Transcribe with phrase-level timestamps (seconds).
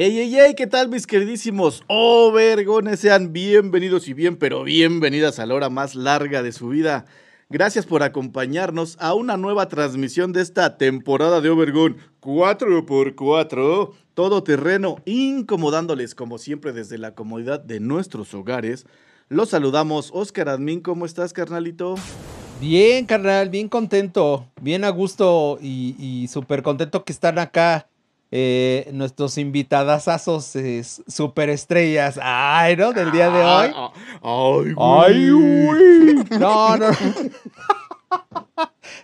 [0.00, 3.00] Ey, ey, ey, ¿qué tal mis queridísimos Overgones?
[3.00, 7.04] Sean bienvenidos y bien, pero bienvenidas a la hora más larga de su vida.
[7.50, 14.98] Gracias por acompañarnos a una nueva transmisión de esta temporada de Overgone 4x4, todo terreno,
[15.04, 18.86] incomodándoles como siempre desde la comodidad de nuestros hogares.
[19.28, 21.96] Los saludamos, Oscar Admin, ¿cómo estás, carnalito?
[22.60, 27.88] Bien, carnal, bien contento, bien a gusto y, y súper contento que están acá
[28.30, 32.18] eh, nuestros invitadazos eh, super estrellas.
[32.22, 32.92] Ay, ¿no?
[32.92, 33.72] Del día de hoy.
[33.74, 33.90] Ah,
[34.22, 36.14] Ay, Ay, güey.
[36.38, 36.88] No, no.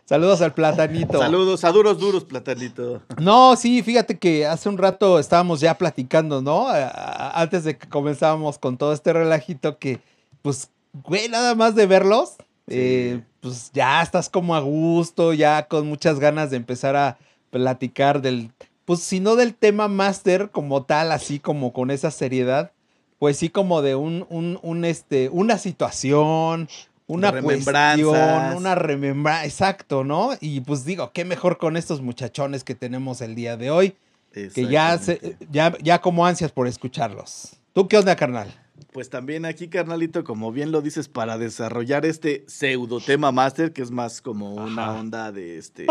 [0.05, 1.19] Saludos al platanito.
[1.19, 3.03] Saludos a duros, duros, platanito.
[3.19, 6.67] No, sí, fíjate que hace un rato estábamos ya platicando, ¿no?
[6.69, 10.01] Antes de que comenzábamos con todo este relajito que,
[10.43, 12.35] pues, güey, nada más de verlos,
[12.67, 17.19] eh, pues ya estás como a gusto, ya con muchas ganas de empezar a
[17.51, 18.51] platicar del,
[18.85, 22.73] pues, si no del tema máster como tal, así como con esa seriedad,
[23.19, 26.69] pues sí como de un, un, un, este, una situación,
[27.07, 30.31] una cuestión, una remembranza, exacto, ¿no?
[30.41, 33.97] Y pues digo, qué mejor con estos muchachones que tenemos el día de hoy,
[34.33, 37.57] que ya, se, ya, ya como ansias por escucharlos.
[37.73, 38.53] ¿Tú qué onda, carnal?
[38.95, 43.83] Pues también aquí, carnalito, como bien lo dices, para desarrollar este pseudo tema máster, que
[43.83, 45.01] es más como una Ajá.
[45.01, 45.87] onda de este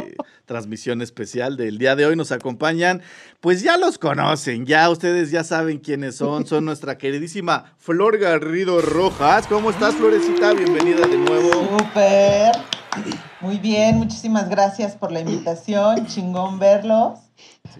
[0.46, 3.02] transmisión especial del día de hoy, nos acompañan.
[3.42, 6.48] Pues ya los conocen, ya ustedes ya saben quiénes son.
[6.48, 9.48] Son nuestra queridísima Flor Garrido Rojas.
[9.48, 10.54] ¿Cómo estás, Florecita?
[10.54, 11.78] Bienvenida de nuevo.
[11.78, 12.83] Súper.
[13.42, 16.06] Muy bien, muchísimas gracias por la invitación.
[16.08, 17.20] Chingón verlos.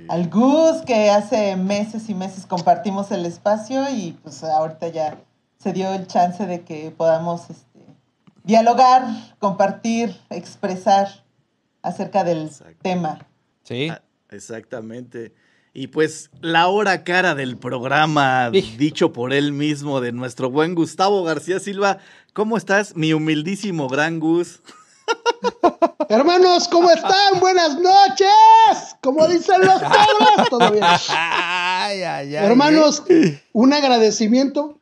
[0.10, 5.18] Al Gus, que hace meses y meses compartimos el espacio y pues ahorita ya
[5.60, 7.80] se dio el chance de que podamos este,
[8.44, 9.04] dialogar,
[9.40, 11.24] compartir, expresar
[11.82, 12.80] acerca del Exacto.
[12.82, 13.20] tema.
[13.64, 13.90] Sí.
[13.90, 14.02] Ah,
[14.34, 15.34] Exactamente.
[15.74, 21.24] Y pues la hora cara del programa, dicho por él mismo, de nuestro buen Gustavo
[21.24, 21.98] García Silva.
[22.34, 24.62] ¿Cómo estás, mi humildísimo gran Gus?
[26.10, 27.40] Hermanos, ¿cómo están?
[27.40, 28.96] Buenas noches.
[29.02, 30.84] Como dicen los cabros, bien.
[30.84, 33.04] Ay, ay, ay, Hermanos,
[33.52, 34.80] un agradecimiento,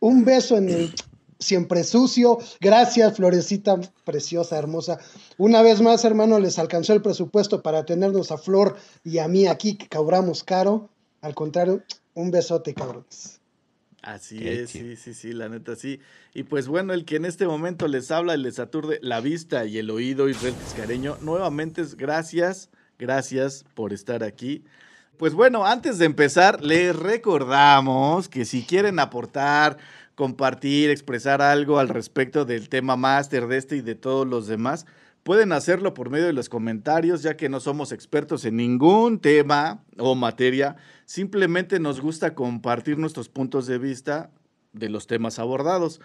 [0.00, 0.94] un beso en el
[1.38, 2.38] siempre sucio.
[2.60, 4.98] Gracias, Florecita, preciosa, hermosa.
[5.36, 9.46] Una vez más, hermano, les alcanzó el presupuesto para tenernos a Flor y a mí
[9.46, 10.88] aquí, que cobramos caro.
[11.20, 11.82] Al contrario,
[12.14, 13.37] un besote, cabrones.
[14.14, 14.86] Así Qué es, chido.
[14.88, 16.00] sí, sí, sí, la neta sí.
[16.32, 19.66] Y pues bueno, el que en este momento les habla y les aturde la vista
[19.66, 24.64] y el oído, Israel Tiscareño, nuevamente es gracias, gracias por estar aquí.
[25.18, 29.76] Pues bueno, antes de empezar, les recordamos que si quieren aportar,
[30.14, 34.86] compartir, expresar algo al respecto del tema máster de este y de todos los demás,
[35.28, 39.84] pueden hacerlo por medio de los comentarios, ya que no somos expertos en ningún tema
[39.98, 40.76] o materia.
[41.04, 44.30] Simplemente nos gusta compartir nuestros puntos de vista
[44.72, 46.00] de los temas abordados.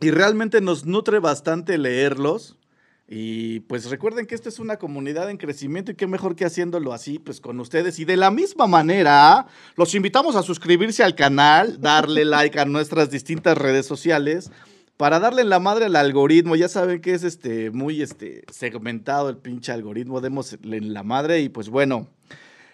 [0.00, 2.58] Y realmente nos nutre bastante leerlos.
[3.06, 6.92] Y pues recuerden que esta es una comunidad en crecimiento y qué mejor que haciéndolo
[6.92, 8.00] así, pues con ustedes.
[8.00, 9.46] Y de la misma manera,
[9.76, 14.50] los invitamos a suscribirse al canal, darle like a nuestras distintas redes sociales
[14.96, 16.56] para darle en la madre al algoritmo.
[16.56, 20.20] Ya saben que es este muy este segmentado el pinche algoritmo.
[20.20, 22.08] Démosle en la madre y pues bueno.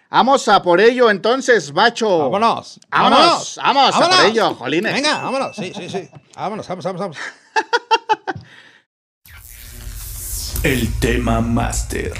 [0.09, 2.29] Vamos a por ello entonces, macho.
[2.29, 2.81] Vámonos.
[2.89, 4.25] Vámonos, vamos a por vámonos.
[4.25, 4.93] ello, jolines.
[4.93, 5.55] Venga, vámonos.
[5.55, 6.09] Sí, sí, sí.
[6.35, 7.17] Vámonos, vamos, vamos, vamos.
[10.63, 12.11] El tema máster.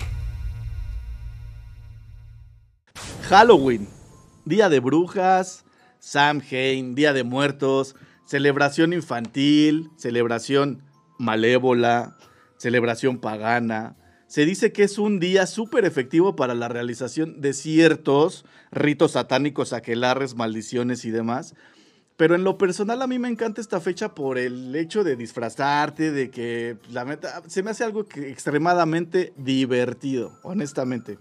[3.30, 3.88] Halloween,
[4.46, 5.64] Día de Brujas,
[6.00, 7.96] Samhain, Día de Muertos,
[8.31, 10.83] celebración infantil, celebración
[11.18, 12.16] malévola,
[12.56, 13.98] celebración pagana.
[14.28, 19.74] Se dice que es un día súper efectivo para la realización de ciertos ritos satánicos,
[19.74, 21.56] aquelarres, maldiciones y demás.
[22.16, 26.13] Pero en lo personal a mí me encanta esta fecha por el hecho de disfrazarte,
[26.13, 31.18] de que la neta se me hace algo extremadamente divertido, honestamente.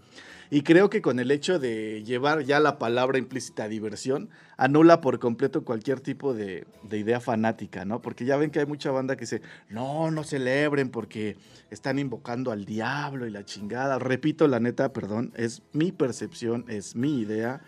[0.53, 5.21] Y creo que con el hecho de llevar ya la palabra implícita diversión, anula por
[5.21, 8.03] completo cualquier tipo de, de idea fanática, ¿no?
[8.03, 11.37] Porque ya ven que hay mucha banda que dice, no, no celebren porque
[11.71, 14.01] están invocando al diablo y la chingada.
[14.01, 17.63] Repito, la neta, perdón, es mi percepción, es mi idea.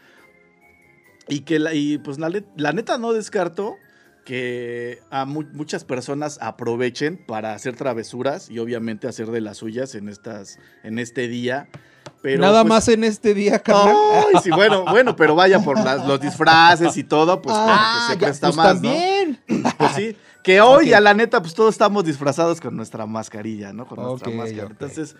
[1.28, 3.76] Y que la, y pues la, la neta no descarto
[4.24, 9.94] que a mu- muchas personas aprovechen para hacer travesuras y obviamente hacer de las suyas
[9.94, 11.68] en estas en este día.
[12.20, 13.60] Pero Nada pues, más en este día,
[14.44, 18.20] sí, bueno, bueno, pero vaya por las- los disfraces y todo, pues Ah, que se
[18.20, 19.40] ya, presta pues más, también.
[19.48, 19.70] ¿no?
[19.78, 23.86] Pues sí, que hoy a la neta, pues todos estamos disfrazados con nuestra mascarilla, ¿no?
[23.86, 24.68] Con nuestra Ok, máscara.
[24.70, 25.16] Entonces,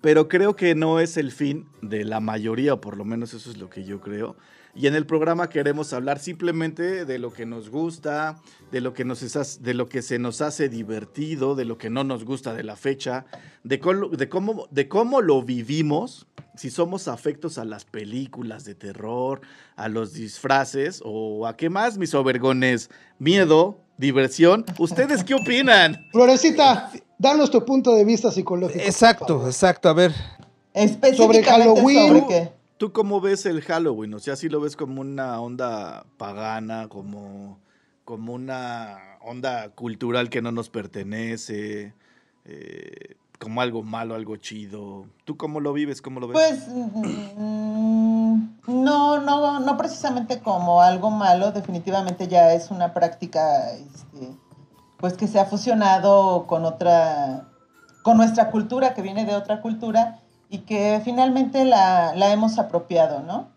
[0.00, 3.50] pero creo que no es el fin de la mayoría, o por lo menos eso
[3.50, 4.36] es lo que yo creo.
[4.72, 8.36] Y en el programa queremos hablar simplemente de lo que nos gusta,
[8.70, 11.90] de lo que, nos es- de lo que se nos hace divertido, de lo que
[11.90, 13.26] no nos gusta de la fecha,
[13.64, 19.40] de, cómo lo vivimos, si somos afectos a las películas de terror,
[19.74, 24.64] a los disfraces o a qué más, mis obergones, miedo, diversión.
[24.78, 25.96] ¿Ustedes qué opinan?
[26.12, 28.82] Florecita, danos tu punto de vista psicológico.
[28.82, 29.88] Exacto, exacto.
[29.88, 30.12] A ver,
[30.72, 32.08] Específicamente Halloween.
[32.08, 32.52] sobre qué.
[32.78, 34.14] ¿Tú cómo ves el Halloween?
[34.14, 37.58] O sea, si lo ves como una onda pagana, como,
[38.06, 41.92] como una onda cultural que no nos pertenece,
[42.46, 45.04] eh, como algo malo, algo chido.
[45.26, 46.00] ¿Tú cómo lo vives?
[46.00, 46.38] ¿Cómo lo ves?
[46.38, 54.34] Pues mm, no, no, no precisamente como algo malo, definitivamente ya es una práctica este,
[55.00, 57.48] pues que se ha fusionado con otra,
[58.02, 63.20] con nuestra cultura, que viene de otra cultura, y que finalmente la, la hemos apropiado,
[63.20, 63.48] ¿no?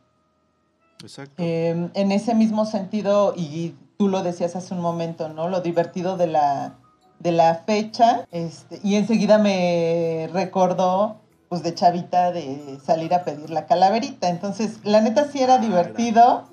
[1.01, 1.33] Exacto.
[1.37, 5.49] Eh, en ese mismo sentido, y tú lo decías hace un momento, ¿no?
[5.49, 6.75] Lo divertido de la,
[7.19, 11.17] de la fecha, este, y enseguida me recordó,
[11.49, 14.29] pues de chavita, de salir a pedir la calaverita.
[14.29, 16.43] Entonces, la neta sí era Ah, divertido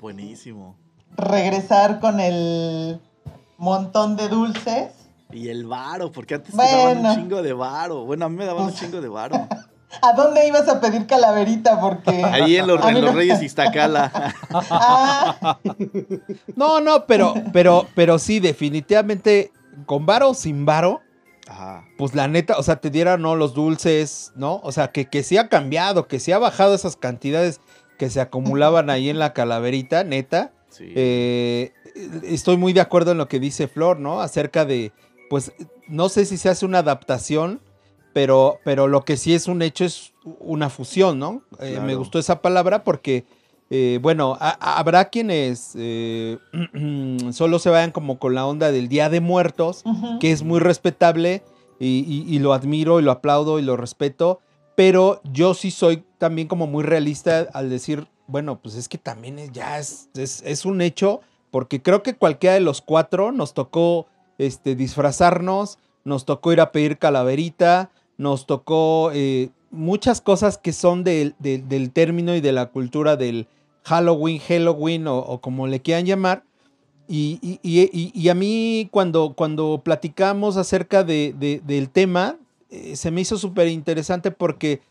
[0.00, 0.76] Buenísimo.
[1.16, 3.00] regresar con el
[3.58, 4.92] montón de dulces.
[5.30, 7.10] Y el varo, porque antes te daban Bueno.
[7.10, 8.04] un chingo de varo.
[8.06, 9.46] Bueno, a mí me daban un chingo de varo.
[10.02, 11.80] ¿A dónde ibas a pedir calaverita?
[11.80, 12.10] Porque...
[12.24, 14.10] Ahí en los, en Reyes Iztacala.
[14.70, 15.58] Ah,
[16.56, 19.50] No, no, pero, pero, pero sí, definitivamente,
[19.86, 21.00] con varo o sin varo,
[21.48, 21.84] Ajá.
[21.96, 24.60] pues la neta, o sea, te dieran no los dulces, ¿no?
[24.62, 27.60] O sea, que, que sí ha cambiado, que sí ha bajado esas cantidades
[27.98, 30.52] que se acumulaban ahí en la calaverita, neta.
[30.70, 30.92] Sí.
[30.94, 31.72] Eh,
[32.24, 34.20] estoy muy de acuerdo en lo que dice Flor, ¿no?
[34.20, 34.92] Acerca de,
[35.30, 35.52] pues,
[35.88, 37.60] no sé si se hace una adaptación,
[38.12, 41.42] pero, pero lo que sí es un hecho es una fusión, ¿no?
[41.60, 41.86] Eh, Claro.
[41.86, 43.24] me gustó esa palabra porque,
[43.70, 46.38] eh, bueno, ha- ha- habrá quienes eh,
[47.32, 49.84] solo se vayan como con la onda del Día de Muertos,
[50.20, 51.42] que es muy respetable
[51.78, 54.40] y, y- y lo admiro y lo aplaudo y lo respeto,
[54.76, 59.38] pero yo sí soy también como muy realista al decir, bueno, pues es que también
[59.40, 61.20] es- ya es, es, es un hecho,
[61.50, 64.06] porque creo que cualquiera de los cuatro nos tocó
[64.38, 71.02] este, disfrazarnos, nos tocó ir a pedir calaverita, nos tocó eh, muchas cosas que son
[71.04, 73.46] del- del- del término y de la cultura del
[73.84, 76.44] Halloween, Halloween o, o como le quieran llamar.
[77.08, 82.36] Y, y- y- y- a mí cuando, cuando platicamos acerca de- de- del tema,
[82.70, 84.82] eh, se me hizo súper interesante porque,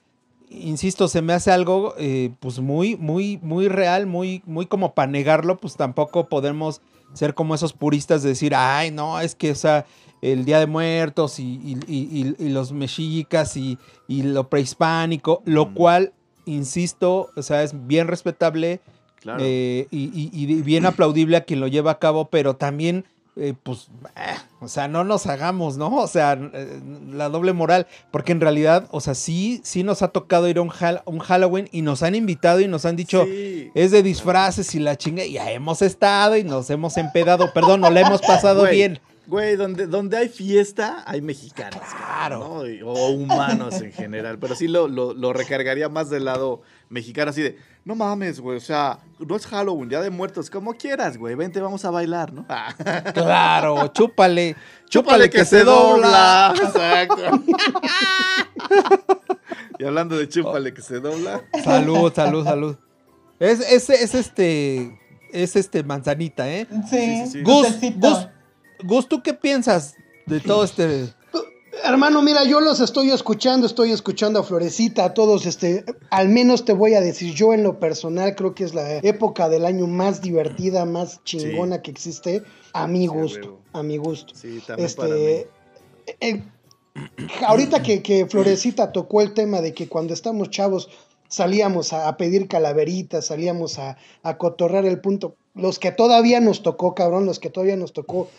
[0.50, 5.12] insisto, se me hace algo eh, pues muy, muy, muy real, muy, muy como para
[5.12, 6.82] negarlo, pues tampoco podemos
[7.14, 9.86] ser como esos puristas de decir, ay, no, es que, o sea,
[10.22, 13.78] el Día de Muertos y, y- y- y- y los mexicas y,
[14.08, 15.74] y lo prehispánico, lo Mm.
[15.74, 16.14] cual,
[16.46, 18.80] insisto, o sea, es bien respetable,
[19.20, 19.40] Claro.
[19.44, 23.06] eh, y bien aplaudible a quien lo lleva a cabo, pero también,
[23.38, 25.96] eh, pues, eh, o sea, no nos hagamos, ¿no?
[25.98, 26.80] O sea, eh,
[27.12, 30.62] la doble moral, porque en realidad, o sea, sí, sí nos ha tocado ir a
[30.62, 33.72] un, Hal- un Halloween y nos han invitado y nos han dicho, Sí.
[33.76, 37.82] es de disfraces y la chinga, y ya hemos estado y nos hemos empedado, perdón,
[37.82, 39.00] no la hemos pasado Güey, bien.
[39.28, 41.82] Güey, donde, donde hay fiesta, hay mexicanos.
[41.98, 42.64] Claro.
[42.86, 44.40] O humanos en general.
[44.40, 48.58] Pero sí lo, lo, lo recargaría más del lado mexicano, así de, no mames, güey,
[48.58, 52.34] o sea, no es Halloween, Día de Muertos, como quieras, güey, vente, vamos a bailar,
[52.34, 52.46] ¿no?
[52.50, 52.74] Ah.
[53.14, 54.56] Claro, chúpale,
[54.90, 56.54] Chúpale que, se dobla.
[56.62, 57.44] Exacto.
[59.80, 61.44] y hablando de chúpale que se dobla.
[61.64, 62.76] Salud, salud, salud.
[63.40, 65.00] Es, es, es este,
[65.32, 66.68] es este manzanita, ¿eh?
[66.90, 67.42] Sí, sí, sí.
[67.42, 68.10] Gus, dulcecito.
[68.10, 68.28] Gus,
[68.84, 71.14] Gus, ¿tú qué piensas de todo este?
[71.84, 76.66] Hermano, mira, yo los estoy escuchando, estoy escuchando a Florecita, a todos, este, al menos
[76.66, 79.88] te voy a decir, yo en lo personal creo que es la época del año
[79.88, 82.44] más divertida, más chingona que existe,
[82.74, 84.34] a mi gusto, a mi gusto.
[84.36, 85.16] Sí, también para mí.
[85.16, 85.48] Este,
[86.20, 86.44] el-
[87.46, 90.90] ahorita que, que Florecita tocó el tema de que cuando estamos chavos
[91.30, 95.36] salíamos a, a pedir calaveritas, salíamos a, a cotorrar el punto.
[95.54, 98.30] Los que todavía nos tocó, cabrón, los que todavía nos tocó,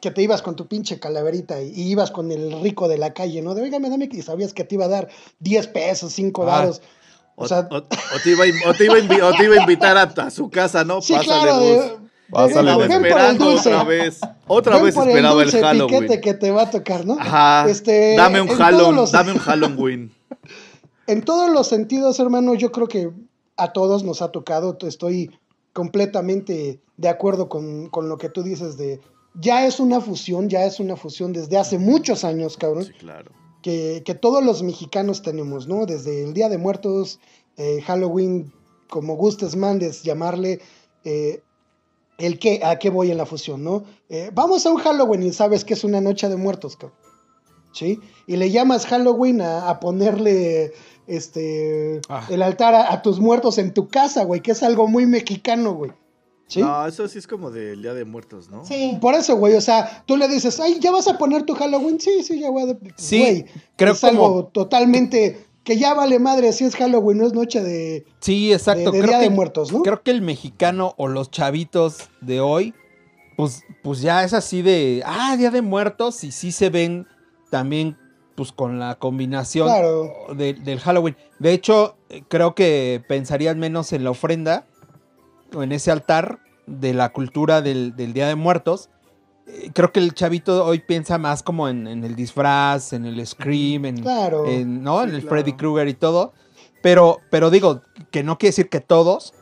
[0.00, 3.12] que te ibas con tu pinche calaverita y, y ibas con el rico de la
[3.12, 3.54] calle, ¿no?
[3.54, 5.08] De, oígame, dame que sabías que te iba a dar
[5.40, 6.46] 10 pesos, 5 Ah.
[6.46, 6.80] varos.
[7.34, 8.94] O, O sea, o- o te iba, o te iba
[9.26, 11.00] o te iba a invitar a, a su casa, ¿no?
[11.00, 12.78] sí, Pásale, claro, de, de- Pásale, Gus.
[12.82, 13.68] ven por el esperando dulce.
[13.68, 14.20] otra vez.
[14.46, 16.00] Otra Ven vez por el esperaba el, dulce Halloween.
[16.00, 17.16] piquete que te va a tocar, ¿no?
[17.20, 17.68] Ajá.
[17.68, 20.12] Este, dame un en Halloween, los- dame un Halloween.
[21.08, 23.10] En todos los sentidos, hermano, yo creo que
[23.56, 24.78] a todos nos ha tocado.
[24.82, 25.30] Estoy
[25.72, 29.00] completamente de acuerdo con, con lo que tú dices de...
[29.34, 33.30] Ya es una fusión, ya es una fusión desde hace muchos años, cabrón, Sí, claro.
[33.62, 35.86] que, que todos los mexicanos tenemos, ¿no?
[35.86, 37.18] Desde el Día de Muertos,
[37.56, 38.52] eh, Halloween,
[38.90, 40.60] como gustes mandes llamarle,
[41.04, 41.42] eh,
[42.18, 43.84] el que, a qué voy en la fusión, ¿no?
[44.10, 46.98] Eh, vamos a un Halloween y sabes que es una noche de muertos, cabrón.
[47.72, 47.98] ¿Sí?
[48.26, 50.74] Y le llamas Halloween a, a ponerle
[51.06, 52.26] este Ah.
[52.28, 55.72] el altar a, a tus muertos en tu casa, güey, que es algo muy mexicano,
[55.72, 55.90] güey.
[56.52, 56.60] ¿Sí?
[56.60, 58.64] No, eso sí es como del Día de Muertos, ¿no?
[58.64, 58.98] Sí.
[59.00, 61.98] Por eso, güey, o sea, tú le dices, ay, ¿ya vas a poner tu Halloween?
[62.00, 62.76] Sí, sí, ya voy a...
[62.96, 63.44] Sí, Güey,
[63.76, 65.46] creo es como- algo totalmente...
[65.64, 68.90] Que ya vale madre si es Halloween, no es noche de, Sí, exacto.
[68.90, 69.82] de, de creo Día que, de Muertos, ¿no?
[69.82, 72.74] Creo que el mexicano o los chavitos de hoy,
[73.36, 77.06] pues, pues ya es así de, ah, Día de Muertos, y sí se ven
[77.48, 77.96] también,
[78.34, 80.10] pues con la combinación Claro.
[80.36, 81.16] de- del Halloween.
[81.38, 84.66] De hecho, creo que pensarían menos en la ofrenda
[85.54, 88.88] o en ese altar de la cultura del, del Día de Muertos.
[89.46, 93.26] Eh, Creo que el chavito hoy piensa más como en, en el disfraz, en el
[93.26, 94.46] scream, en, Claro.
[94.46, 94.98] en, ¿no?
[95.02, 95.28] Sí, en el claro.
[95.36, 96.32] Freddy Krueger y todo.
[96.82, 99.34] Pero, pero digo, que no quiere decir que todos,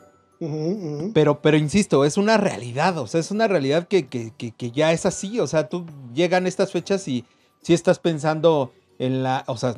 [1.13, 4.71] pero, pero insisto, es una realidad, o sea, es una realidad que, que, que, que
[4.71, 5.85] ya es así, o sea, tú
[6.15, 7.27] llegan estas fechas y
[7.63, 9.75] si estás pensando en la, o sea,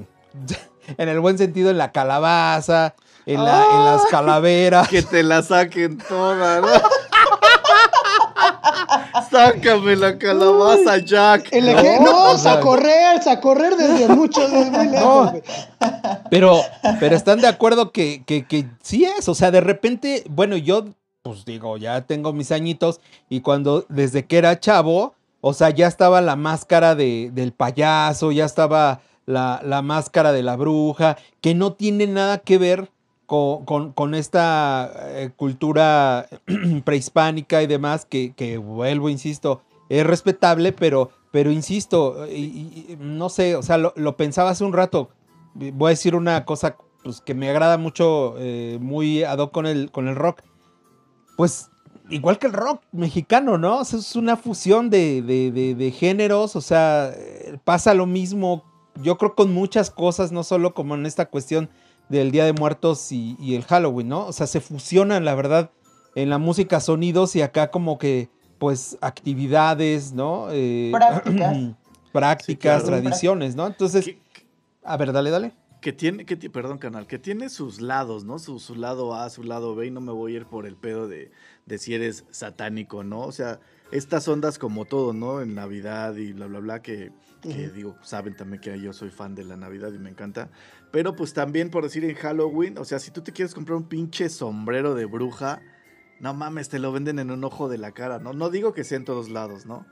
[0.99, 2.95] en el buen sentido, en la calabaza,
[3.27, 4.89] en, la, en las calaveras.
[4.89, 6.67] Que te la saquen toda, ¿no?
[9.33, 11.49] Sácame la calabaza, Jack.
[11.53, 15.31] El No, no, o sea- a correr, a correr desde mucho, desde muy lejos.
[16.31, 16.61] Pero,
[17.01, 20.85] pero están de acuerdo que, que, que sí es, o sea, de repente, bueno, yo,
[21.23, 25.87] pues digo, ya tengo mis añitos y cuando, desde que era chavo, o sea, ya
[25.89, 31.55] estaba la máscara de, del payaso, ya estaba la, la máscara de la bruja, que
[31.55, 32.91] no tiene nada que ver
[33.27, 36.29] con, esta eh, cultura
[36.85, 42.27] prehispánica y demás, que, vuelvo, insisto, es respetable, pero, pero insisto,
[42.99, 45.11] no sé, o sea, lo, pensaba hace un rato,
[45.55, 49.67] voy a decir una cosa pues, que me agrada mucho, eh, muy ad hoc con
[49.67, 50.43] el, con el rock.
[51.37, 51.71] Pues
[52.11, 53.79] igual que el rock mexicano, ¿no?
[53.79, 58.65] O es una fusión de, de- de- de géneros, o sea, eh, pasa lo mismo,
[59.03, 61.71] yo creo con muchas cosas, no solo como en esta cuestión
[62.13, 64.27] del Día de Muertos y, y el Halloween, ¿no?
[64.27, 65.71] O sea, se fusionan, la verdad,
[66.15, 68.29] en la música sonidos y acá como que,
[68.59, 70.47] pues, actividades, ¿no?
[70.51, 71.57] Eh, Prácticas.
[72.13, 73.03] prácticas, Sí, claro.
[73.03, 73.67] tradiciones, ¿no?
[73.67, 74.11] Entonces,
[74.85, 75.53] a ver, dale, dale.
[75.81, 78.39] que tiene, que, perdón, canal, que tiene sus lados, ¿no?
[78.39, 80.77] Su, su lado A, su lado B, y no me voy a ir por el
[80.77, 81.33] pedo de,
[81.67, 83.21] de si eres satánico, ¿no?
[83.23, 83.59] O sea,
[83.91, 85.41] estas ondas como todo, ¿no?
[85.41, 87.11] En Navidad y bla, bla, bla, que,
[87.43, 90.51] que digo, saben también que yo soy fan de la Navidad y me encanta.
[90.93, 93.89] Pero pues también, por decir, en Halloween, o sea, si tú te quieres comprar un
[93.89, 95.63] pinche sombrero de bruja,
[96.21, 98.35] no mames, te lo venden en un ojo de la cara, ¿no?
[98.35, 99.87] No digo que sea en todos lados, ¿no?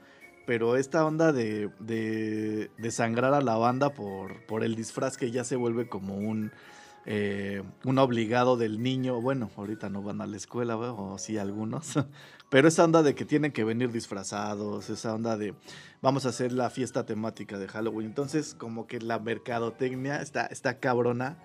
[0.47, 5.31] Pero esta onda de, de, de sangrar a la banda por, por el disfraz que
[5.31, 6.53] ya se vuelve como un,
[7.07, 9.21] eh, un obligado del niño.
[9.21, 10.97] Bueno, ahorita no van a la escuela, ¿verdad?
[10.99, 11.95] o sí algunos.
[12.51, 15.55] Pero esa onda de que tienen que venir disfrazados, esa onda de
[16.03, 18.09] vamos a hacer la fiesta temática de Halloween.
[18.09, 21.39] Entonces, como que la mercadotecnia está, está cabrona.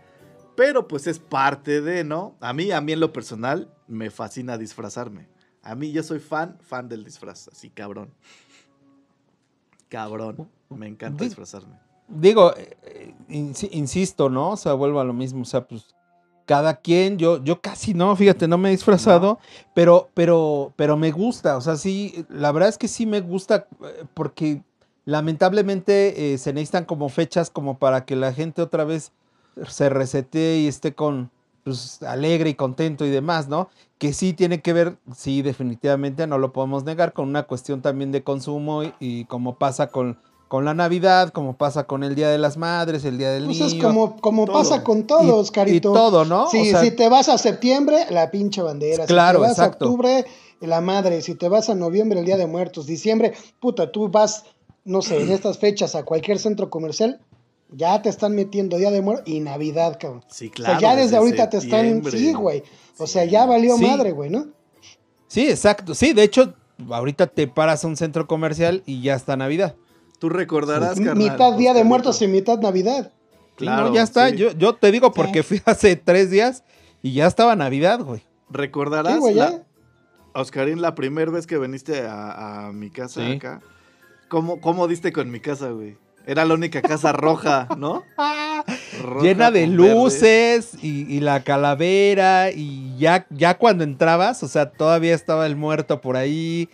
[0.57, 2.35] Pero pues es parte de, ¿no?
[2.39, 5.27] A mí, a mí en lo personal, me fascina disfrazarme.
[5.61, 8.11] A mí yo soy fan, fan del disfraz, así cabrón.
[9.89, 11.75] Cabrón, me encanta Di- disfrazarme.
[12.07, 14.51] Digo, eh, eh, insi- insisto, ¿no?
[14.51, 15.41] O sea, vuelvo a lo mismo.
[15.41, 15.95] O sea, pues
[16.45, 19.39] cada quien, yo, yo casi no, fíjate, no me he disfrazado,
[19.73, 21.57] pero, pero, pero me gusta.
[21.57, 24.61] O sea, sí, la verdad es que sí me gusta eh, porque
[25.05, 29.11] lamentablemente eh, se necesitan como fechas como para que la gente otra vez
[29.67, 31.31] se resete y esté con
[31.63, 33.69] pues, alegre y contento y demás, ¿no?
[33.97, 38.11] Que sí tiene que ver, sí, definitivamente no lo podemos negar, con una cuestión también
[38.11, 42.29] de consumo y, y como pasa con, con la Navidad, como pasa con el Día
[42.29, 43.67] de las Madres, el Día del Pues Niño.
[43.77, 44.57] es como, como todo.
[44.57, 45.89] pasa con todos, y, Carito.
[45.91, 46.47] y todo, ¿no?
[46.49, 49.05] Sí, O sea, si te vas a septiembre, la pinche bandera.
[49.05, 49.85] Claro, si te vas exacto.
[49.85, 50.25] a octubre,
[50.61, 51.21] la madre.
[51.21, 52.85] Si te vas a noviembre, el Día de Muertos.
[52.85, 54.43] Diciembre, puta, tú vas,
[54.83, 57.19] no sé, en estas fechas a cualquier centro comercial,
[57.71, 60.23] Ya te están metiendo Día de Muertos y Navidad, cabrón.
[60.29, 60.79] Sí, o claro.
[60.79, 62.03] sea, ya desde desde ahorita te están.
[62.11, 62.61] Sí, güey.
[62.99, 63.85] O sea, ya valió Sí.
[63.85, 64.45] madre, güey, ¿no?
[65.27, 65.95] Sí, exacto.
[65.95, 66.53] Sí, de hecho,
[66.89, 69.75] ahorita te paras a un centro comercial y ya está Navidad.
[70.29, 71.17] Tú recordarás, carnal.
[71.17, 71.83] mitad Día de.
[71.83, 73.11] Muertos y mitad Navidad.
[73.55, 74.29] Claro, no, ya está.
[74.29, 74.35] sí.
[74.37, 76.63] Yo, yo te digo porque fui hace tres días
[77.01, 78.21] y ya estaba Navidad, güey.
[78.49, 79.63] ¿Recordarás, Sí, güey, la- ya.
[80.33, 83.33] Oscarín, la primera vez que viniste a, a mi casa Sí.
[83.33, 83.61] acá?
[84.27, 85.95] ¿Cómo, ¿Cómo diste con mi casa, güey?
[86.27, 88.03] Era la única casa roja, ¿no?
[89.03, 94.71] Roja Llena de luces y, y la calavera y ya, ya cuando entrabas, o sea,
[94.71, 96.67] todavía estaba el muerto por ahí.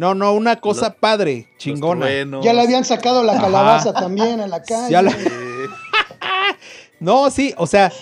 [0.00, 2.06] No, no, una cosa Lo- padre, chingona.
[2.42, 3.42] Ya le habían sacado la Ajá.
[3.42, 4.90] calabaza también a la calle.
[4.90, 5.14] Ya la-
[7.00, 7.92] No, sí, o sea,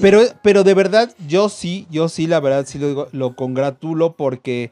[0.00, 2.78] pero, pero de verdad, yo sí, yo sí, la verdad, sí
[3.12, 4.70] lo, congratulo porque,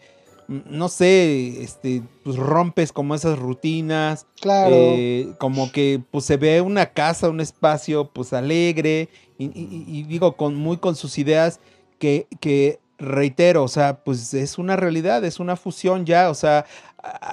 [0.49, 4.71] mm, no sé, este, pues rompes como esas rutinas, Claro.
[4.73, 10.03] eh, como que pues se ve una casa, un espacio pues alegre y, y- y
[10.05, 11.61] digo, con, muy con sus ideas
[11.99, 16.65] que, que reitero, o sea, pues es una realidad, es una fusión ya, o sea,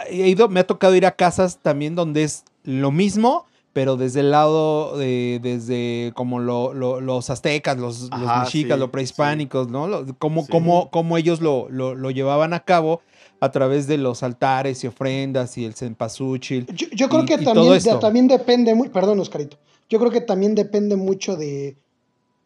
[0.10, 4.22] he ido, me ha tocado ir a casas también donde es lo mismo, pero desde
[4.22, 9.88] el lado de, desde como lo- lo- los aztecas, los, mexicas, sí, los prehispánicos, ¿no?
[9.88, 10.48] Lo- Cómo, Sí.
[10.52, 13.02] cómo- cómo ellos lo, lo, lo llevaban a cabo
[13.42, 16.68] a través de los altares y ofrendas y el cempasúchil.
[16.74, 19.58] Yo, yo creo y- que también, también depende muy, perdón Oscarito,
[19.90, 21.76] yo creo que también depende mucho de,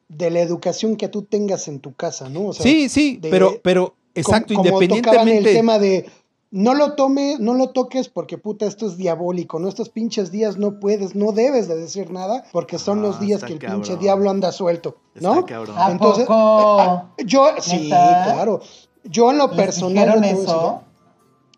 [0.09, 2.47] de la educación que tú tengas en tu casa, ¿no?
[2.47, 5.49] O sea, sí, sí, de- pero, pero, exacto, como, como tocaban independientemente.
[5.51, 6.05] el tema de
[6.51, 9.67] no lo tomes, no lo toques porque puta, esto es diabólico, ¿no?
[9.69, 13.43] Estos pinches días no puedes, no debes de decir nada porque son Ah, los días
[13.43, 13.81] que el cabrón.
[13.83, 15.33] pinche diablo anda suelto, ¿no?
[15.35, 15.75] Está cabrón.
[15.77, 17.05] ¿A Entonces, poco?
[17.25, 18.61] Yo, sí, claro.
[19.03, 20.23] Yo en lo ¿Les personal.
[20.25, 20.81] eso?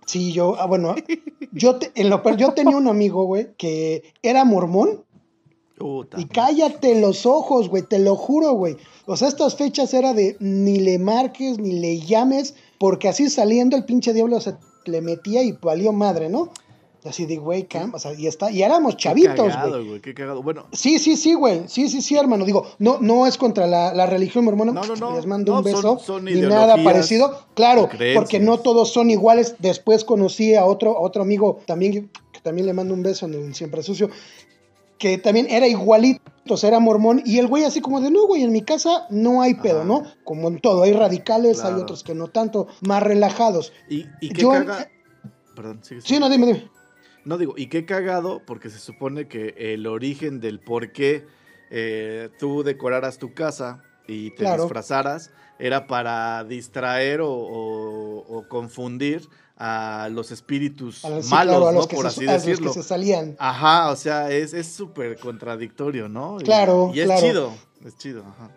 [0.05, 0.93] Sí, yo, ah, bueno,
[1.53, 5.05] yo, te- en lo, per- yo tenía un amigo, güey, que era mormón
[5.81, 6.19] Puta.
[6.19, 8.77] y cállate los ojos, güey, te lo juro, güey.
[9.05, 13.75] O sea, estas fechas era de ni le marques, ni le llames, porque así saliendo
[13.75, 16.49] el pinche diablo se le metía y valió madre, ¿no?
[17.03, 19.51] Así de, güey, cam- o sea, y, está, y éramos chavitos,
[19.87, 19.99] güey.
[20.01, 20.43] Qué cagado.
[20.43, 21.63] Bueno, Sí, sí, sí, güey.
[21.67, 22.45] Sí, sí, sí, hermano.
[22.45, 24.71] Digo, no, no es contra la, la religión mormona.
[24.71, 25.15] No, no, no.
[25.15, 25.81] Les mando No, un beso.
[25.81, 27.39] son- son ni nada parecido.
[27.55, 29.55] Claro, porque no todos son iguales.
[29.57, 33.33] Después conocí a otro, a otro amigo también, que también le mando un beso en
[33.33, 34.11] el Siempre Sucio,
[35.01, 37.23] que también era igualito, o sea, era mormón.
[37.25, 39.87] Y el güey así como de, no, güey, en mi casa no hay pedo, Ajá.
[39.87, 40.03] ¿no?
[40.23, 40.83] Como en todo.
[40.83, 43.73] Hay radicales, hay otros que no tanto, más relajados.
[43.89, 44.87] y, y qué Yo- caga...
[45.55, 46.01] Perdón, sigue.
[46.01, 46.69] Sí, no, dime, dime.
[47.25, 51.25] No digo, y qué cagado, porque se supone que el origen del por qué
[51.71, 54.63] eh, tú decoraras tu casa y te Claro.
[54.63, 59.27] disfrazaras era para distraer o, o- o confundir
[59.63, 61.77] a los espíritus A los, sí, malos, claro, a ¿no?
[61.77, 62.73] los que, Por se, así a los que decirlo.
[62.73, 63.35] se salían.
[63.37, 66.37] Ajá, o sea, es es súper contradictorio, ¿no?
[66.43, 67.21] Claro, Y, es claro.
[67.21, 67.53] chido,
[67.85, 68.49] es chido, ajá.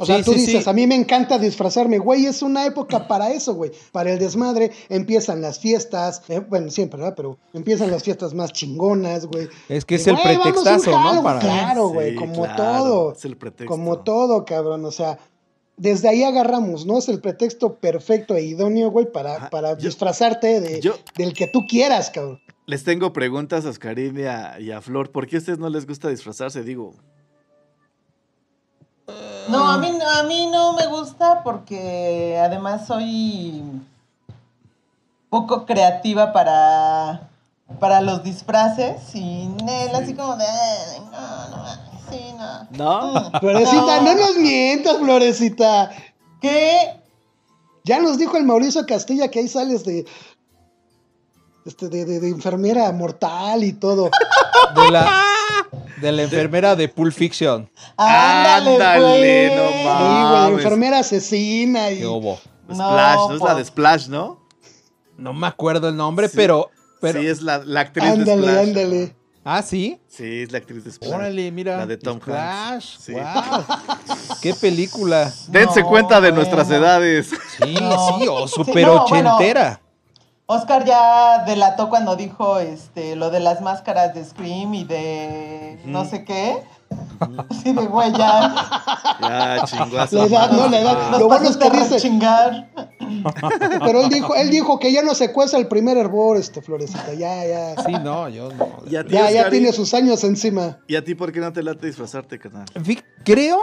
[0.00, 0.70] O sea, tú sí, dices, sí.
[0.70, 4.70] a mí me encanta disfrazarme, güey, es una época para eso, güey, para el desmadre,
[4.88, 7.14] empiezan las fiestas, eh, bueno, siempre, ¿verdad?
[7.16, 9.48] Pero empiezan las fiestas más chingonas, güey.
[9.68, 11.22] Es que es Y, el pretextazo, ¿no?
[11.22, 11.40] Para...
[11.40, 13.66] Claro, güey, Sí, como claro, todo, Es el pretexto.
[13.72, 15.18] como todo, cabrón, o sea,
[15.78, 16.98] desde ahí agarramos, ¿no?
[16.98, 21.46] Es el pretexto perfecto e idóneo, güey, para, para yo- disfrazarte de, yo- del que
[21.46, 22.40] tú quieras, cabrón.
[22.66, 25.10] Les tengo preguntas a Oscarín y a, y a Flor.
[25.10, 26.62] ¿Por qué a ustedes no les gusta disfrazarse?
[26.62, 26.94] Digo,
[29.48, 33.62] No, a mí, no- a mí no me gusta porque además soy
[35.30, 37.30] poco creativa para,
[37.80, 41.87] para los disfraces y Nel, así como de, "Ay, no, no,
[42.70, 43.30] no.
[43.40, 45.90] Florecita, no nos mientas, Florecita.
[46.40, 47.00] ¿Qué?
[47.84, 50.04] Ya nos dijo el Mauricio Castilla que ahí sales de.
[51.64, 54.10] Este, de, de- de enfermera mortal y todo.
[54.74, 55.22] De la,
[56.00, 57.70] de la enfermera de Pulp Fiction.
[57.96, 60.50] Ándale, Ándale, no Sí, mames.
[60.52, 61.98] güey, enfermera asesina y.
[61.98, 62.38] ¿Qué hubo?
[62.68, 63.34] No, Splash, ¿no?
[63.34, 64.40] Es la de Splash, ¿no?
[65.16, 66.34] No me acuerdo el nombre, Sí.
[66.36, 67.20] pero, pero...
[67.20, 68.58] Sí, es la, la actriz de Ándale, Splash.
[68.68, 69.16] ándale.
[69.50, 69.98] Ah, ¿sí?
[70.08, 71.10] Sí, es la actriz de Splash.
[71.10, 71.78] Órale, mira.
[71.78, 72.20] La de Tom.
[72.26, 72.98] Hanks.
[73.00, 73.12] Sí.
[73.14, 73.22] Wow.
[74.42, 75.32] Qué película.
[75.48, 76.36] Dense No, cuenta de bueno.
[76.36, 77.30] nuestras edades.
[77.56, 78.18] Sí, No.
[78.18, 79.04] sí, o Sí, super bueno.
[79.04, 79.80] ochentera.
[80.44, 86.04] Oscar ya delató cuando dijo este lo de las máscaras de Scream y de no
[86.04, 86.62] sé qué.
[87.50, 88.54] Así de güey, ya.
[89.20, 90.16] Ya, chinguazo.
[90.16, 91.10] La edad, no, la edad.
[91.10, 91.94] Nos Lo bueno es que dice.
[91.94, 92.70] rechingar.
[93.84, 97.14] Pero él dijo, él dijo que ya no se cuesta el primer hervor, este Florecita.
[97.14, 97.82] Ya, ya.
[97.84, 98.82] Sí, no, yo no.
[98.88, 100.78] ¿Y a ti, Ya, ya tiene sus años encima.
[100.86, 102.66] ¿Y a ti por qué no te late disfrazarte, canal?
[102.84, 103.58] Fi- Creo,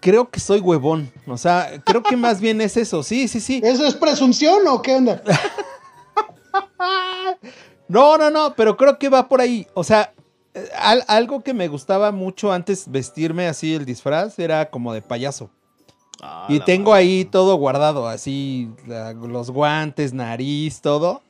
[0.00, 1.12] creo que soy huevón.
[1.26, 3.02] O sea, creo que más bien es eso.
[3.02, 3.60] Sí, sí, sí.
[3.64, 5.22] ¿Eso es presunción o qué onda?
[7.88, 9.66] No, no, no, pero creo que va por ahí.
[9.74, 10.12] O sea,
[10.76, 15.50] al- algo que me gustaba mucho antes vestirme así el disfraz era como de payaso.
[16.22, 17.04] Ah, y tengo madre.
[17.04, 21.22] ahí todo guardado, así la- los guantes, nariz, todo.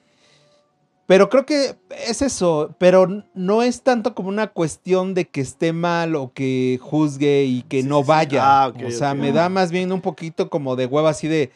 [1.06, 1.76] Pero creo que
[2.08, 6.80] es eso, pero no es tanto como una cuestión de que esté mal o que
[6.82, 8.08] juzgue y que Sí, no sí, sí.
[8.08, 8.40] vaya.
[8.64, 11.52] Ah, o sea, me da más bien un poquito como de hueva así de,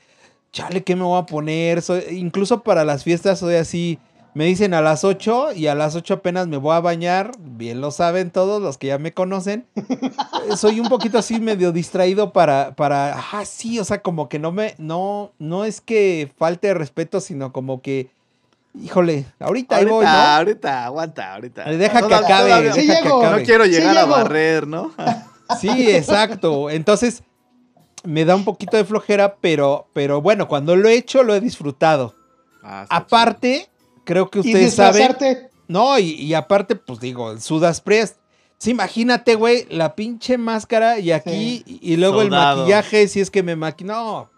[0.52, 1.82] chale, ¿qué me voy a poner?
[1.82, 3.98] Soy- incluso para las fiestas soy así,
[4.34, 7.80] me dicen a las 8 y a las 8 apenas me voy a bañar, bien
[7.80, 9.66] lo saben todos los que ya me conocen.
[10.56, 14.52] Soy un poquito así medio distraído para, para, ah, sí, o sea, como que no
[14.52, 18.10] me, no, no es que falte respeto, sino como que,
[18.80, 20.10] híjole, ahorita, ahí Ahorita, voy, ¿no?
[20.10, 21.64] ahorita, aguanta, ahorita.
[21.72, 23.22] Deja que acabe, todavía- Sí deja que llego.
[23.22, 23.42] No acabe.
[23.44, 24.92] quiero Sí llegar a barrer, ¿no?
[25.60, 26.70] Sí, exacto.
[26.70, 27.24] Entonces,
[28.04, 31.40] me da un poquito de flojera, pero, pero bueno, cuando lo he hecho, lo he
[31.40, 32.14] disfrutado.
[32.62, 33.69] Ah, Aparte,
[34.04, 35.02] creo que Y ustedes saben.
[35.02, 35.50] disfrazarte.
[35.68, 38.16] No, y, y aparte, pues digo, el Sudas Press.
[38.58, 42.52] Sí, imagínate, güey, la pinche máscara y aquí, y, y luego Soldado.
[42.52, 43.92] el maquillaje, si es que me maquillo.
[43.92, 44.30] No,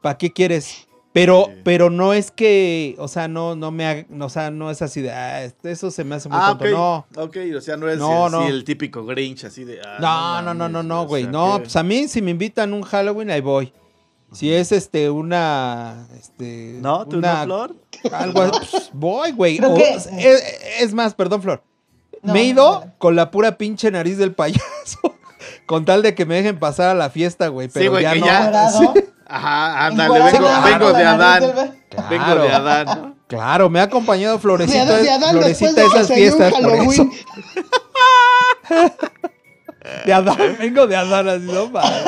[0.00, 0.86] ¿para qué quieres?
[1.12, 1.60] Pero, Sí.
[1.64, 4.80] pero no es que, o sea, no, no me, ha- no, o sea, no es
[4.82, 6.64] así de, ah, este- eso se me hace muy Ah, tonto.
[6.64, 6.70] ok.
[7.16, 8.46] No, Ok, o sea, no es No, así no.
[8.46, 9.80] el típico Grinch, así de.
[9.84, 11.24] ah, no, no, no, mames, no, no, o güey.
[11.24, 13.72] sea, No, que- pues a mí si me invitan un Halloween, ahí voy.
[14.32, 17.06] Si es este, una, este, ¿No?
[17.06, 17.76] ¿Tú una- no, Flor?
[18.12, 19.58] Algo, así, pues, voy, güey.
[19.64, 20.06] O- es,
[20.80, 21.62] es más, perdón, Flor.
[22.22, 22.92] No, me he no, ido no.
[22.98, 25.14] con la pura pinche nariz del payaso.
[25.66, 27.68] con tal de que me dejen pasar a la fiesta, güey.
[27.68, 28.26] Pero Sí, güey, ya que no.
[28.26, 28.94] ya- Encuerado,
[29.30, 31.42] Ajá, ándale, vengo, con vengo de Adán.
[31.54, 32.42] ba- Vengo Claro.
[32.42, 33.14] de Adán.
[33.26, 36.52] Claro, me ha acompañado Florecita, De, Adán Florecita de esas fiestas.
[36.52, 36.78] por eso.
[36.78, 37.12] Halloween.
[40.06, 42.04] De Adán, vengo de Adán, así no mames.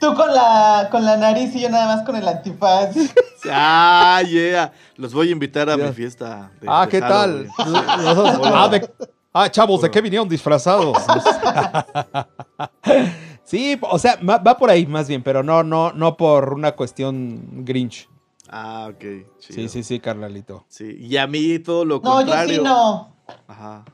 [0.00, 2.94] Tú con la, con la nariz y yo nada más con el antifaz.
[3.50, 4.70] Ah, yeah.
[4.96, 6.50] Los voy a invitar a mi fiesta.
[6.60, 7.48] de- Ah, de ¿qué tal?
[7.56, 8.52] Halloween.
[8.54, 8.90] Ah, de-
[9.32, 10.94] ah, chavos, ¿de qué vinieron disfrazados?
[13.44, 17.64] sí, o sea, va por ahí más bien, pero no, no, no por una cuestión
[17.64, 18.08] Grinch.
[18.50, 19.00] Ah, ok.
[19.38, 19.68] Sí, chido.
[19.68, 20.64] sí, sí, carnalito.
[20.68, 22.56] Sí, Y a mí todo lo No, yo contrario.
[22.58, 23.16] sí no.
[23.48, 23.84] Ajá.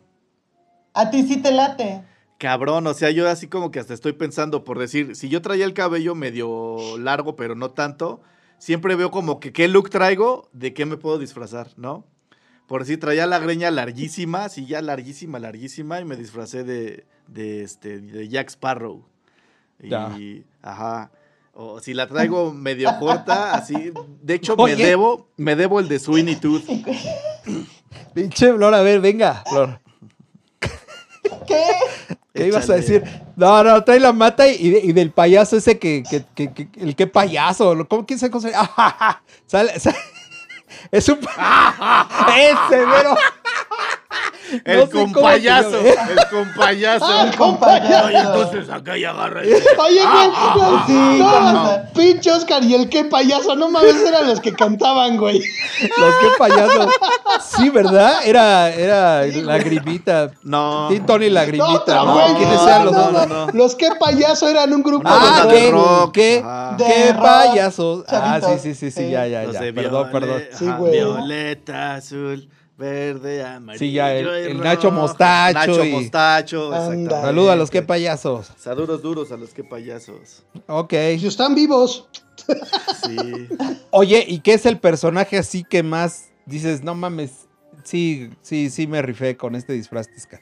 [0.95, 2.03] A ti sí te late.
[2.39, 5.65] Cabrón, o sea, yo así como que hasta estoy pensando por decir, si yo traía
[5.65, 8.21] el cabello medio largo, pero no tanto,
[8.59, 12.05] siempre veo como que qué look traigo, de qué me puedo disfrazar, ¿no?
[12.67, 17.63] Por decir, traía la greña larguísima, sí, ya larguísima, larguísima, y me disfracé de, de,
[17.63, 19.07] este, de Jack Sparrow.
[19.81, 20.15] Y, Ya.
[20.63, 21.11] ajá.
[21.59, 23.93] O si la traigo medio corta, así.
[24.21, 24.77] De hecho, Oye.
[24.77, 26.65] me debo, me debo el de Sweeney Tooth.
[28.13, 29.81] Pinche Flor, a ver, venga, Flor.
[31.47, 31.65] ¿Qué?
[32.37, 33.03] ¿Qué ibas a decir?
[33.37, 36.69] No, no, trae la mata y, de- y del payaso ese que, que, que, que-
[36.81, 38.71] el que payaso, ¿cómo quién se llama?
[38.77, 39.21] Ah.
[39.47, 39.97] Sale, sale-
[40.91, 41.19] es un
[42.37, 43.17] ese, pero
[44.65, 44.87] El No
[45.39, 45.79] llama.
[45.79, 47.23] el con payaso.
[47.25, 48.07] El compañero.
[48.07, 52.63] Oye, entonces acá ya agarra Oye, güey, no, sí, no, ¿cómo no, se- pinche Oscar
[52.63, 55.39] y el qué payaso, no mames, eran los que cantaban, güey.
[55.39, 56.87] los que payasos.
[57.57, 58.21] Sí, ¿verdad?
[58.25, 60.31] Era, era la grimita.
[60.43, 60.89] No.
[60.89, 62.13] Tim Tony la No, grimita, no, ¿no?
[62.15, 63.13] güey, ¿Quiénes no, eran los no, dos?
[63.29, 63.53] no, no.
[63.53, 65.71] Los que payaso eran un grupo Ah, de ¿qué?
[65.71, 66.13] rock.
[66.13, 66.45] ¿Qué?
[66.79, 68.05] ¿Qué payasos?
[68.09, 69.11] Ah, sí, sí, sí, sí, sí.
[69.11, 69.61] ya, ya, ya.
[69.75, 70.43] Perdón, perdón.
[70.53, 70.67] Sí.
[70.91, 73.79] Violeta, azul, verde, amarillo.
[73.79, 74.59] Sí, ya, el- el.
[74.61, 76.71] Nacho Mostacho Nacho y- Mostacho.
[76.73, 78.53] Saludos a los que payasos.
[78.59, 80.45] Saludos duros a los que payasos.
[80.67, 80.91] Ok.
[81.19, 82.09] Si están vivos,
[83.07, 83.49] Sí.
[83.91, 87.47] Oye, ¿y qué es el personaje así que más dices, no mames?
[87.83, 90.41] Sí, sí, sí me rifé con este disfraz, Tisca.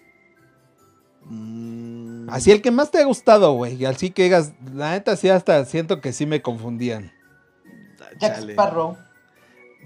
[1.27, 3.75] Mm, Así el que más te ha gustado, güey.
[3.77, 7.12] Y así que digas, la neta sí hasta siento que sí me confundían.
[8.20, 8.53] Jack chale.
[8.53, 8.97] Sparrow.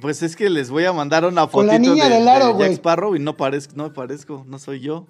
[0.01, 2.53] Pues es que les voy a mandar una Con la fotito niña de, del aro,
[2.55, 2.65] de.
[2.65, 5.07] Jack Sparrow y no parezco, no me parezco, no soy yo.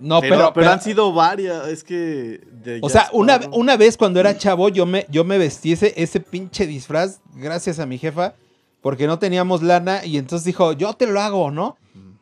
[0.00, 2.40] No, pero, pero, pero, pero- han sido varias, es que...
[2.62, 5.92] de o sea, una, una vez cuando era chavo, yo me, yo me vestí ese,
[5.96, 8.34] ese pinche disfraz, gracias a mi jefa,
[8.80, 11.76] porque no teníamos lana, y entonces dijo, yo te lo hago, ¿no?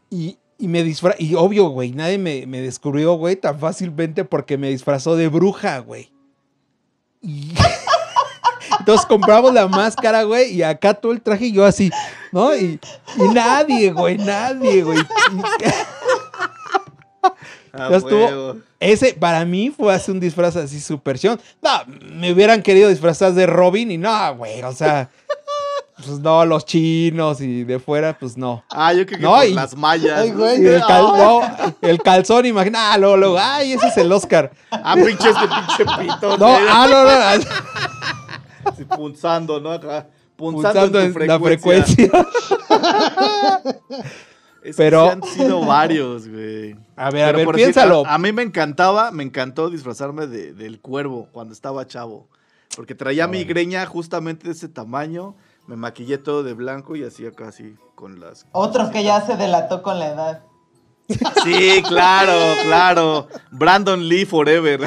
[0.08, 4.56] Y, y me disfrazó, y obvio, güey, nadie me, me descubrió, güey, tan fácilmente porque
[4.56, 6.10] me disfrazó de bruja, güey.
[7.20, 7.52] Y-
[8.86, 11.90] Entonces compramos la máscara, güey, y acá todo el traje y yo así,
[12.30, 12.54] ¿no?
[12.54, 12.78] Y,
[13.16, 15.00] y nadie, güey, nadie, güey.
[15.00, 15.04] Y-
[17.78, 18.56] Ah, ya estuvo- huevo.
[18.80, 21.38] Ese para mí fue así un disfraz así super chión.
[21.60, 21.70] No,
[22.14, 25.10] me hubieran querido disfrazar de Robin y no, güey, o sea,
[25.96, 28.64] pues no, los chinos y de fuera, pues no.
[28.70, 30.20] Ah, yo creo que No, por y- las mallas.
[30.20, 30.62] Ay, güey.
[30.62, 31.40] Y el, cal- no,
[31.82, 34.52] el calzón, imagina, ah, luego, luego, ay, ese es el Oscar.
[34.70, 36.38] Ah, pinche este pinche pito.
[36.38, 37.46] No, ah, no, no,
[38.66, 39.72] Así punzando, ¿no?
[39.72, 42.10] Acá, punzando, en tu en la frecuencia.
[44.62, 46.76] Es que Pero- han sido varios, güey.
[46.96, 48.04] A ver, a ver, decir, piénsalo.
[48.04, 52.26] a, a mí me encantaba, me encantó disfrazarme de- del cuervo cuando estaba chavo.
[52.74, 55.36] Porque traía mi greña justamente de ese tamaño.
[55.68, 58.44] Me maquillé todo de blanco y hacía casi con las.
[58.52, 60.42] Otro que ya se delató con la edad.
[61.44, 62.32] Sí, claro,
[62.64, 63.28] claro.
[63.52, 64.80] Brandon Lee Forever.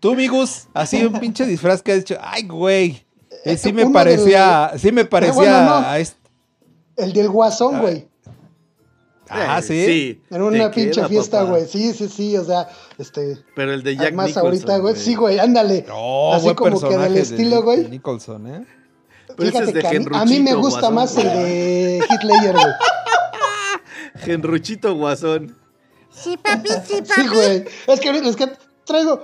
[0.00, 3.04] Tú, Migus, así un pinche disfraz que has dicho, ay, güey.
[3.44, 5.74] eh, sí me parecía, sí me parecía bueno, no.
[5.86, 6.18] a este.
[6.96, 8.08] El del guasón, güey.
[9.30, 10.22] Ah, Eh, sí.
[10.30, 11.50] En una pinche queda, fiesta, papá.
[11.50, 11.66] güey.
[11.66, 12.36] Sí, sí, sí.
[12.36, 13.38] O sea, este.
[13.54, 14.96] Pero el de Jack Nicholson, ahorita, güey.
[14.96, 15.84] Sí, güey, ándale.
[15.86, 17.88] No, Así como que del de- estilo, de güey.
[17.88, 18.66] Nicholson, ¿eh?
[19.38, 21.28] Pero ese es Fíjate de que a mí, a mí me gusta Guasón, más el
[21.28, 22.74] de Hitler, güey.
[24.16, 25.56] Genruchito Guasón.
[26.10, 27.22] Sí, papi, sí, papi.
[27.22, 27.64] Sí, güey.
[27.86, 28.48] Es que, es que
[28.84, 29.22] traigo,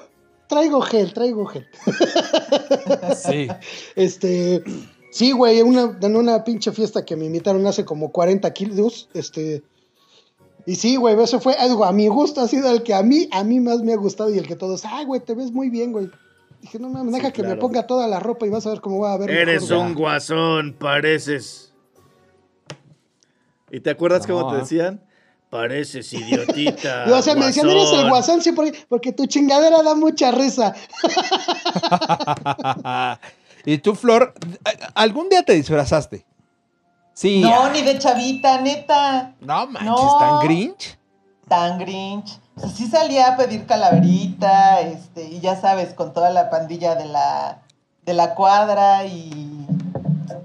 [0.48, 1.66] traigo gel, traigo gel.
[3.16, 3.48] Sí.
[3.96, 4.62] Este,
[5.10, 9.64] sí, güey, una, en una pinche fiesta que me invitaron hace como 40 kilos, este,
[10.66, 13.28] y sí, güey, eso fue, algo a mi gusto ha sido el que a mí,
[13.32, 15.68] a mí más me ha gustado y el que todos, ay, güey, te ves muy
[15.68, 16.10] bien, güey.
[16.64, 19.00] Dije, no mames, deja que me ponga toda la ropa y vas a ver cómo
[19.00, 19.30] va a ver.
[19.30, 19.86] Eres mejor, güey".
[19.90, 21.74] un guasón, pareces.
[23.70, 24.34] ¿Y te acuerdas No.
[24.34, 25.04] cómo te decían?
[25.50, 27.04] Pareces idiotita.
[27.06, 30.30] Y, o sea, me decían, eres el guasón, sí, porque, porque tu chingadera da mucha
[30.30, 30.74] risa.
[33.66, 34.32] y tú, Flor,
[34.94, 36.24] ¿algún día te disfrazaste?
[37.12, 37.42] Sí.
[37.42, 39.34] No, ah, ni de chavita, neta.
[39.40, 40.18] no manches, No.
[40.18, 40.98] tan grinch.
[41.46, 42.38] Tan Grinch.
[42.56, 46.94] O sea, sí salía a pedir calaverita, este, y ya sabes, con toda la pandilla
[46.94, 47.58] de la,
[48.06, 49.66] de la cuadra y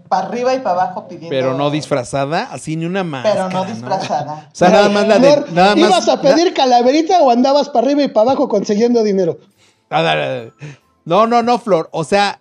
[0.07, 1.29] para arriba y para abajo pidiendo.
[1.29, 3.23] Pero no disfrazada, así ni una más.
[3.23, 4.47] Pero no disfrazada.
[4.51, 5.45] O sea, nada más la de.
[5.51, 9.37] Nada más, ¿Ibas a pedir calaverita o andabas para arriba y para abajo consiguiendo dinero?
[9.89, 10.51] nada.
[11.05, 11.89] No, no, no, Flor.
[11.91, 12.39] O sea,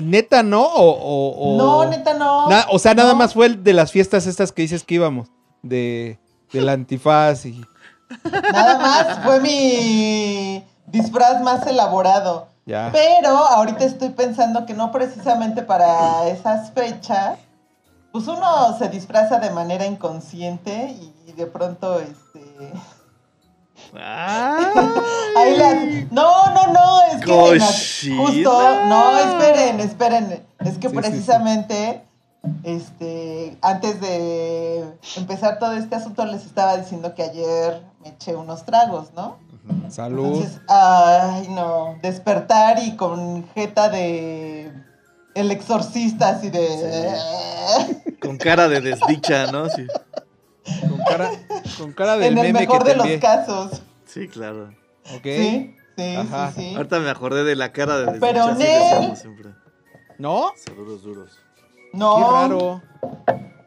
[0.00, 0.62] neta, ¿no?
[0.62, 2.48] O, o- o- No, neta, no.
[2.48, 3.18] Na- o sea, nada No.
[3.18, 5.28] más fue el de las fiestas estas que dices que íbamos.
[5.62, 6.18] De,
[6.52, 7.64] del antifaz y.
[8.52, 12.48] Nada más fue mi disfraz más elaborado.
[12.66, 12.90] Ya.
[12.92, 17.38] Pero ahorita estoy pensando que no precisamente para esas fechas,
[18.12, 22.72] pues uno se disfraza de manera inconsciente y de pronto este
[25.36, 28.16] ahí le- no, no, no, es que Cochina.
[28.16, 32.04] justo, no, esperen, esperen, es que Sí, sí, precisamente
[32.62, 34.84] este antes de
[35.16, 39.38] empezar todo este asunto les estaba diciendo que ayer me eché unos tragos, ¿no?
[39.88, 40.36] Salud.
[40.36, 44.72] Entonces, ay, no, despertar y con jeta de
[45.34, 47.14] el exorcista así de
[48.20, 49.68] Con cara de desdicha, ¿no?
[49.70, 49.86] Sí,
[50.88, 51.30] Con cara,
[51.78, 53.20] con cara del en el meme mejor que de los envié.
[53.20, 53.82] casos.
[54.06, 54.74] sí, claro.
[55.16, 55.22] Ok.
[55.24, 56.52] Sí, sí, Ajá.
[56.54, 56.74] sí, sí.
[56.76, 58.26] Ahorita me acordé de la cara de desdicha.
[58.26, 59.50] Pero así Nel- siempre.
[60.18, 60.52] ¿No?
[60.56, 61.38] Saludos duros.
[61.92, 62.16] No.
[62.16, 62.82] Qué raro.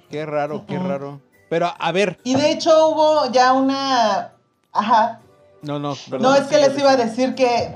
[0.10, 1.22] Qué raro, qué raro.
[1.50, 2.20] Pero, a ver.
[2.24, 4.32] Y de hecho hubo ya una
[4.74, 5.20] ajá.
[5.62, 6.22] No, no, perdón.
[6.32, 7.74] No, es que les iba a decir que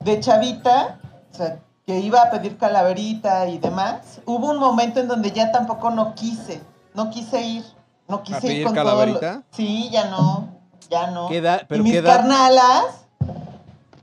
[0.00, 0.98] de chavita,
[1.32, 5.50] o sea, que iba a pedir calaverita y demás, hubo un momento en donde ya
[5.52, 6.60] tampoco no quise,
[6.94, 7.64] no quise ir,
[8.08, 9.32] no quise ir pedir con todo calaverita?
[9.34, 10.48] lo- Sí, ya no,
[10.88, 11.28] ya no.
[11.28, 12.16] ¿Qué edad- pero y mis qué edad?
[12.16, 12.84] carnalas,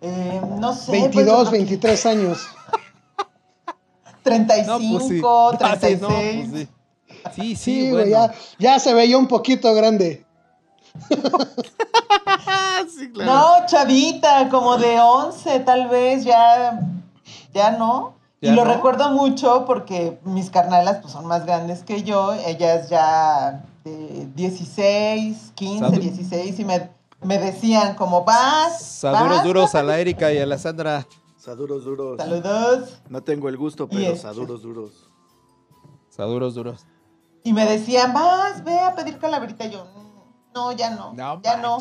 [0.02, 2.48] eh, no sé, pues, 22, yo creo que 23 años.
[4.24, 5.22] 35, No, pues sí.
[5.58, 5.62] 36.
[5.62, 6.70] Ah, sí, no, pues sí.
[7.40, 8.08] Sí, sí, Sí, bueno.
[8.10, 10.26] ya, ya se veía un poquito grande.
[12.98, 13.32] Sí, claro.
[13.60, 16.80] No, chavita, como de 11 tal vez, ya,
[17.54, 18.14] ya no.
[18.42, 18.74] ¿Ya y lo no?
[18.74, 25.52] recuerdo mucho porque mis carnalas pues, son más grandes que yo, ellas ya de 16,
[25.56, 26.90] 15, Sadu- 16 y me,
[27.22, 31.06] me decían como vas, Saduros vas, duros a la Erika y a la Sandra.
[31.38, 32.18] Saduros duros.
[32.18, 33.00] saludos.
[33.10, 34.92] No tengo el gusto, Y pero este- saduros duros.
[36.10, 36.86] Saduros duros.
[37.44, 39.66] Y me decían, vas, ve a pedir calaverita.
[39.66, 41.80] Y yo, "Mm, no, ya no, No ya no.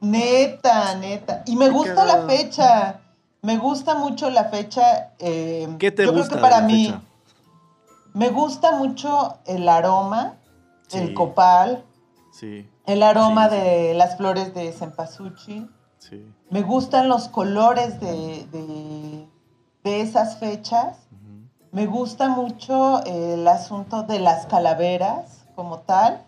[0.00, 1.42] Neta, neta.
[1.46, 3.00] Y me gusta la fecha.
[3.42, 5.12] Me gusta mucho la fecha.
[5.18, 7.00] eh, ¿Qué te yo gusta Creo que para mí fecha?
[8.14, 10.34] me gusta mucho el aroma,
[10.88, 10.98] Sí.
[10.98, 11.84] el copal,
[12.32, 13.56] Sí, el aroma sí.
[13.56, 15.70] de las flores de cempasúchil.
[15.98, 16.24] sí.
[16.50, 19.28] Me gustan los colores de, de,
[19.84, 20.96] de esas fechas.
[21.78, 26.26] Me gusta mucho el asunto de las calaveras como tal.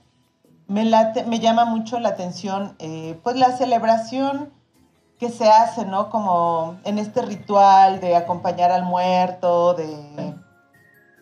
[0.68, 4.52] Me, late- me llama mucho la atención eh, pues la celebración
[5.18, 6.08] que se hace, ¿no?
[6.08, 10.36] Como en este ritual de acompañar al muerto, de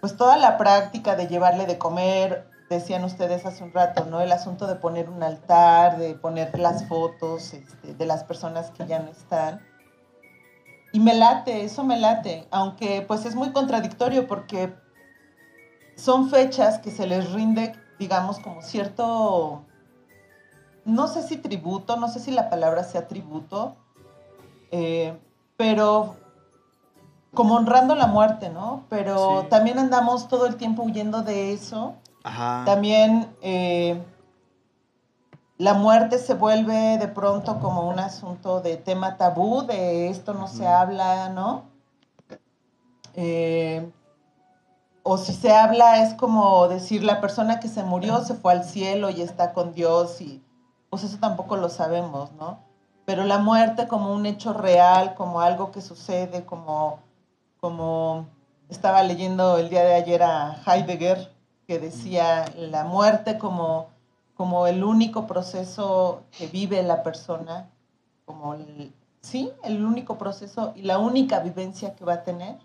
[0.02, 4.20] pues toda la práctica de llevarle de comer, decían ustedes hace un rato, ¿no?
[4.20, 8.86] El asunto de poner un altar, de poner las fotos este, de las personas que
[8.86, 9.62] ya no están.
[10.92, 14.74] Y me late, eso me late, aunque pues es muy contradictorio porque
[15.96, 19.64] son fechas que se les rinde, digamos, como cierto,
[20.84, 23.76] no sé si tributo, no sé si la palabra sea tributo,
[24.70, 25.18] eh,
[25.56, 26.16] pero
[27.34, 28.84] como honrando la muerte, ¿no?
[28.88, 29.48] Pero Sí.
[29.50, 31.94] también andamos todo el tiempo huyendo de eso.
[32.24, 32.62] Ajá.
[32.64, 34.02] También eh,
[35.58, 40.46] la muerte se vuelve de pronto como un asunto de tema tabú, de esto no
[40.46, 41.64] se habla, ¿no?
[43.14, 43.90] Eh,
[45.02, 48.62] o si se habla es como decir la persona que se murió se fue al
[48.64, 50.42] cielo y está con Dios y
[50.90, 52.60] pues eso tampoco lo sabemos, ¿no?
[53.04, 57.00] Pero la muerte como un hecho real, como algo que sucede, como,
[57.58, 58.28] como
[58.68, 61.32] estaba leyendo el día de ayer a Heidegger,
[61.66, 63.88] que decía la muerte como,
[64.38, 67.70] como el único proceso que vive la persona,
[68.24, 72.56] como el, sí, el único proceso y la única vivencia que va a tener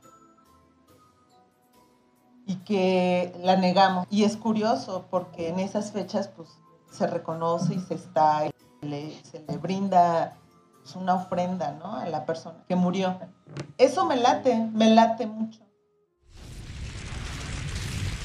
[2.45, 4.05] y que la negamos.
[4.11, 6.47] Y es curioso porque en esas fechas pues
[6.91, 10.37] se reconoce y se está, y se le brinda
[10.83, 11.95] pues, una ofrenda ¿no?
[11.95, 13.17] a la persona que murió.
[13.79, 15.61] Eso me late, me late mucho.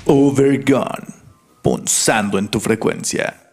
[0.04, 1.17] Overgone.
[1.62, 3.48] Punzando en tu frecuencia.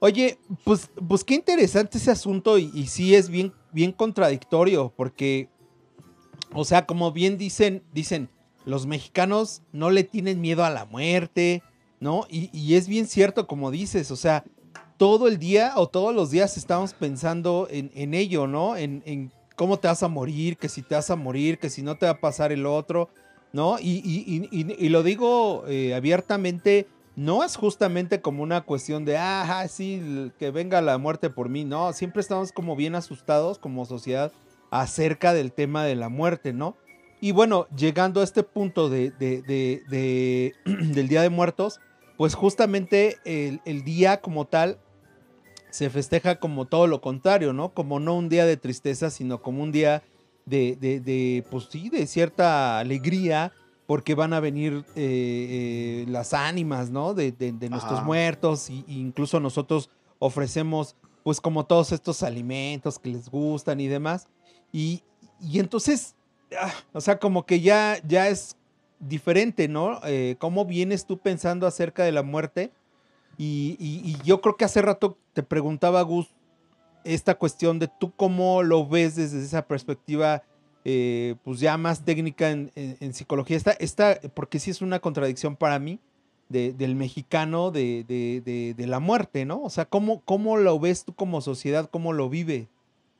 [0.00, 5.48] Oye, pues, pues qué interesante ese asunto y, sí es bien, bien contradictorio porque,
[6.52, 8.28] o sea, como bien dicen, dicen,
[8.64, 11.62] los mexicanos no le tienen miedo a la muerte,
[11.98, 12.26] ¿no?
[12.30, 14.44] Y, es bien cierto como dices, o sea,
[14.98, 18.76] todo el día o todos los días estamos pensando en, en ello, ¿no?
[18.76, 21.82] En, en cómo te vas a morir, que si te vas a morir, que si
[21.82, 23.10] no te va a pasar el otro,
[23.52, 23.78] ¿no?
[23.78, 29.16] Y, y- y- y- lo digo eh, abiertamente, no es justamente como una cuestión de,
[29.16, 33.58] ah, sí, l- que venga la muerte por mí, no, siempre estamos como bien asustados
[33.58, 34.32] como sociedad
[34.70, 36.76] acerca del tema de la muerte, ¿no?
[37.20, 41.80] Y bueno, llegando a este punto de- de- de- del Día de Muertos,
[42.16, 44.78] pues justamente el, el día como tal
[45.70, 47.70] se festeja como todo lo contrario, ¿no?
[47.74, 50.02] Como no un día de tristeza, sino como un día
[50.48, 53.52] de, de, de, pues sí, de cierta alegría,
[53.86, 57.14] porque van a venir eh, eh, las ánimas, ¿no?
[57.14, 58.06] De, de- de nuestros Ajá.
[58.06, 63.86] muertos, y, y incluso nosotros ofrecemos, pues como todos estos alimentos que les gustan y
[63.88, 64.26] demás.
[64.72, 65.02] Y,
[65.40, 66.14] y entonces,
[66.60, 68.56] ah, o sea, como que ya, ya es
[69.00, 70.00] diferente, ¿no?
[70.04, 72.72] Eh, ¿Cómo vienes tú pensando acerca de la muerte?
[73.36, 76.26] Y, y- y yo creo que hace rato te preguntaba, Gus,
[77.14, 80.42] esta cuestión de tú cómo lo ves desde esa perspectiva,
[80.84, 82.70] eh, pues ya más técnica en,
[83.14, 83.58] psicología.
[83.78, 85.98] Esta, porque sí es una contradicción para mí
[86.48, 89.62] de- del mexicano de, de- la muerte, ¿no?
[89.62, 91.90] O sea, ¿cómo, ¿cómo lo ves tú como sociedad?
[91.90, 92.68] ¿Cómo lo vive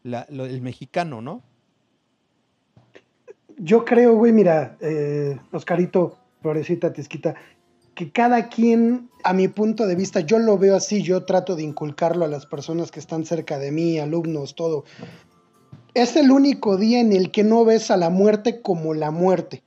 [0.04, 1.42] el mexicano, ¿no?
[3.58, 7.34] Yo creo, güey, mira, eh, Oscarito, Florecita, Tisquita,
[7.98, 11.64] que cada quien, a mi punto de vista, yo lo veo así, yo trato de
[11.64, 14.84] inculcarlo a las personas que están cerca de mí, alumnos, todo.
[15.94, 19.64] Es el único día en el que no ves a la muerte como la muerte,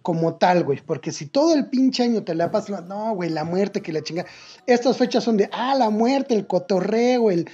[0.00, 3.44] como tal, güey, porque si todo el pinche año te la pasas, no, güey, la
[3.44, 4.24] muerte, que la chinga.
[4.66, 7.46] Estas fechas son de, ah, la muerte, el cotorreo, el...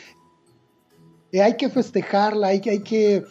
[1.33, 3.25] eh, hay que festejarla, hay que, hay que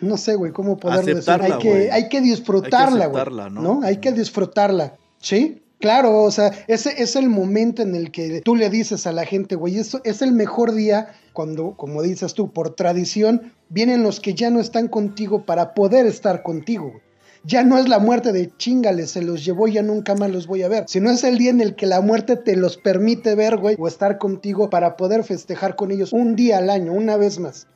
[0.00, 1.18] no sé, güey, cómo poderlo decir.
[1.18, 3.24] Aceptarla, Hay que, hay que disfrutarla, güey.
[3.50, 3.60] ¿no?
[3.62, 3.80] ¿no?
[3.82, 4.96] Hay que disfrutarla.
[5.18, 9.12] Sí, claro, o sea, ese es el momento en el que tú le dices a
[9.12, 14.02] la gente, güey, eso es el mejor día cuando, como dices tú, por tradición, vienen
[14.02, 17.00] los que ya no están contigo para poder estar contigo.
[17.42, 20.46] Ya no es la muerte de chingale, se los llevó y ya nunca más los
[20.46, 20.84] voy a ver.
[20.86, 23.88] Sino es el día en el que la muerte te los permite ver, güey, o
[23.88, 27.66] estar contigo para poder festejar con ellos un día al año, una vez más.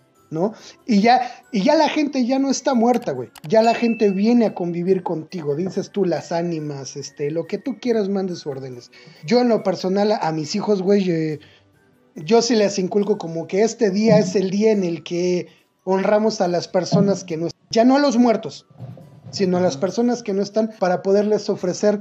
[0.87, 1.21] Y ya,
[1.53, 3.31] y ya la gente ya no está muerta, güey.
[3.49, 5.55] Ya la gente viene a convivir contigo.
[5.55, 8.91] Dices tú las ánimas, este, lo que tú quieras, mandes órdenes.
[9.25, 11.41] Yo en lo personal a, mis hijos, güey, eh,
[12.17, 15.49] yo sí les inculco como que este día es el día en el que
[15.85, 18.67] honramos a las personas que no están, ya no a los muertos,
[19.31, 22.01] sino a las personas que no están para poderles ofrecer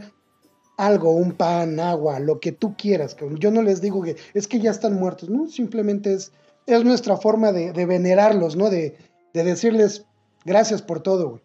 [0.78, 3.16] algo, un pan, agua, lo que tú quieras.
[3.40, 6.32] Yo no les digo que es que ya están muertos, no, simplemente es
[6.66, 8.70] es nuestra forma de, de venerarlos, ¿no?
[8.70, 8.98] De,
[9.34, 10.06] de, decirles
[10.46, 11.42] gracias por todo, güey.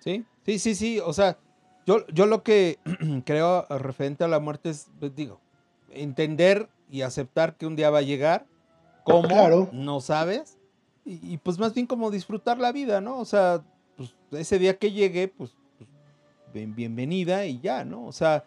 [0.00, 1.00] Sí, sí, sí, sí.
[1.00, 1.38] O sea,
[1.86, 2.78] yo, yo lo que
[3.24, 5.40] creo referente a la muerte es, pues, digo,
[5.90, 8.46] entender y aceptar que un día va a llegar.
[9.04, 9.28] ¿Cómo?
[9.28, 9.68] Claro.
[9.72, 10.58] No sabes.
[11.04, 13.18] Y, y, pues más bien como disfrutar la vida, ¿no?
[13.18, 13.64] O sea,
[13.96, 15.52] pues ese día que llegue, pues,
[16.52, 18.06] bien, bienvenida y ya, ¿no?
[18.06, 18.44] O sea,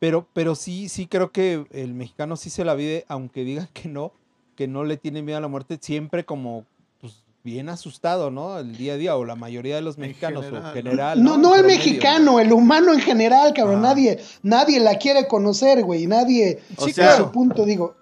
[0.00, 3.88] pero, pero sí, sí creo que el mexicano sí se la vive, aunque diga que
[3.88, 4.12] no,
[4.60, 6.66] que no le tiene miedo a la muerte, siempre como,
[7.00, 8.58] pues, bien asustado, ¿no?
[8.58, 10.74] El día a día, o la mayoría de los mexicanos, general, o ¿no?
[10.74, 11.22] general.
[11.24, 11.78] No, no el Promedio.
[11.78, 13.78] mexicano, el humano en general, cabrón.
[13.78, 13.88] Ah.
[13.88, 16.06] Nadie, nadie la quiere conocer, güey.
[16.06, 17.94] Nadie, O sí, sea- a su punto, digo.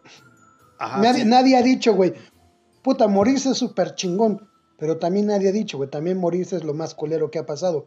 [0.81, 1.29] Ajá, nadie, sí.
[1.29, 2.15] nadie ha dicho, güey,
[2.83, 4.49] puta, morirse es súper chingón.
[4.81, 7.87] Pero también nadie ha dicho, güey, también morirse es lo más culero que ha pasado.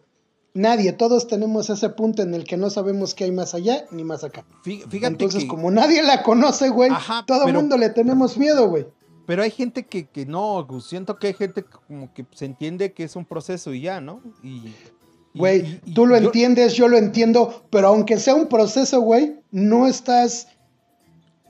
[0.53, 4.03] Nadie, todos tenemos ese punto en el que no sabemos qué hay más allá ni
[4.03, 4.43] más acá.
[4.65, 7.89] Fí- Fíjate Entonces, que, como nadie la conoce, güey, Ajá, todo el pero- mundo le
[7.89, 8.85] tenemos miedo, güey.
[9.25, 12.91] pero hay gente que, que no, siento que hay gente que como que se entiende
[12.91, 14.21] que es un proceso y ya, ¿no?
[14.43, 14.73] Y,
[15.33, 19.87] Güey, tú lo yo- entiendes, yo lo entiendo, pero aunque sea un proceso, güey, no
[19.87, 20.49] estás,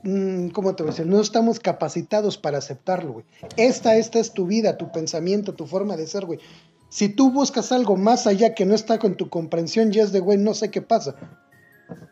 [0.04, 1.06] mm, ¿cómo te voy a decir?
[1.06, 3.24] No estamos capacitados para aceptarlo, güey.
[3.56, 6.38] Esta, esta es tu vida, tu pensamiento, tu forma de ser, güey.
[6.92, 10.20] Si tú buscas algo más allá que no está con tu comprensión y es de,
[10.20, 11.14] güey, no sé qué pasa.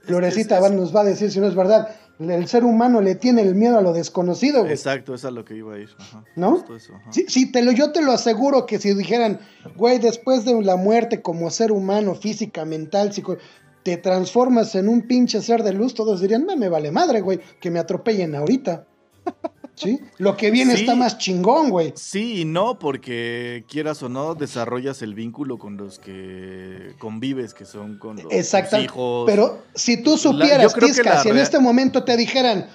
[0.05, 1.91] Florecita es- nos va a decir si no es verdad.
[2.19, 4.73] El ser humano le tiene el miedo a lo desconocido, güey.
[4.73, 5.91] Exacto, es a lo que iba a ir.
[5.99, 6.25] Ajá.
[6.35, 6.65] ¿No?
[6.75, 7.13] Eso, ajá.
[7.13, 9.41] Sí, sí, te lo, yo te lo aseguro que si dijeran,
[9.77, 13.37] güey, después de la muerte como ser humano, física, mental, psico,
[13.83, 17.41] te transformas en un pinche ser de luz, todos dirían, "Me- me vale madre, güey,
[17.61, 18.87] que me atropellen ahorita.
[19.81, 19.99] ¿Sí?
[20.19, 20.83] Lo que viene Sí.
[20.83, 21.93] está más chingón, güey.
[21.97, 27.65] Sí y no, porque quieras o no, desarrollas el vínculo con los que convives, que
[27.65, 28.79] son con los, Exacto.
[28.81, 29.25] hijos.
[29.27, 32.69] Pero si tú supieras, Tisca, la si en este momento te dijeran,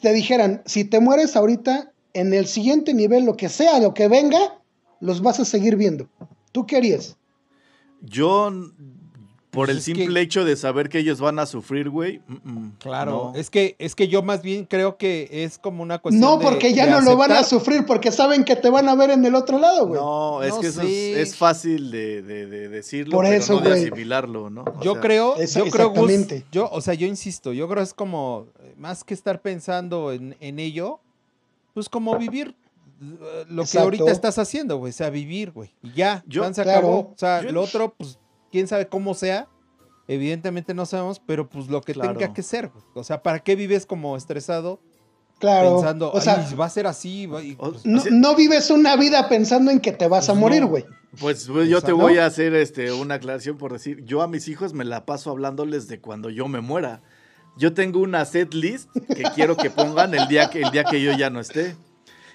[0.00, 4.08] te dijeran, si te mueres ahorita, en el siguiente nivel, lo que sea, lo que
[4.08, 4.58] venga,
[5.00, 6.08] los vas a seguir viendo.
[6.52, 7.16] ¿Tú qué harías?
[8.00, 8.50] Yo,
[9.50, 12.20] por Pues el simple que- hecho de saber que ellos van a sufrir, güey.
[12.28, 13.38] mm, mm, Claro, no.
[13.40, 16.44] es que es que yo más bien creo que es como una cuestión No, de-
[16.44, 19.08] porque ya de no lo van a sufrir, porque saben que te van a ver
[19.10, 19.98] en el otro lado, güey.
[19.98, 20.88] No, es No que eso es,
[21.28, 23.82] es fácil de, de- de decirlo, Por pero eso, no de güey.
[23.86, 24.64] asimilarlo, ¿no?
[24.64, 26.44] O Yo sea, creo, Esa- yo creo, Gus, exactamente.
[26.52, 28.46] yo, o sea, yo insisto, yo creo es como,
[28.76, 31.00] más que estar pensando en, en ello,
[31.72, 32.54] pues como vivir
[33.00, 36.62] eh, lo que ahorita estás haciendo, güey, o sea, vivir, güey, y ya, Yo- se
[36.64, 36.70] claro.
[36.78, 38.18] acabó, o sea, Yo- lo otro, pues,
[38.50, 39.48] quién sabe cómo sea,
[40.06, 42.14] evidentemente no sabemos, pero pues lo que Claro.
[42.18, 44.80] tenga que ser, o sea, ¿para qué vives como estresado
[45.38, 45.76] Claro.
[45.76, 48.34] pensando, o sea, "Ay, va a ser así, va- y, O- pues, no, Así- no
[48.34, 50.68] vives una vida pensando en que te vas a Pues morir, no.
[50.68, 50.84] güey.
[51.20, 54.48] Pues, pues, yo te voy a hacer este, una aclaración por decir, yo a mis
[54.48, 57.02] hijos me la paso hablándoles de cuando yo me muera.
[57.56, 61.02] Yo tengo una set list que quiero que pongan el día que, el día que
[61.02, 61.76] yo ya no esté.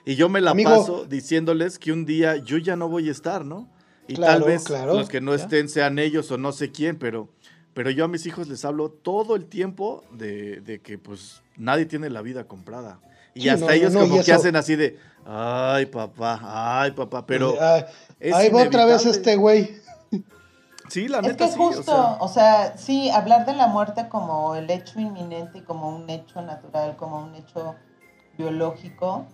[0.06, 0.70] Y yo me la Amigo.
[0.72, 3.70] paso diciéndoles que un día yo ya no voy a estar, ¿no?
[4.08, 4.94] Y Claro, tal vez claro.
[4.96, 7.30] los que no estén sean ellos o no sé quién, pero,
[7.74, 11.86] pero yo a mis hijos les hablo todo el tiempo de, de que pues nadie
[11.86, 13.00] tiene la vida comprada.
[13.34, 16.40] Y Sí, hasta no, ellos no, como que eso- hacen así de, ay papá,
[16.84, 17.56] ay papá, pero...
[18.20, 19.82] Es ahí va otra vez este güey.
[20.90, 22.78] Sí, la Es neta que sí, justo, o sea...
[22.78, 27.24] sí, hablar de la muerte como el hecho inminente y como un hecho natural, como
[27.24, 27.74] un hecho
[28.38, 29.26] biológico,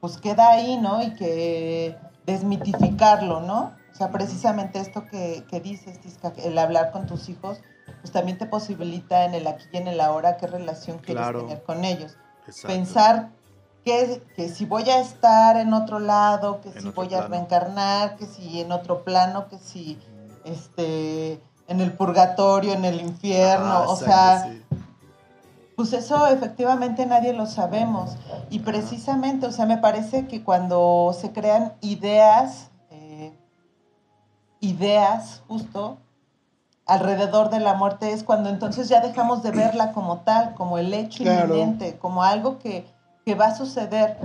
[0.00, 1.02] pues queda ahí, ¿no?
[1.02, 1.96] Y que
[2.26, 3.72] desmitificarlo, ¿no?
[3.92, 7.60] O sea, precisamente esto que, que dices, Tisca, el hablar con tus hijos,
[8.00, 11.40] pues también te posibilita en el aquí y en el ahora qué relación quieres Claro.
[11.42, 12.16] tener con ellos.
[12.46, 12.68] exacto.
[12.76, 13.30] Pensar
[13.84, 18.16] que, que si voy a estar en otro lado, que En si voy a reencarnar,
[18.16, 19.98] que si en otro plano, que si
[20.44, 24.62] este en el purgatorio, en el infierno, o sea, sí.
[25.76, 28.16] Pues eso efectivamente nadie lo sabemos.
[28.50, 33.36] Y precisamente, o sea, me parece que cuando se crean ideas, eh,
[34.60, 35.98] ideas justo
[36.86, 40.94] alrededor de la muerte es cuando entonces ya dejamos de verla como tal, como el
[40.94, 41.54] hecho Claro.
[41.54, 42.86] inminente, como algo que,
[43.24, 44.16] que va a suceder.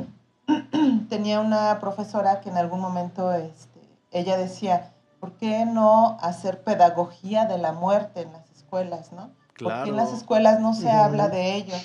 [1.10, 3.82] Tenía una profesora que en algún momento este,
[4.12, 9.32] ella decía, ¿por qué no hacer pedagogía de la muerte en las escuelas, no?
[9.60, 11.76] Porque en las escuelas no se habla de ello.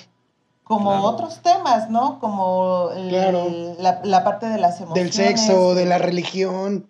[0.63, 1.03] Como Claro.
[1.05, 2.19] otros temas, ¿no?
[2.19, 3.47] Como el- Claro.
[3.79, 5.15] la, la parte de las Del emociones.
[5.15, 6.89] sexo, de la religión.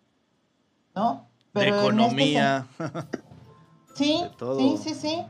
[0.95, 1.27] ¿no?
[1.53, 2.67] de en este economía.
[2.77, 3.07] sen-
[3.95, 5.25] sí, de sí, sí, sí.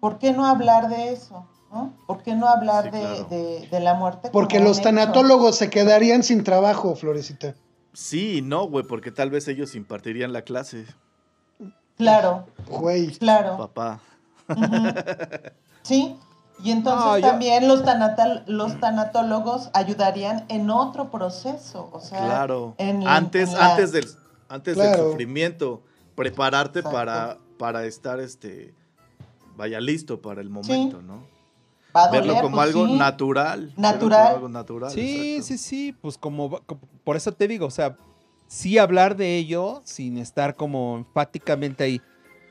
[0.00, 1.46] ¿Por qué no hablar de eso?
[1.72, 1.92] ¿no?
[2.06, 3.24] ¿Por qué no hablar Sí, de, claro.
[3.24, 4.30] de- de la muerte?
[4.30, 4.84] Porque los hecho?
[4.90, 7.54] tanatólogos se quedarían sin trabajo, Florecita.
[7.92, 10.86] Sí, y no, güey, porque tal vez ellos impartirían la clase,
[11.96, 13.08] Claro, Güey.
[13.18, 13.56] claro.
[13.58, 14.00] papá.
[15.82, 16.16] Sí,
[16.62, 22.24] y entonces No, yo- también los, tanatal- los tanatólogos ayudarían en otro proceso, o sea,
[22.24, 22.74] Claro.
[22.78, 24.06] en- antes, en la- antes del,
[24.48, 24.90] antes Claro.
[25.02, 25.82] del sufrimiento,
[26.14, 26.96] prepararte Exacto.
[26.96, 28.74] para, para estar este
[29.56, 31.22] vaya listo para el momento, ¿no?
[31.96, 32.92] va a Verlo doler, como pues algo sí.
[32.96, 33.72] natural.
[33.76, 34.26] Natural.
[34.34, 34.90] algo natural.
[34.92, 35.46] Sí, exacto.
[35.46, 37.96] sí, sí, pues como, como- por eso te digo, o sea,
[38.46, 42.00] sí hablar de ello sin estar como enfáticamente ahí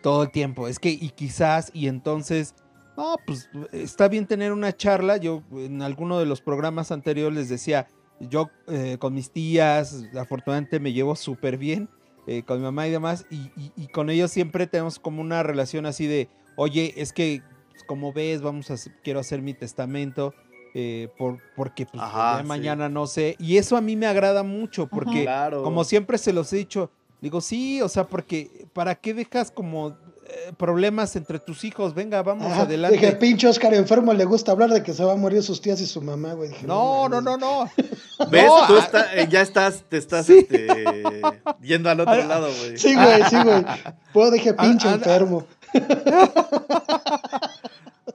[0.02, 0.68] todo el tiempo.
[0.68, 2.56] Es que, y quizás, y entonces,
[2.96, 5.18] no, pues está bien tener una charla.
[5.18, 7.88] Yo en alguno de los programas anteriores les decía,
[8.20, 11.90] yo eh, con mis tías, afortunadamente me llevo súper bien,
[12.26, 15.44] eh, con mi mamá y demás, y, y- y con ellos siempre tenemos como una
[15.44, 17.42] relación así de, oye, es que,
[17.72, 20.34] pues, como ves, vamos a, quiero hacer mi testamento,
[20.74, 22.48] eh, por, porque pues, Ajá, ya sí.
[22.48, 25.64] mañana no sé, y eso a mí me agrada mucho, porque Claro.
[25.64, 26.92] como siempre se los he dicho,
[27.22, 29.90] digo, sí, o sea, porque ¿para qué dejas como
[30.30, 31.94] eh, problemas entre tus hijos?
[31.94, 32.98] Venga, vamos Ajá, adelante.
[32.98, 35.80] Dije, pinche Oscar enfermo, le gusta hablar de que se va a morir sus tías
[35.82, 36.50] y su mamá, güey.
[36.50, 37.70] Dije, No, no, no, no.
[38.30, 38.46] ¿Ves?
[38.46, 40.40] No, Tú ah, está- eh, ya estás, te estás Sí.
[40.40, 41.22] este,
[41.62, 42.78] yendo al otro Ah, lado, güey.
[42.78, 43.66] Sí, güey, sí, güey.
[44.14, 45.46] Puedo dije, pinche ah, ah, enfermo.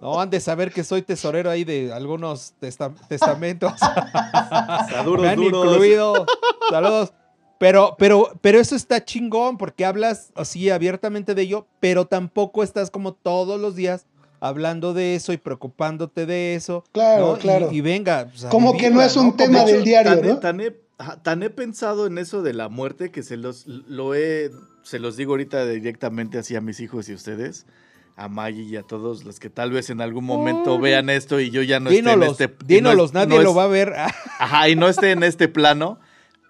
[0.00, 3.72] No, han de saber que soy tesorero ahí de algunos testa- testamentos.
[3.80, 5.64] A duros, Me han duros.
[5.66, 6.26] incluido.
[6.70, 7.12] Saludos.
[7.62, 12.90] Pero, pero, pero eso está chingón porque hablas así abiertamente de ello, pero tampoco estás
[12.90, 14.06] como todos los días
[14.40, 16.82] hablando de eso y preocupándote de eso.
[16.90, 17.36] Claro, ¿no?
[17.36, 17.68] Y- claro.
[17.70, 18.26] Y, venga.
[18.30, 20.38] pues, Como que no es un tema hecho, del diario, tan, ¿no?
[20.40, 20.72] Tan he,
[21.22, 24.50] tan he pensado en eso de la muerte que se los, lo he,
[24.82, 27.66] se los digo ahorita directamente así a mis hijos y a ustedes,
[28.16, 30.82] a Maggie y a todos los que tal vez en algún momento Uy.
[30.82, 32.44] vean esto y yo ya no esté en Dínolos, este...
[32.44, 33.94] y no dínolos, es- nadie no lo va a ver.
[34.40, 36.00] Ajá, y no esté en este plano.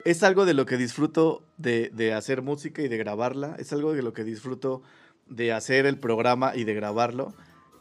[0.04, 3.54] Es algo de lo que disfruto de, de hacer música y de grabarla.
[3.58, 4.82] Es algo de lo que disfruto
[5.28, 7.34] de hacer el programa y de grabarlo.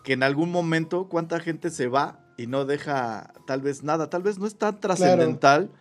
[0.03, 4.09] Que en algún momento, ¿cuánta gente se va y no deja tal vez nada?
[4.09, 5.71] Tal vez no es tan trascendental,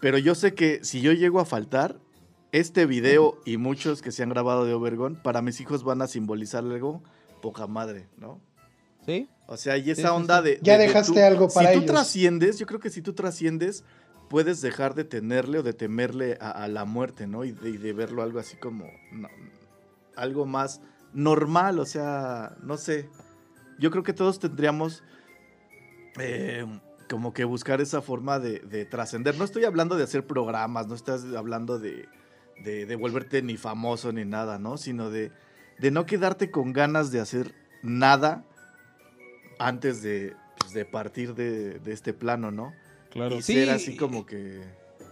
[0.00, 1.96] pero yo sé que si yo llego a faltar,
[2.52, 6.06] este video y muchos que se han grabado de Obergón, para mis hijos van a
[6.06, 7.02] simbolizar algo
[7.42, 8.40] poca madre, ¿no?
[9.04, 9.28] ¿Sí?
[9.46, 10.44] O sea, y esa sí, onda sí.
[10.44, 10.60] de...
[10.62, 11.92] Ya de- de dejaste tú- algo para Si tú ellos.
[11.94, 13.84] trasciendes, yo creo que si tú trasciendes,
[14.28, 17.44] puedes dejar de tenerle o de temerle a, la muerte, ¿no?
[17.44, 18.86] Y de, verlo algo así como...
[20.16, 20.80] algo más
[21.12, 23.08] normal, o sea, no sé.
[23.78, 25.02] Yo creo que todos tendríamos...
[26.18, 26.66] eh,
[27.08, 29.36] como que buscar esa forma de, de trascender.
[29.38, 32.08] No estoy hablando de hacer programas, no estás hablando de,
[32.64, 34.76] de, de volverte ni famoso ni nada, ¿no?
[34.76, 35.32] Sino de,
[35.78, 38.44] de no quedarte con ganas de hacer nada
[39.58, 42.72] antes de, pues, de partir de, de este plano, ¿no?
[43.16, 43.36] Claro.
[43.36, 44.62] Y Sí, ser así como que...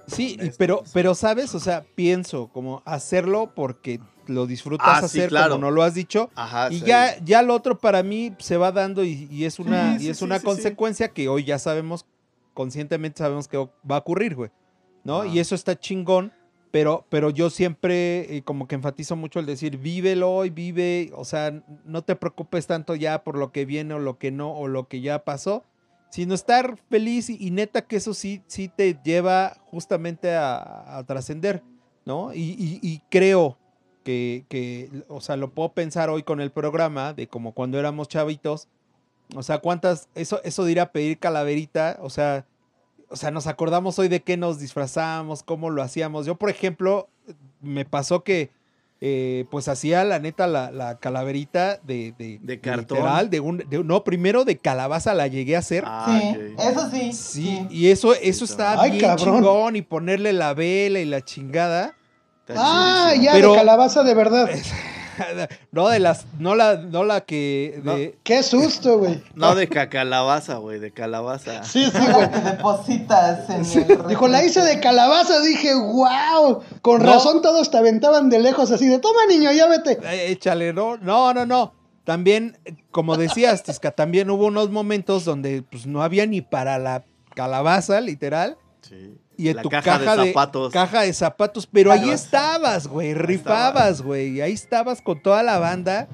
[0.07, 0.57] Sí, y honestos.
[0.59, 5.53] pero, pero sabes, o sea, pienso como hacerlo porque lo disfrutas Ah, sí, hacer claro.
[5.55, 6.31] como no lo has dicho.
[6.35, 6.85] Ajá, Y sí.
[6.87, 10.05] ya, ya lo otro para mí se va dando y, y es una, Sí, y
[10.05, 10.47] sí, es sí, una sí, sí.
[10.47, 12.05] consecuencia que hoy ya sabemos,
[12.53, 14.51] conscientemente sabemos que va a ocurrir, güey.
[15.05, 15.25] ¿No?
[15.27, 16.33] Y eso está chingón,
[16.71, 21.25] pero, pero yo siempre eh, como que enfatizo mucho el decir, vívelo hoy, vive, o
[21.27, 24.67] sea, no te preocupes tanto ya por lo que viene o lo que no, o
[24.67, 25.63] lo que ya pasó,
[26.15, 31.61] sino estar feliz y, neta que eso sí, sí te lleva justamente a, a trascender,
[32.05, 32.33] ¿no?
[32.33, 33.59] Y, y- creo
[34.05, 38.07] que, que, o sea, lo puedo pensar hoy con el programa de como cuando éramos
[38.07, 38.69] chavitos,
[39.35, 42.47] o sea, cuántas, eso, eso de ir a pedir calaverita, o sea,
[43.09, 46.27] o sea, nos acordamos hoy de qué nos disfrazábamos, cómo lo hacíamos.
[46.27, 47.09] Yo, por ejemplo,
[47.61, 48.51] me pasó que
[49.07, 52.97] eh, pues hacía la neta la, la calaverita de, de, De cartón.
[52.99, 55.85] literal, de un, de- no, primero de calabaza la llegué a hacer.
[55.87, 57.13] Ah, sí, eso sí.
[57.13, 59.37] Sí, y eso, eso está Ay, bien cabrón.
[59.37, 61.95] chingón y ponerle la vela y la chingada.
[62.49, 64.49] Está Ah, ya, Pero- de calabaza de verdad.
[65.73, 67.97] no de las, no la, no la que No.
[67.97, 69.23] de, Qué susto, güey.
[69.35, 71.65] No de ca- calabaza, güey, de calabaza.
[71.65, 72.31] Sí, sí, güey.
[72.31, 75.41] que depositas en el Dijo, la hice de calabaza.
[75.41, 76.63] Dije, wow.
[76.83, 77.07] Con No.
[77.13, 79.99] razón todos te aventaban de lejos así de, toma niño, ya vete.
[80.03, 81.73] Eh, Échale, no, no, no, no.
[82.05, 82.59] También,
[82.91, 87.05] como decías, Tisca, también hubo unos momentos donde pues no había ni para la
[87.35, 88.59] calabaza, literal.
[88.83, 89.17] Sí.
[89.37, 90.73] Y en La tu caja, caja, de zapatos.
[90.73, 94.41] caja de zapatos, pero ahí estabas, güey, rifabas, güey.
[94.41, 96.07] Ahí estabas con toda la banda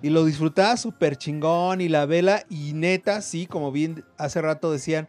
[0.00, 4.70] y lo disfrutabas súper chingón y la vela y neta, sí, como bien hace rato
[4.70, 5.08] decían,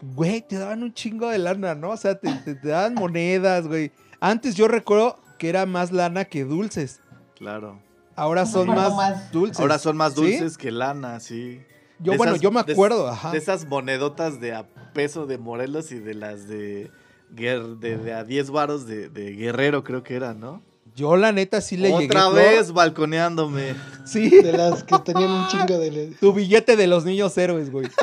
[0.00, 1.90] güey, te daban un chingo de lana, ¿no?
[1.90, 3.90] O sea, te, te- te daban monedas, güey.
[4.20, 7.00] Antes yo recuerdo que era más lana que dulces.
[7.36, 7.80] Claro.
[8.14, 9.32] Ahora son más, más.
[9.32, 9.60] dulces.
[9.60, 10.20] Ahora son más ¿Sí?
[10.22, 11.60] dulces que lana, sí.
[11.98, 13.32] Yo, De bueno, esas- yo me de- acuerdo, ajá.
[13.32, 16.90] De esas monedotas de a peso de Morelos y de las de,
[17.30, 20.62] de, de a 10 varos de, de Guerrero, creo que era, ¿no?
[20.94, 22.06] Yo la neta sí le llegué.
[22.06, 23.74] Otra vez balconeándome.
[24.06, 24.30] Sí.
[24.30, 26.14] De las que tenían un chingo de...
[26.20, 27.88] Tu billete de los niños héroes, güey.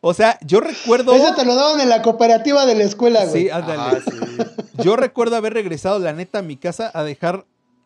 [0.00, 1.14] o sea, yo recuerdo.
[1.14, 3.44] Ese te lo daban en la cooperativa de la escuela, güey.
[3.44, 3.80] Sí, ándale.
[3.80, 4.18] Ah, sí.
[4.82, 7.44] Yo recuerdo haber regresado, la neta, a mi casa a dejar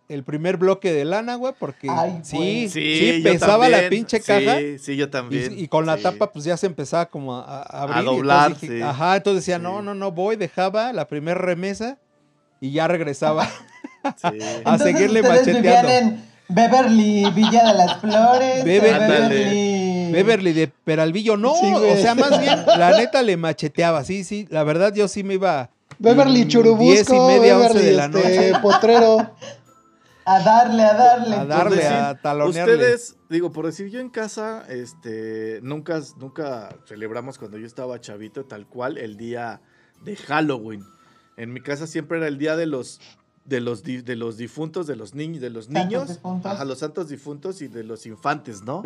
[0.09, 2.69] el primer bloque de lana, güey, porque Ay, sí, güey.
[2.69, 4.57] sí, Sí, yo pesaba la pinche Sí, caja.
[4.81, 5.59] Sí, yo Y, también.
[5.59, 6.03] y con la sí.
[6.05, 8.05] tapa, pues ya se empezaba como a, a abrir.
[8.05, 8.89] doblar, entonces dije- sí.
[8.89, 9.63] Ajá, entonces decía, Sí.
[9.63, 11.99] no, no, no, voy, dejaba la primera remesa
[12.61, 13.47] y ya regresaba.
[13.47, 14.39] Sí.
[14.65, 15.91] a seguirle macheteando.
[15.91, 21.37] en Beverly Villa de las Flores, Beverly Beverly de Peralvillo.
[21.37, 24.05] No, Sí, o sea, más bien, la neta le macheteaba.
[24.05, 25.71] Sí, sí, la verdad yo sí me iba.
[25.99, 28.19] Beverly mm, Churubusco, diez y media, once Beverly de la este,
[28.51, 28.53] noche.
[28.63, 29.31] Potrero.
[30.29, 31.37] A darle, a darle.
[31.37, 32.75] A darle, decir, a talonearle.
[32.75, 38.45] Ustedes, digo, por decir, yo en casa, este, nunca, nunca celebramos cuando yo estaba chavito,
[38.45, 39.61] tal cual, el día
[40.03, 40.85] de Halloween.
[41.37, 43.01] En mi casa siempre era el día de los,
[43.45, 46.53] de los, di- de los difuntos, de los niños, de los Santos niños, difuntos.
[46.53, 48.83] ajá, los santos difuntos y de los infantes, ¿no?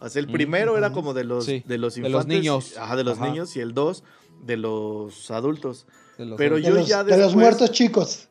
[0.00, 2.12] O sea, el primero era como de los, Sí, de los de infantes.
[2.12, 2.76] los niños.
[2.76, 3.28] Ajá, de los Ajá.
[3.28, 4.02] niños y el dos
[4.42, 5.86] de los adultos.
[6.18, 8.28] de los pero De yo los, ya de los después- muertos chicos.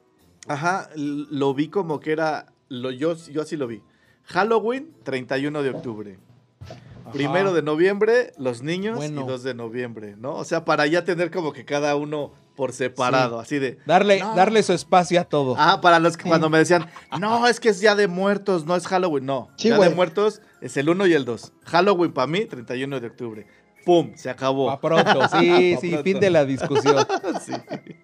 [0.47, 3.81] Ajá, lo vi como que era, lo, yo, yo así lo vi.
[4.25, 6.19] Halloween, 31 de octubre.
[6.61, 7.11] Ajá.
[7.11, 9.21] Primero de noviembre, los niños Bueno.
[9.21, 10.35] y 2 de noviembre, ¿no?
[10.35, 13.79] O sea, para ya tener como que cada uno por separado, así de...
[13.87, 14.35] Darle, No.
[14.35, 15.55] darle su espacio a todo.
[15.57, 16.29] Ah, para los que Sí.
[16.29, 16.85] cuando me decían,
[17.19, 19.49] no, es que es Día de Muertos, no es Halloween, no.
[19.57, 21.53] Sí, Día de Muertos es el 1 y el 2.
[21.65, 23.47] Halloween para mí, 31 de octubre.
[23.83, 24.11] ¡Pum!
[24.15, 24.67] Se acabó.
[24.67, 26.03] Pa' pronto, sí, Pa' sí, pronto.
[26.03, 27.05] fin de la discusión.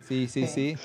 [0.08, 0.28] Sí.
[0.28, 0.76] Sí, sí,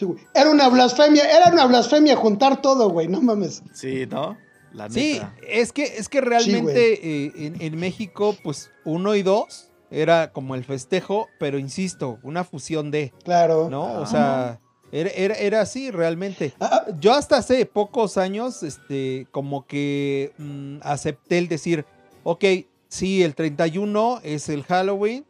[0.00, 0.06] sí.
[0.06, 0.18] Sí, güey.
[0.34, 3.62] Era una blasfemia, era una blasfemia juntar todo, güey, no mames.
[3.74, 4.36] Sí, ¿no?
[4.72, 9.70] La Sí, es que, es que realmente eh, en, en México, pues uno y dos
[9.90, 13.68] era como el festejo, pero insisto, una fusión de, Claro.
[13.68, 14.00] ¿no?
[14.00, 14.60] O sea,
[14.92, 16.54] era, era, era así realmente.
[16.60, 21.84] Ah, Yo hasta hace pocos años, este, como que mm, acepté el decir,
[22.22, 22.44] ok,
[22.88, 25.24] sí, el 31 es el Halloween.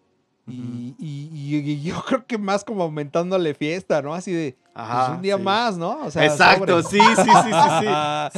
[0.48, 4.14] Y, y- y- y yo creo que más como aumentándole fiesta, ¿no?
[4.14, 5.42] Así de Ajá, pues, un día sí.
[5.42, 5.98] más, ¿no?
[6.04, 7.00] O sea, Exacto, sobre.
[7.02, 7.88] sí, sí, sí, sí,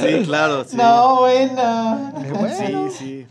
[0.04, 0.18] sí.
[0.18, 0.76] Sí, claro, sí.
[0.76, 2.12] No, bueno.
[2.24, 2.90] Eh, bueno.
[2.90, 3.26] Sí, sí.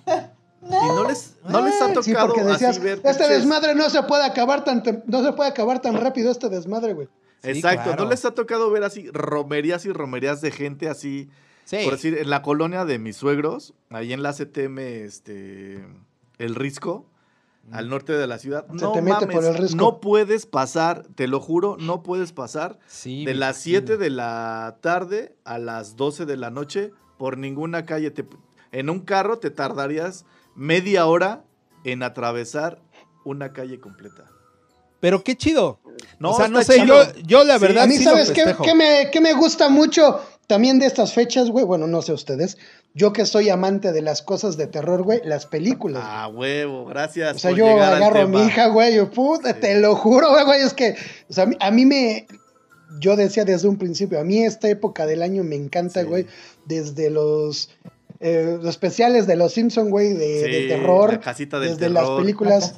[0.64, 3.76] Y no les, no les ha tocado Sí, porque decías, así ver este pinches- desmadre
[3.76, 7.08] no se puede acabar tan no se puede acabar tan rápido este desmadre, güey.
[7.44, 8.04] Sí, Exacto, claro.
[8.04, 11.30] no les ha tocado ver así romerías y romerías de gente así.
[11.66, 11.78] Sí.
[11.84, 15.84] Por decir, en la colonia de mis suegros, ahí en la CTM, este,
[16.38, 17.06] el Risco,
[17.72, 18.66] al norte de la ciudad.
[18.68, 19.76] Se no te mete mames, por el Risco.
[19.78, 23.88] no puedes pasar, te lo juro, no puedes pasar Sí, de las imagino.
[23.88, 28.12] 7 de la tarde a las 12 de la noche por ninguna calle.
[28.12, 28.26] Te-
[28.72, 31.44] en un carro te tardarías media hora
[31.84, 32.82] en atravesar
[33.26, 34.26] una calle completa.
[35.00, 35.80] Pero qué chido.
[36.20, 37.04] No, o sea, no sé, chido.
[37.14, 40.20] yo, yo la Sí, verdad A mí, sí ¿sabes qué, me, qué me gusta mucho
[40.48, 41.66] también de estas fechas, güey?
[41.66, 42.58] Bueno, no sé ustedes.
[42.94, 46.04] Yo que soy amante de las cosas de terror, güey, las películas.
[46.06, 47.36] Ah, huevo, gracias.
[47.38, 49.60] O sea, por yo agarro a mi hija, güey, yo, puta, Sí.
[49.62, 50.96] te lo juro, güey, güey, es que,
[51.30, 52.28] o sea, a mí- a mí me,
[53.00, 56.06] yo decía desde un principio, a mí esta época del año me encanta, Sí.
[56.08, 56.26] güey,
[56.66, 57.70] desde los,
[58.20, 62.20] eh, los especiales de los Simpson, güey, de, terror, la casita del desde las terror.
[62.22, 62.76] películas,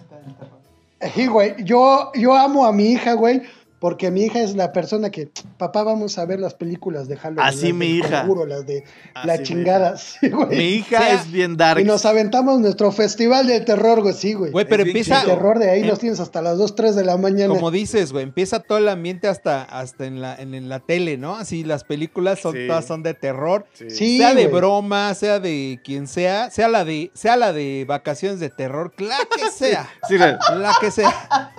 [1.15, 3.41] Sí, güey, yo, yo amo a mi hija, güey,
[3.83, 7.45] porque mi hija es la persona que, papá, vamos a ver las películas de Halloween.
[7.45, 8.21] Así las mi hija.
[8.21, 10.47] Conjuro, las de Así la mi chingada, sí, güey.
[10.57, 11.81] Mi hija sea, es bien dark.
[11.81, 14.51] Y nos aventamos nuestro festival del terror, güey, sí, güey.
[14.53, 17.03] Güey, pero empieza, El terror de ahí em- los tienes hasta las 2, 3 de
[17.03, 17.53] la mañana.
[17.53, 21.17] como dices, güey, empieza todo el ambiente hasta, hasta en, la, en, en la tele,
[21.17, 21.35] ¿no?
[21.35, 22.67] Así las películas son, Sí.
[22.67, 23.65] todas son de terror.
[23.73, 23.89] Sí.
[23.89, 24.55] Sí, sea de güey.
[24.61, 29.17] broma, sea de quien sea, sea la de, sea la de vacaciones de terror, la
[29.35, 29.89] que sea.
[30.07, 31.51] Sí, La que sea.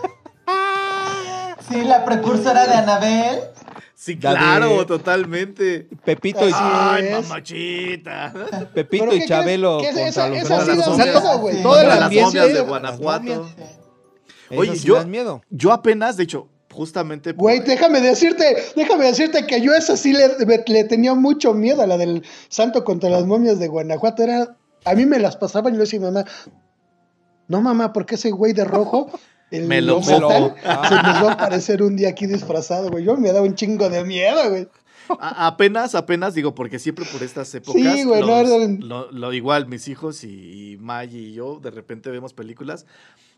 [1.68, 3.38] Sí, la precursora de Anabel.
[3.94, 5.88] sí, La claro, de- totalmente.
[6.04, 8.32] Pepito y, Ay, mamachita.
[8.74, 9.78] Pepito ¿Pero y qué Chabelo?
[9.80, 11.62] ¿Qué es esa- esa sí da miedo, güey.
[11.62, 13.48] todo el Las momias de Guanajuato.
[14.56, 15.42] Oye, sí yo- miedo.
[15.50, 17.32] Yo apenas, de hecho, justamente.
[17.34, 20.28] por- Güey, déjame decirte, déjame decirte que yo esa sí le,
[20.66, 24.22] le tenía mucho miedo a la del santo contra las momias de Guanajuato.
[24.22, 26.24] Era, a mí me las pasaban y yo decía, mamá,
[27.48, 29.10] no mamá, porque ese güey de rojo,
[29.50, 33.04] el Me lo- lo- se nos va a aparecer un día aquí disfrazado, güey.
[33.04, 34.68] Yo me daba un chingo de miedo, güey.
[35.20, 37.80] A- apenas, apenas digo, porque siempre por estas épocas.
[37.80, 41.70] Sí, güey, no, los- lo, lo igual, mis hijos y, y Maggie y yo, de
[41.70, 42.86] repente vemos películas.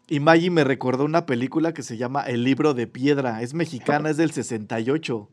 [0.09, 3.43] Y Maggie me recordó una película que se llama El libro de piedra.
[3.43, 5.29] Es mexicana, es del 68.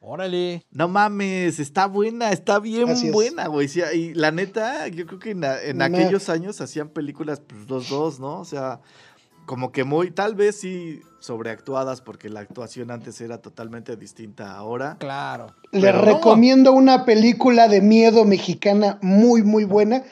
[0.00, 0.64] Órale.
[0.70, 3.68] No mames, está buena, está bien Así buena, güey.
[3.68, 8.20] Sí, y la neta, yo creo que en, aquellos años hacían películas, pues, los dos,
[8.20, 8.40] ¿no?
[8.40, 8.80] O sea,
[9.46, 14.96] como que muy, tal vez sí sobreactuadas, porque la actuación antes era totalmente distinta ahora.
[14.98, 15.46] Claro.
[15.72, 20.02] Le Pero- recomiendo una película de miedo mexicana muy, muy buena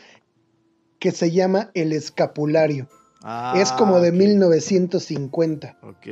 [0.98, 2.88] que se llama El Escapulario.
[3.22, 5.78] Ah, es como de ok, 1950.
[5.82, 6.06] Ok.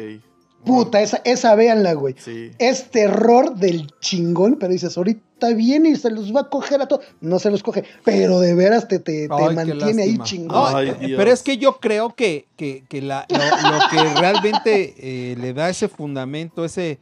[0.64, 2.14] Puta, esa, esa véanla, güey.
[2.18, 2.52] Sí.
[2.58, 6.86] Es terror del chingón, pero dices, ahorita viene y se los va a coger a
[6.88, 7.04] todos.
[7.20, 10.74] No se los coge, pero de veras te, te, te Ay, qué mantiene ahí chingón.
[10.74, 14.94] Ay, eh, pero es que yo creo que, que, que la- lo, lo que realmente
[14.98, 16.98] eh, le da ese fundamento, ese.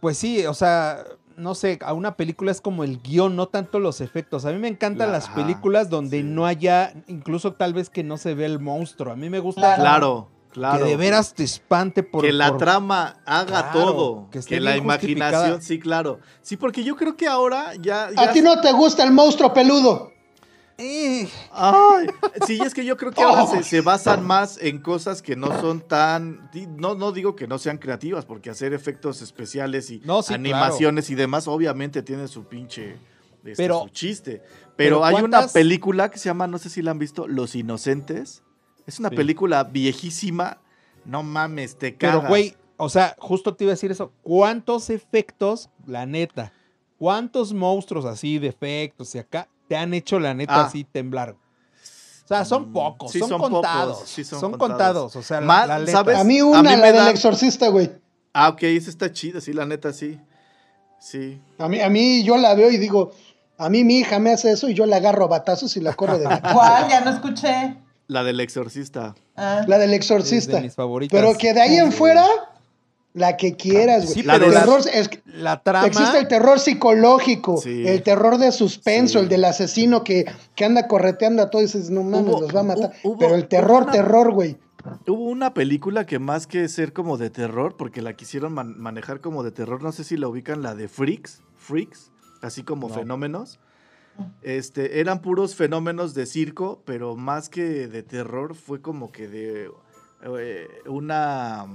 [0.00, 1.04] Pues sí, o sea,
[1.36, 4.44] no sé, a una película es como el guion, no tanto los efectos.
[4.44, 6.22] A mí me encantan La- las películas donde sí.
[6.24, 9.12] no haya, incluso tal vez que no se ve el monstruo.
[9.12, 10.28] A mí me gusta Claro.
[10.52, 12.22] Claro, que de veras te espante por...
[12.22, 14.30] que la por- trama haga Claro, todo.
[14.30, 16.20] que Que, la imaginación, sí, claro.
[16.42, 18.10] Sí, porque yo creo que ahora ya.
[18.16, 20.12] A ti no te gusta el monstruo peludo.
[20.78, 22.06] Eh, Ay,
[22.46, 25.60] sí, es que yo creo que ahora se, se basan más en cosas que no
[25.60, 26.50] son tan.
[26.76, 31.08] No, no digo que no sean creativas, porque hacer efectos especiales y No, sí, animaciones
[31.10, 32.96] y demás, obviamente tiene su pinche.
[33.44, 34.42] este, Pero- su chiste.
[34.76, 37.28] Pero, pero hay una ¿cuántas- película que se llama, no sé si la han visto,
[37.28, 38.42] Los Inocentes.
[38.86, 39.16] Es una Sí.
[39.16, 40.58] película viejísima.
[41.04, 42.16] No mames, te cagas.
[42.20, 44.12] pero, güey, o sea, justo te iba a decir eso.
[44.22, 46.52] ¿Cuántos efectos, la neta,
[46.98, 50.66] cuántos monstruos así de efectos y acá te han hecho la neta Ah.
[50.66, 51.30] así temblar?
[52.24, 54.02] O sea, son Mm, pocos, sí, son, son pocos, contados.
[54.06, 54.70] sí, son son, contados.
[55.12, 55.16] contados.
[55.16, 55.92] o sea, la- Más, la, neta.
[55.92, 56.16] ¿sabes?
[56.18, 57.90] A mí A una, mí la me del exorcista, güey.
[58.32, 60.18] Ah, ok, esa está chida, sí, la neta, sí.
[61.00, 61.40] Sí.
[61.58, 63.10] A mí, a mí yo la veo y digo,
[63.58, 65.94] a mí mi hija me hace eso y yo la agarro a batazos y la
[65.94, 66.54] corro de la casa.
[66.54, 66.88] ¿Cuál?
[66.88, 67.76] Ya no escuché.
[68.08, 69.14] La del exorcista.
[69.36, 69.64] Ah.
[69.66, 70.56] La del Es exorcista.
[70.56, 71.18] de mis favoritas.
[71.18, 72.26] Pero que de ahí en fuera,
[73.14, 74.14] la que quieras, güey.
[74.14, 75.86] Sí, La El terror es que La trama.
[75.86, 77.86] existe el terror psicológico, Sí.
[77.86, 79.24] el terror de suspenso, Sí.
[79.24, 80.24] el del asesino que,
[80.54, 82.92] que anda correteando a todos y dices, no mames, Hubo- los va a matar.
[83.02, 84.56] hubo- Pero el terror, una- terror, güey.
[85.06, 89.20] Hubo una película que más que ser como de terror, porque la quisieron man- manejar
[89.20, 92.94] como de terror, no sé si la ubican, la de Freaks, Freaks, así como No.
[92.94, 93.60] fenómenos.
[94.42, 99.70] Este, eran puros fenómenos de circo, pero más que de terror fue como que de
[100.38, 101.66] eh, una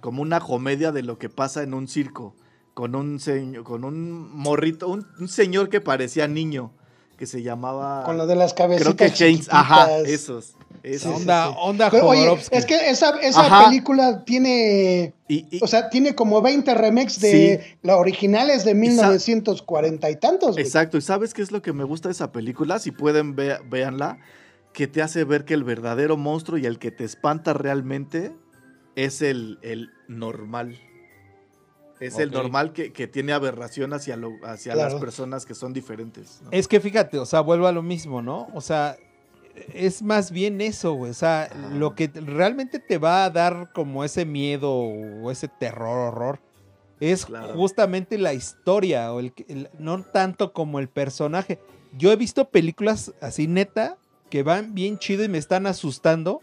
[0.00, 2.34] como una comedia de lo que pasa en un circo
[2.74, 6.72] con un señor, con un morrito, un, un señor que parecía niño
[7.16, 10.54] que se llamaba Con lo de las cabecitas creo que ajá, esos,
[10.94, 11.10] esos.
[11.16, 11.54] Sí, onda, sí.
[11.60, 16.40] onda Pero, oye, es que esa, esa película tiene, Y- y- o sea, tiene como
[16.42, 17.76] 20 remakes de Sí.
[17.82, 20.64] la original es de sa- 1940 y tantos, güey.
[20.64, 22.78] Exacto, y ¿sabes qué es lo que me gusta de esa película?
[22.78, 24.18] Si pueden, ve- véanla,
[24.72, 28.32] que te hace ver que el verdadero monstruo y el que te espanta realmente
[28.94, 30.78] es el, el normal.
[31.98, 36.40] Es el normal que, que tiene aberración hacia, lo, hacia las personas que son diferentes.
[36.42, 36.50] ¿no?
[36.52, 38.48] Es que fíjate, o sea, vuelvo a lo mismo, ¿no?
[38.52, 38.98] O sea,
[39.74, 41.10] es más bien eso, güey.
[41.10, 41.68] O sea, Ajá.
[41.70, 46.40] lo que te- realmente te va a dar como ese miedo o ese terror, horror,
[47.00, 47.54] es Claro.
[47.54, 51.58] justamente la historia, o el, el- no tanto como el personaje.
[51.96, 53.96] Yo he visto películas así neta
[54.30, 56.40] que van bien chido y me están asustando.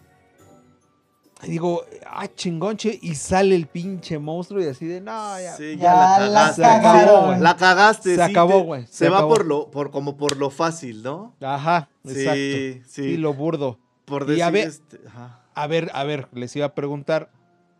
[1.46, 5.56] Y digo, ah, chingón, che, y sale el pinche monstruo y así de, no, ya.
[5.58, 6.62] Sí, Ya la cagaste.
[6.62, 7.44] cagaron.
[7.44, 8.16] La cagaste.
[8.16, 9.34] Se sí, acabó, güey, Se, se va acabó.
[9.34, 11.34] por lo, por, como por lo fácil, ¿no?
[11.42, 12.34] Ajá, exacto.
[12.34, 13.04] Sí, sí.
[13.04, 13.78] Sí, lo burdo.
[14.06, 15.40] Por y decir a ver- este, ajá.
[15.56, 17.30] A ver, a ver, les iba a preguntar.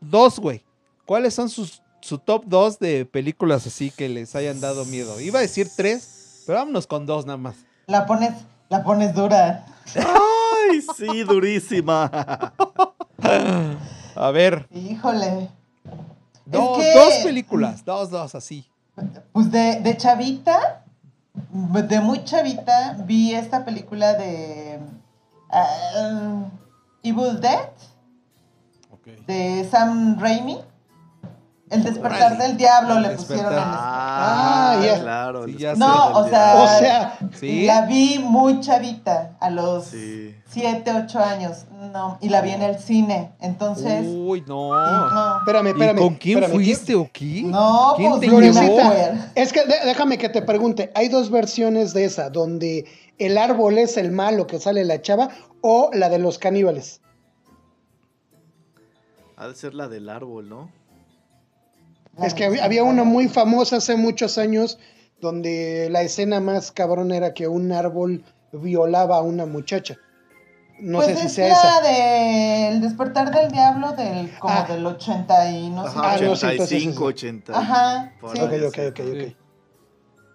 [0.02, 0.64] Dos, güey.
[1.06, 5.20] ¿Cuáles son sus, su top dos de películas así que les hayan dado miedo?
[5.22, 7.56] Iba a decir tres, pero vámonos con dos nada más.
[7.88, 8.32] La pones,
[8.70, 9.66] la pones dura.
[10.72, 12.10] Ay, sí, durísima.
[14.16, 15.50] A ver, Híjole.
[16.46, 18.66] dos, que- dos películas, dos, dos, así.
[19.32, 20.84] Pues de, de chavita,
[21.34, 24.80] de muy chavita, vi esta película de
[25.50, 26.44] ah,
[27.02, 27.70] Evil Dead
[29.28, 30.60] de Sam Raimi.
[31.70, 33.74] El despertar del diablo le El pusieron en despertar.
[33.76, 35.00] Ah, Ah, ya.
[35.02, 35.46] claro.
[35.46, 36.64] Sí, el ya No, o sea, diablo.
[36.64, 37.66] O sea, Sí.
[37.66, 40.36] La vi muy chavita, a los Sí.
[40.54, 41.66] 7, 8 años.
[41.92, 43.34] No, y la vi en el cine.
[43.42, 44.70] Entonces, Uy, no.
[44.74, 45.38] no.
[45.40, 45.98] espérame, ¿Y espérame.
[45.98, 47.44] con quién espérame, fuiste o qué?
[47.44, 49.20] No, ¿Quién pues.
[49.36, 52.86] Es que de- déjame que te pregunte, hay dos versiones de esa, donde
[53.18, 55.30] el árbol es el malo que sale la chava
[55.62, 57.02] o la de los caníbales.
[59.38, 60.70] Ha de ser la del árbol, ¿no?
[62.22, 64.78] Es que había, había una muy famosa hace muchos años
[65.20, 69.98] donde la escena más cabrón era que un árbol violaba a una muchacha.
[70.80, 71.82] No pues sé si es sea la esa.
[72.72, 74.66] del despertar del diablo del como Ah.
[74.68, 75.94] del 80 y no sé.
[75.96, 76.26] Ah, qué.
[76.26, 77.04] no, sí, entonces 85, sí.
[77.06, 77.58] 80.
[77.58, 78.42] Ajá, sí.
[78.42, 79.00] Ok, ok, ok, ok.
[79.00, 79.36] Sí,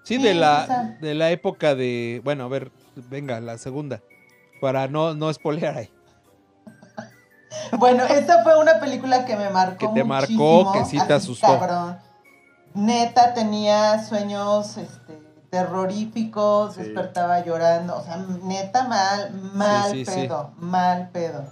[0.05, 0.97] Sí, de la, esa.
[1.01, 2.22] de la época de.
[2.24, 2.70] Bueno, a ver,
[3.11, 4.01] venga, la segunda.
[4.61, 5.91] Para no, no spoilear ahí.
[7.78, 11.12] Bueno, esta fue una película que me marcó Que te marcó, muchísimo, que sí te
[11.14, 11.47] asustó.
[11.59, 11.99] Cabrón.
[12.74, 15.17] Neta tenía sueños este
[15.51, 16.82] terroríficos, Sí.
[16.82, 20.20] despertaba llorando, o sea, neta mal, mal Sí, sí, sí.
[20.22, 21.44] pedo, mal pedo.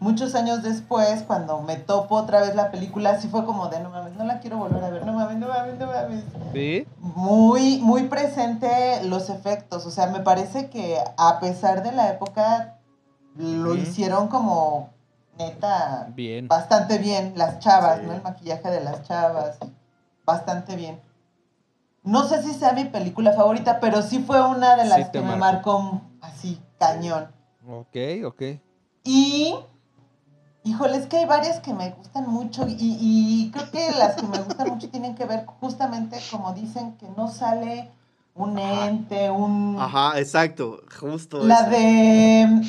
[0.00, 3.88] Muchos años después, cuando me topo otra vez la película, sí fue como de no
[3.90, 6.24] mames, no la quiero volver a ver, no mames, no mames, no mames.
[6.52, 6.86] ¿Sí?
[6.98, 9.86] Muy, muy presente los efectos.
[9.86, 12.76] O sea, me parece que a pesar de la época,
[13.36, 14.90] lo hicieron como
[15.38, 16.48] neta Bien.
[16.48, 17.32] bastante bien.
[17.36, 18.02] Las chavas.
[18.02, 18.12] ¿no?
[18.12, 19.58] El maquillaje de las chavas.
[20.26, 21.00] Bastante bien.
[22.04, 25.20] No sé si sea mi película favorita, pero sí fue una de las Sí que
[25.20, 26.02] me marcó.
[26.20, 27.30] así, cañón.
[27.66, 27.96] Ok,
[28.26, 28.42] ok.
[29.04, 29.54] Y,
[30.64, 34.26] híjole, es que hay varias que me gustan mucho y, y creo que las que
[34.26, 37.90] me gustan mucho tienen que ver justamente como dicen que no sale
[38.34, 39.76] un ente, un...
[39.80, 41.42] Ajá, exacto, justo.
[41.44, 41.70] La eso.
[41.70, 42.62] de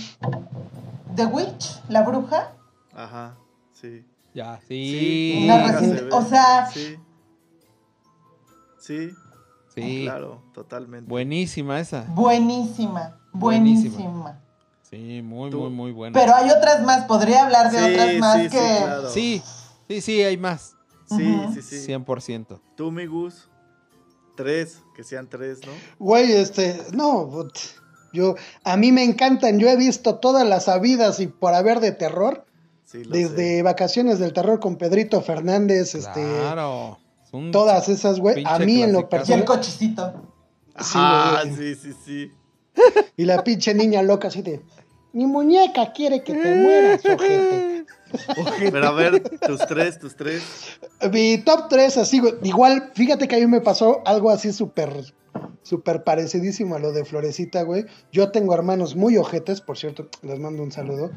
[1.15, 2.51] The Witch, la bruja.
[2.93, 3.35] Ajá,
[3.73, 4.05] sí.
[4.33, 5.43] Ya, Sí, sí.
[5.45, 6.11] Una nunca reciente- se ve.
[6.13, 6.97] o sea- Sí.
[8.77, 9.09] Sí,
[9.83, 10.03] Sí.
[10.03, 11.09] claro, totalmente.
[11.09, 12.05] Buenísima esa.
[12.09, 13.95] Buenísima, Buenísima.
[13.97, 14.41] buenísima.
[14.83, 16.17] Sí, muy, Tú- muy, muy buena.
[16.19, 18.77] Pero hay otras más, podría hablar de Sí, otras más sí, sí, que...
[18.83, 19.09] claro.
[19.09, 19.41] Sí,
[19.89, 20.75] sí, sí, hay más.
[21.09, 21.53] Sí, Ujú.
[21.53, 21.91] sí, sí.
[21.93, 22.59] 100%.
[22.75, 23.49] Tú, mi Gus,
[24.35, 25.71] tres, que sean tres, ¿no?
[25.99, 27.29] Güey, este, no,
[28.13, 31.91] yo, a mí me encantan, yo he visto todas las habidas y por haber de
[31.91, 32.45] terror,
[32.85, 33.63] Sí, lo desde sé.
[33.63, 36.99] Vacaciones del Terror con Pedrito Fernández, este, Claro.
[37.35, 39.31] Un- todas esas, güey, a mí en lo clasicazo.
[39.31, 40.13] Y el personal, cochecito.
[40.79, 41.55] sí, Ah, güey.
[41.55, 42.31] sí, sí, sí.
[43.17, 44.61] y la pinche niña loca así de,
[45.13, 47.85] mi muñeca quiere que te mueras, ojete.
[48.71, 50.43] Pero a ver, tus tres, tus tres.
[51.11, 52.33] Mi top 3, así, güey.
[52.43, 55.13] Igual, fíjate que a mí me pasó algo así súper,
[55.63, 57.85] súper parecidísimo a lo de Florecita, güey.
[58.11, 61.11] Yo tengo hermanos muy ojetes, por cierto, les mando un saludo.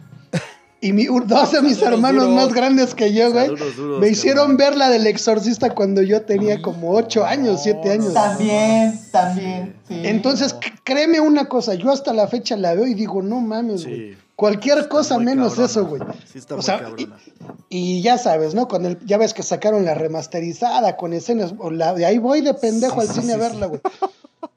[0.80, 2.44] Y mi, dos de mis Saludos hermanos duros.
[2.44, 6.62] más grandes que yo, güey, duros, me hicieron ver la del exorcista cuando yo tenía
[6.62, 8.14] como 8 años, 7 años.
[8.14, 9.74] También, también.
[9.88, 10.02] Sí.
[10.04, 10.54] Entonces,
[10.84, 14.12] créeme una cosa, yo hasta la fecha la veo y digo, no mames, güey.
[14.12, 14.18] Sí.
[14.36, 15.66] Cualquier Está cosa menos cabrona.
[15.66, 16.02] eso, güey.
[16.32, 17.16] Sí, está O sea, cabrona.
[17.68, 18.68] Y ya sabes, ¿no?
[18.68, 22.40] Con el, ya ves que sacaron la remasterizada con escenas, o la, de ahí voy
[22.40, 23.80] de pendejo al cine a verla, güey.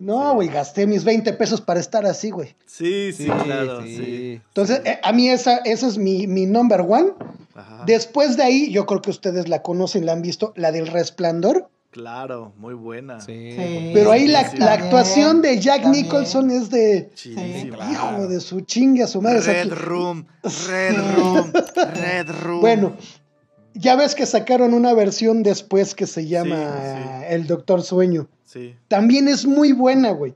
[0.02, 2.56] No, güey, gasté mis 20 pesos para estar así, güey.
[2.66, 4.42] Sí, sí, claro, sí.
[4.48, 7.12] Entonces, eh, a mí esa, esa es mi, mi number one.
[7.54, 7.84] Ajá.
[7.86, 11.70] Después de ahí, yo creo que ustedes la conocen, la han visto, la del resplandor.
[11.92, 13.20] Claro, muy buena.
[13.20, 13.52] Sí.
[13.52, 13.92] Sí.
[13.94, 16.06] Pero ahí la, sí, la actuación de Jack también.
[16.06, 17.12] Nicholson es de
[17.92, 19.42] hijo de su chingue a su madre.
[19.46, 22.62] Red Room, Red Room, Red Room.
[22.62, 22.96] Bueno,
[23.74, 27.26] ya ves que sacaron una versión después que se llama sí.
[27.30, 28.28] El Doctor Sueño.
[28.46, 30.36] Sí, También es muy buena, güey.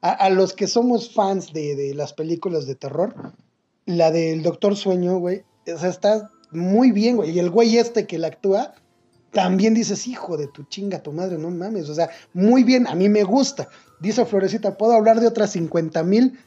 [0.00, 3.14] A, a los que somos fans de, de las películas de terror,
[3.86, 7.30] la del Doctor Sueño, güey, o sea, está muy bien, güey.
[7.30, 8.74] Y el güey este que la actúa,
[9.30, 11.88] también dices, hijo de tu chinga, tu madre, no mames.
[11.88, 13.68] O sea, muy bien, a mí me gusta.
[14.00, 16.38] Dice Florecita, puedo hablar de otras 50 mil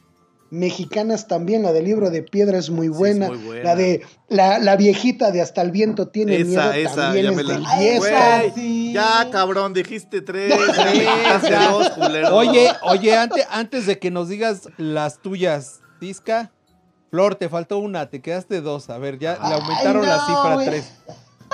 [0.50, 1.62] mexicanas también.
[1.62, 3.28] La del libro de piedra es muy Sí, es buena.
[3.28, 3.62] muy buena.
[3.64, 7.30] La de la, la viejita de Hasta el viento tiene esa, miedo esa, también ya
[7.30, 7.60] es me la...
[7.66, 7.98] Ay.
[7.98, 8.92] Güey, sí.
[8.92, 10.52] ya, cabrón, dijiste tres.
[12.32, 16.52] Oye, oye, antes, antes de que nos digas las tuyas, Tisca,
[17.10, 18.90] Flor, te faltó una, te quedaste dos.
[18.90, 20.92] A ver, ya le Ay, aumentaron la cifra tres.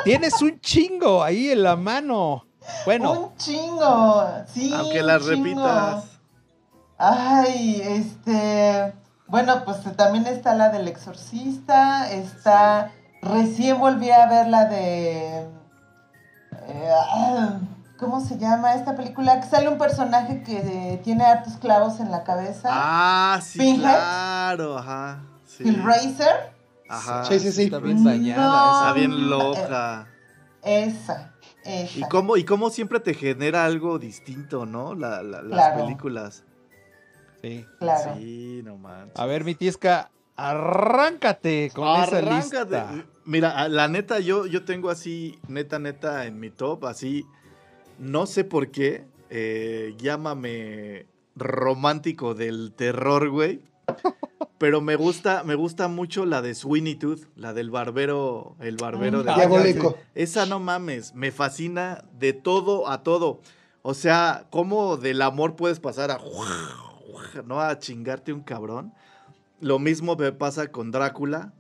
[0.05, 2.47] Tienes un chingo ahí en la mano.
[2.85, 4.25] Bueno, Un chingo.
[4.53, 4.73] Sí.
[4.75, 5.37] Aunque un las chingo.
[5.45, 6.05] repitas.
[7.05, 8.93] Ay, este.
[9.27, 12.11] Bueno, pues también está la del exorcista.
[12.13, 12.93] Está.
[13.23, 15.39] Recién volví a ver la de.
[16.69, 17.59] eh, ah,
[17.99, 19.41] ¿Cómo se llama esta película?
[19.41, 22.69] Que sale un personaje que tiene hartos clavos en la cabeza.
[22.73, 23.81] Ah, sí, Pinhead.
[23.81, 25.23] claro, ajá.
[25.47, 25.65] Sí.
[25.69, 26.53] Hellraiser.
[26.89, 27.25] Ajá.
[27.25, 27.63] Sí, sí, sí.
[27.65, 28.79] está bien dañada No.
[28.81, 30.07] Está bien loca.
[30.63, 31.31] Esa.
[31.65, 31.99] Esa.
[31.99, 34.95] Y cómo, y cómo siempre te genera algo distinto, ¿no?
[34.95, 35.85] La, la- las Claro.
[35.85, 36.45] películas.
[37.43, 37.67] Sí.
[37.79, 38.15] Claro.
[38.19, 39.19] Sí, no manches.
[39.19, 42.77] A ver, mi Tisca, arráncate con esa Arráncate.
[42.77, 43.05] lista.
[43.25, 47.25] Mira, la neta, yo, yo tengo así, neta, neta, en mi top, así,
[47.99, 53.61] no sé por qué, eh, llámame romántico del terror, güey.
[54.59, 59.25] Pero me gusta, me gusta mucho la de Sweeney Tooth, la del barbero, el barbero
[59.25, 59.97] de Ah, Diabólico.
[60.15, 63.41] Esa no mames, me fascina de todo a todo.
[63.83, 66.19] O sea, cómo del amor puedes pasar a
[67.47, 68.93] no a chingarte un cabrón.
[69.61, 71.53] Lo mismo me pasa con Drácula.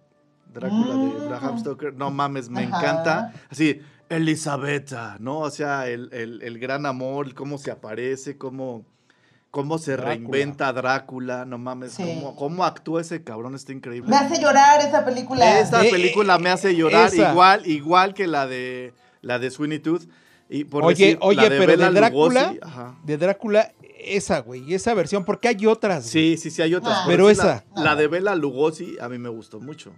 [0.52, 1.28] Drácula de Mm.
[1.28, 1.94] Bram Stoker.
[1.94, 2.78] No mames, me Ajá.
[2.78, 3.32] encanta.
[3.50, 5.38] Así, Elisabetta, ¿no?
[5.40, 8.84] O sea, el, el- el gran amor, cómo se aparece, cómo,
[9.50, 10.10] cómo se Drácula.
[10.14, 11.44] reinventa Drácula.
[11.44, 12.02] No mames, Sí.
[12.04, 14.10] cómo, cómo actúa ese cabrón, está increíble.
[14.10, 15.58] Me hace llorar esa película.
[15.60, 17.32] Esta Eh, película me hace llorar esa.
[17.32, 20.08] igual, igual que la de la de Sweeney Tooth.
[20.48, 23.72] Y por Oye, decir, oye, la de pero de Bela Drácula, Lugosi, de Drácula,
[24.04, 26.04] esa, güey, esa versión, porque hay otras.
[26.12, 26.36] güey.
[26.36, 26.94] Sí, sí, sí, hay otras.
[27.00, 27.04] Ah.
[27.06, 27.64] Pero esa.
[27.76, 29.92] La, la de Bela Lugosi a mí me gustó mucho.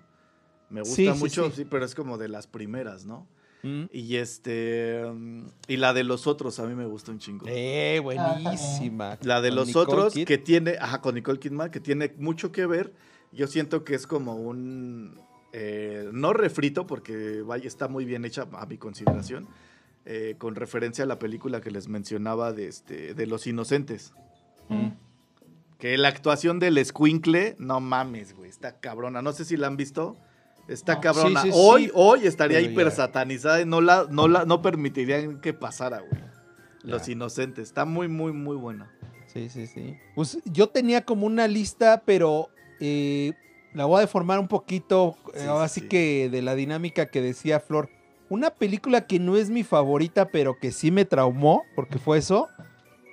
[0.70, 1.57] Me gusta Sí, mucho, sí.
[1.59, 3.26] sí, pero es como de las primeras, ¿no?
[3.62, 3.84] Mm.
[3.92, 5.05] Y este.
[5.11, 7.46] mm, Y la de los otros a mí me gusta un chingo.
[7.48, 9.18] Eh, buenísima.
[9.22, 10.26] La de los Nicole otros, Kid.
[10.26, 12.92] que tiene, ajá, con Nicole Kidman, que tiene mucho que ver.
[13.32, 15.20] Yo siento que es como un,
[15.52, 19.48] eh, no refrito, porque vaya, está muy bien hecha a mi consideración.
[20.07, 24.12] Eh, con referencia a la película que les mencionaba de, este, de Los Inocentes.
[24.68, 24.88] Mm.
[25.78, 29.22] Que la actuación del Squinkle, no mames, güey, está cabrona.
[29.22, 30.16] No sé si la han visto.
[30.68, 31.00] Está No.
[31.02, 31.42] cabrona.
[31.42, 32.72] Sí, sí, hoy, sí, hoy estaría pero ya.
[32.72, 36.22] hiper satanizada y no la, no la, no permitirían que pasara, güey.
[36.82, 37.09] Los.
[37.09, 37.68] Inocentes.
[37.68, 38.90] Está muy, muy, muy buena.
[39.26, 39.96] Sí, sí, sí.
[40.14, 42.48] Pues yo tenía como una lista, pero
[42.80, 43.32] eh,
[43.74, 45.88] la voy a deformar un poquito, eh, Sí, ahora sí, sí sí.
[45.88, 47.90] que de la dinámica que decía Flor.
[48.35, 52.49] Una película que no es mi favorita, pero que sí me traumó, porque fue eso,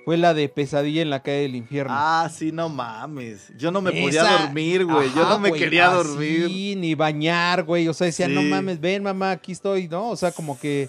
[0.04, 1.94] fue la de Pesadilla en la calle del infierno.
[1.96, 3.52] Ah, sí, no mames.
[3.56, 5.10] Yo no me podía dormir, güey.
[5.14, 6.76] Yo no me güey, quería así, dormir.
[6.76, 7.86] ni bañar, güey.
[7.86, 10.08] O sea, decía, no mames, ven, mamá, aquí estoy, ¿no?
[10.08, 10.88] O sea, como que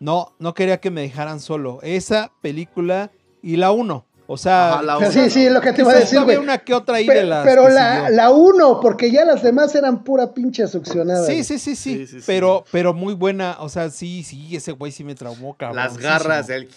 [0.00, 1.78] no, no quería que me dejaran solo.
[1.82, 3.10] Esa película
[3.42, 4.06] y la uno.
[4.28, 6.36] O sea, Ajá, Pero sí, sí, lo que te iba a decir, güey.
[6.36, 9.74] una que otra ahí Pe- de las Pero la, la uno, porque ya las demás
[9.74, 11.26] eran pura pinche succionada.
[11.26, 12.24] Sí, sí, sí, sí, Sí, sí, sí.
[12.26, 13.56] Pero, pero muy buena.
[13.60, 15.76] O sea, sí, sí, ese güey sí me traumó, cabrón.
[15.76, 16.68] Las garras, el...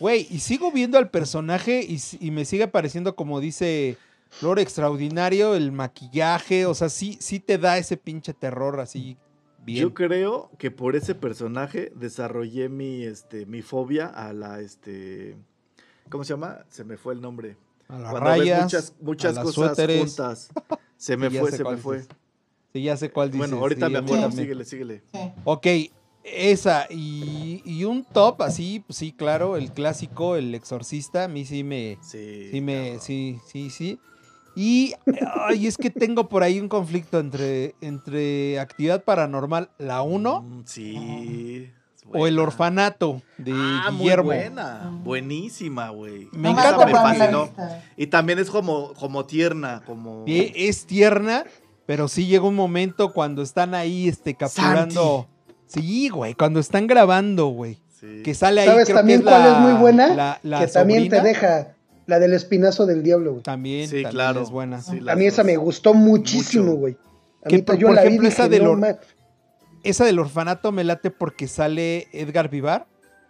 [0.00, 3.98] Güey, y sigo viendo al personaje y me sigue pareciendo, como dice
[4.30, 6.64] Flor, extraordinario, el maquillaje.
[6.66, 9.16] O sea, sí, sí te da ese pinche terror así
[9.64, 9.82] bien.
[9.82, 15.36] Yo creo que por ese personaje desarrollé mi, este, mi fobia a la, este,
[16.12, 16.64] ¿cómo se llama?
[16.68, 17.56] Se me fue el nombre.
[17.88, 19.98] a las Cuando ves rayas, muchas, muchas a cosas suéteres.
[20.16, 20.50] juntas.
[20.96, 21.96] Se me Sí, fue, se me fue.
[21.96, 22.16] dices.
[22.72, 23.48] Sí, ya sé cuál dices.
[23.50, 24.22] Bueno, ahorita sí, me acuerdo.
[24.22, 24.44] también.
[24.44, 25.02] Síguele, síguele.
[25.12, 25.18] Sí.
[25.44, 25.66] Ok,
[26.22, 31.44] esa y, y un top así, pues sí, claro, el clásico, el exorcista, a mí
[31.44, 32.48] sí me, Sí.
[32.52, 33.98] sí me, sí, sí, sí.
[34.54, 34.94] Y
[35.48, 40.62] ay, es que tengo por ahí un conflicto entre, entre actividad paranormal, la 1 Mm,
[40.66, 41.70] sí.
[42.10, 44.24] O el orfanato de Ah, muy Guillermo.
[44.24, 44.90] buena.
[44.90, 45.04] Mm.
[45.04, 46.28] Buenísima, güey.
[46.32, 47.48] Me No encanta me de fascinó.
[47.96, 50.24] Y también es como, como tierna, como...
[50.26, 51.44] Es tierna,
[51.86, 55.28] pero sí llega un momento cuando están ahí este, capturando.
[55.66, 57.78] Sí, güey, cuando están grabando, güey.
[57.98, 58.22] Sí.
[58.24, 58.66] Que sale ahí.
[58.66, 60.14] ¿Sabes creo que también es cuál la- es muy buena?
[60.14, 61.74] la- la que también te deja
[62.06, 63.42] la del espinazo del diablo, güey.
[63.42, 64.42] También, Sí, también claro.
[64.42, 64.82] es buena.
[64.82, 66.96] Sí, A mí esa me gustó muchísimo, güey.
[67.48, 68.96] Que mí por- yo por la vi ejemplo, esa del no or- ma-
[69.82, 72.86] Esa del orfanato me late porque sale Edgar Vivar,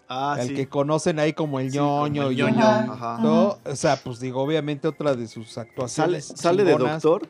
[0.09, 0.55] Ah, el sí.
[0.55, 2.27] que conocen ahí como el Sí, como ñoño.
[2.29, 2.93] el y ñoño, Ajá.
[3.15, 3.23] ajá.
[3.23, 3.59] todo.
[3.65, 6.25] O sea, pues digo, obviamente otra de sus ¿Sale, actuaciones.
[6.37, 7.03] sale de chingonas.
[7.03, 7.29] doctor?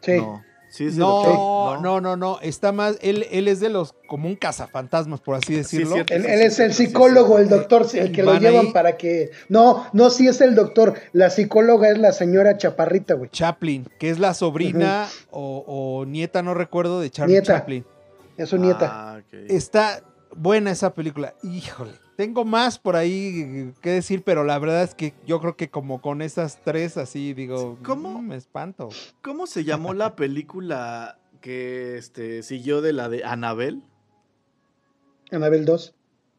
[0.00, 0.12] Sí.
[0.16, 0.42] No.
[0.70, 1.82] Sí, es de No, doctor.
[1.82, 2.38] no, no, no.
[2.40, 2.96] Está más.
[3.02, 3.92] Él, él es de los.
[4.08, 5.94] como un cazafantasmas, por así decirlo.
[5.94, 6.14] cierto.
[6.14, 7.42] Él, Sí, él sí, es el psicólogo, sí.
[7.42, 8.72] el doctor, el que lo Van llevan ahí.
[8.72, 9.32] para que...
[9.48, 10.94] No, no, sí es el doctor.
[11.12, 13.28] La psicóloga es la señora Chaparrita, güey.
[13.30, 17.58] Chaplin, que es la sobrina o, o nieta, no recuerdo, de Charlie Nieta.
[17.58, 17.84] Chaplin.
[18.40, 19.16] Es su nieta.
[19.16, 19.22] Ah.
[19.48, 20.02] Está
[20.34, 21.34] buena esa película.
[21.42, 21.92] Híjole.
[22.16, 26.00] Tengo más por ahí que decir, pero la verdad es que yo creo que como
[26.00, 28.20] con esas tres así digo, ¿Cómo?
[28.20, 28.88] "Mm, me espanto.
[29.22, 33.82] ¿Cómo se llamó la película que este, siguió de la de Anabel?
[35.32, 35.94] Anabel 2.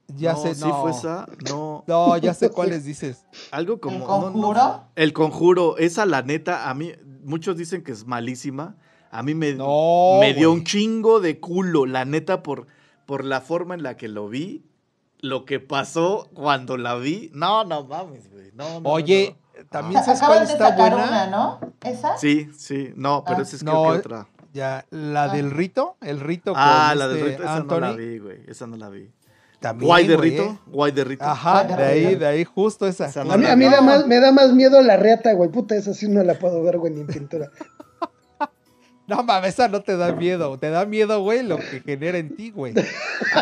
[0.08, 0.82] Ya no, sé, sí no.
[0.82, 1.26] fue esa.
[1.50, 3.26] No, No, ya sé cuáles dices.
[3.52, 3.96] algo como.
[3.98, 4.84] ¿El no, no, conjuro?
[4.96, 6.92] el conjuro, esa la neta, a mí,
[7.24, 8.76] muchos dicen que es malísima.
[9.12, 12.68] A mí me, No, me dio un chingo de culo, la neta, por,
[13.06, 14.64] por la forma en la que lo vi,
[15.20, 17.30] lo que pasó cuando la vi.
[17.34, 18.52] No, no mames, güey.
[18.54, 19.66] No, no, no, Oye, no.
[19.70, 20.04] también Ah.
[20.04, 21.08] sabes cuál de está sacar buena.
[21.08, 21.60] una, ¿no?
[21.84, 22.18] ¿Esa?
[22.18, 23.42] Sí, sí, no, pero Ah.
[23.44, 24.28] esa es No, creo que otra.
[24.54, 25.28] Ya, la Ah.
[25.36, 27.74] del rito, el rito Ah, con la del este rito, esa Anthony.
[27.76, 28.38] no la vi, güey.
[28.48, 29.10] Esa no la vi.
[29.60, 30.58] También, Guay de güey, rito, eh.
[30.68, 31.24] guay de rito.
[31.24, 33.06] Ajá, de ahí, de ahí, justo esa.
[33.08, 35.52] Esa no A mí, a da más, me da más miedo la reata, güey.
[35.52, 37.50] Puta, esa sí no la puedo ver, güey, ni en pintura.
[39.08, 40.58] No mames, esa no te da miedo.
[40.58, 42.74] Te da miedo, güey, lo que genera en ti, güey.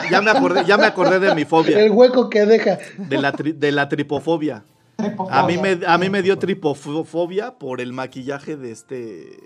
[0.09, 2.79] Ya me acordé, ya me acordé de mi El fobia, hueco que deja.
[2.97, 4.63] de la, tri- de la tripofobia.
[4.95, 5.39] Tripofobia.
[5.39, 9.37] A mí me, a mí me dio tripofobia por el maquillaje de este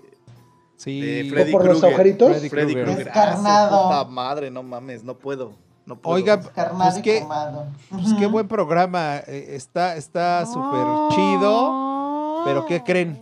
[0.76, 1.00] Sí.
[1.00, 1.88] de Freddy por los Krueger.
[1.94, 2.30] agujeritos?
[2.32, 3.10] Freddy Freddy Krueger.
[3.14, 5.52] Ah, puta madre, no mames, no puedo.
[5.86, 6.16] No puedo.
[6.16, 7.24] Oiga, Descarnado pues qué,
[7.90, 9.18] pues qué buen programa.
[9.26, 12.42] eh, está está súper chido.
[12.46, 13.18] Pero ¿qué creen?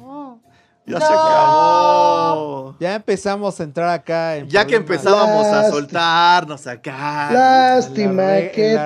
[0.87, 1.07] Ya No.
[1.07, 2.77] se acabó.
[2.81, 8.77] Ya empezamos a entrar acá en Ya que empezábamos a soltarnos acá Lástima re- que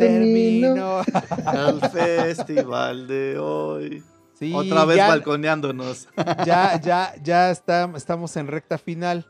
[0.00, 1.02] terminó.
[1.44, 4.02] al festival de hoy.
[4.38, 6.08] Sí, Otra vez ya, balconeándonos.
[6.44, 9.26] ya, ya, ya está- estamos en recta final.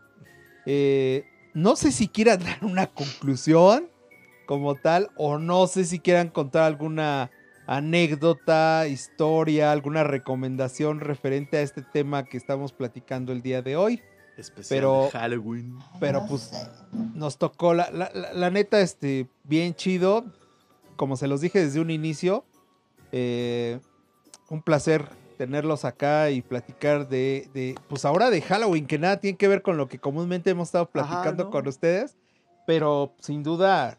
[0.64, 3.88] Eh, no sé si quieran dar una conclusión
[4.46, 7.30] como tal, o no sé si quieran contar alguna
[7.76, 14.02] anécdota, historia, alguna recomendación referente a este tema que estamos platicando el día de hoy.
[14.36, 15.78] Especial Pero- de Halloween.
[16.00, 16.66] Pero No pues sé.
[17.14, 20.24] nos tocó, la, la- la- la neta, este, bien chido.
[20.96, 22.44] Como se los dije desde un inicio,
[23.12, 23.80] eh,
[24.48, 29.36] un placer tenerlos acá y platicar de, de, pues ahora de Halloween, que nada tiene
[29.36, 31.50] que ver con lo que comúnmente hemos estado platicando ¿no?
[31.50, 32.16] con ustedes,
[32.66, 33.98] pero sin duda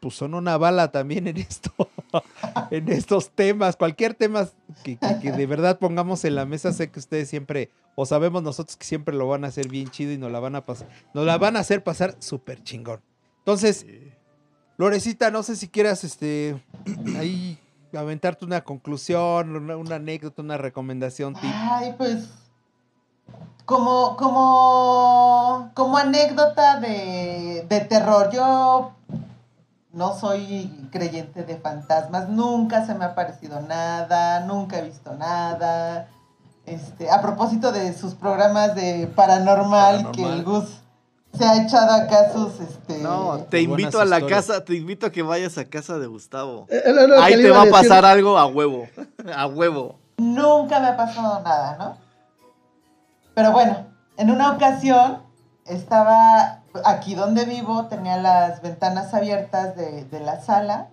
[0.00, 1.72] pues son una bala también en esto,
[2.70, 4.48] en estos temas, cualquier tema
[4.84, 8.42] que, que- que de verdad pongamos en la mesa, sé que ustedes siempre, o sabemos
[8.42, 10.88] nosotros que siempre lo van a hacer bien chido y nos la van a pasar,
[11.14, 13.00] nos la van a hacer pasar súper chingón.
[13.38, 13.86] Entonces.
[14.80, 16.56] Lorecita, no sé si quieras este
[17.18, 17.58] ahí
[17.92, 21.50] aventarte una conclusión, una, una anécdota, una recomendación, tip.
[21.52, 22.28] Ay, pues.
[23.64, 28.92] Como, como, como anécdota de, de terror, yo
[29.92, 36.08] no soy creyente de fantasmas, nunca se me ha parecido nada, nunca he visto nada.
[36.66, 40.66] Este, a propósito de sus programas de paranormal, que el Gus
[41.32, 44.46] se ha echado acá sus este No, te invito a la historias.
[44.46, 46.66] casa, te invito a que vayas a casa de Gustavo.
[46.68, 47.72] Eh, eh, Ahí te va a decir.
[47.72, 48.86] pasar algo a huevo.
[49.34, 49.98] A huevo.
[50.18, 51.96] Nunca me ha pasado nada, ¿no?
[53.34, 53.86] Pero bueno,
[54.16, 55.22] en una ocasión
[55.68, 60.88] estaba aquí donde vivo, tenía las ventanas abiertas de, de la sala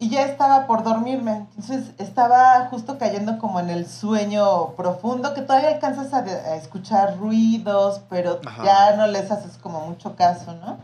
[0.00, 1.46] y ya estaba por dormirme.
[1.56, 8.02] Entonces estaba justo cayendo como en el sueño profundo, que todavía alcanzas a, escuchar ruidos,
[8.08, 8.64] pero Ajá.
[8.64, 10.78] ya no les haces como mucho caso, ¿no?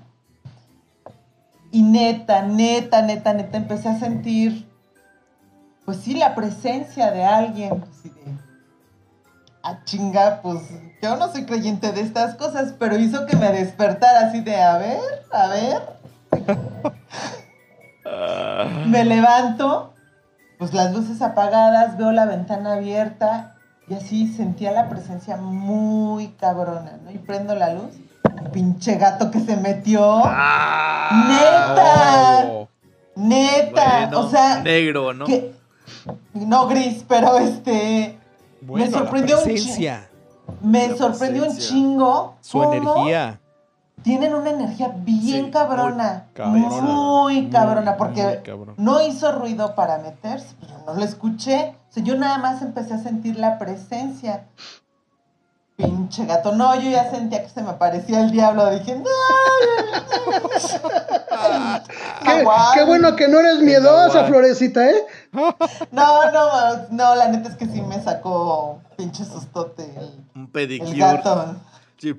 [1.71, 4.69] Y neta, neta, neta, neta, empecé a sentir
[5.85, 8.23] pues sí, la presencia de alguien, así de,
[9.65, 10.59] a chinga, pues
[11.03, 14.77] yo no soy creyente de estas cosas, pero hizo que me despertara así de, a
[14.79, 15.01] ver,
[15.33, 15.83] a ver.
[18.87, 19.95] me levanto,
[20.59, 23.57] pues las luces apagadas, veo la ventana abierta
[23.89, 27.11] y así sentía la presencia muy cabrona, ¿no?
[27.11, 27.95] Y prendo la luz,
[28.43, 30.19] un pinche gato que se metió.
[31.29, 32.45] ¡Neta!
[32.47, 32.69] Oh,
[33.17, 35.25] Neta, Bueno, o sea, negro, ¿no?
[35.25, 35.55] que-
[36.35, 38.19] no gris, pero este
[38.67, 40.09] bueno, la sorprendió un presencia,
[40.63, 42.35] me La sorprendió un chingo.
[42.41, 43.41] su cómo energía.
[44.03, 46.81] Tienen una energía bien Sí, cabrona, muy cabrona.
[46.83, 48.75] muy cabrona, porque muy cabrón.
[48.77, 51.75] no hizo ruido para meterse, pues yo no lo escuché.
[51.91, 54.45] O sea, yo nada más empecé a sentir la presencia.
[55.77, 58.69] Pinche gato, no, yo ya sentía que se me parecía el diablo.
[58.71, 59.05] Dije, no,
[62.75, 64.25] Qué, bueno que no eres miedosa.
[64.25, 64.95] Florecita, ¿eh?
[65.93, 70.49] No, no, no, la neta es que sí me sacó pinche sustote el, Un el
[70.49, 70.99] pedicure.
[70.99, 71.57] gato.
[71.99, 72.15] Sí.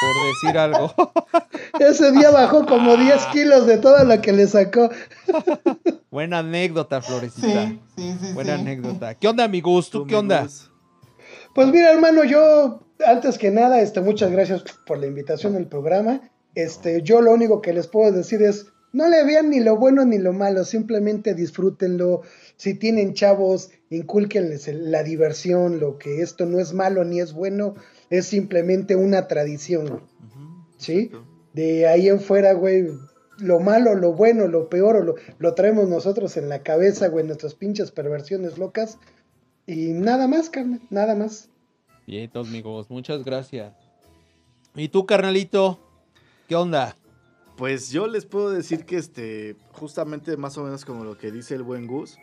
[0.00, 0.92] Por decir algo.
[1.80, 4.90] Ese día bajó como 10 kilos de todo lo que le sacó.
[6.10, 7.66] Buena anécdota, Florecita.
[7.66, 8.32] Sí, sí, sí.
[8.32, 8.60] Buena sí.
[8.60, 9.14] anécdota.
[9.14, 10.00] ¿Qué onda, mi gusto?
[10.02, 10.38] Tú, ¿Qué onda?
[10.38, 10.70] amigos.
[11.54, 16.20] Pues mira, hermano, yo, antes que nada, este, muchas gracias por la invitación al programa.
[16.54, 20.04] Este, yo lo único que les puedo decir es, no le vean ni lo bueno
[20.04, 22.22] ni lo malo, simplemente disfrútenlo.
[22.58, 27.32] Si tienen chavos, incúlquenles el- la diversión, lo que esto no es malo ni es
[27.32, 27.74] bueno,
[28.10, 30.02] es simplemente una tradición,
[30.76, 30.98] ¿sí?
[31.04, 31.24] exacto.
[31.54, 32.88] De ahí en fuera, güey,
[33.38, 37.24] lo malo, lo bueno, lo peor, o lo, lo traemos nosotros en la cabeza, güey,
[37.24, 38.98] nuestras pinches perversiones locas.
[39.66, 41.48] Y nada más, carnal, nada más.
[42.06, 43.72] Bien, todos amigos, muchas gracias.
[44.74, 45.78] ¿Y tú, carnalito?
[46.48, 46.96] ¿Qué onda?
[47.56, 51.54] Pues yo les puedo decir que este, justamente más o menos como lo que dice
[51.54, 52.18] el buen Gus,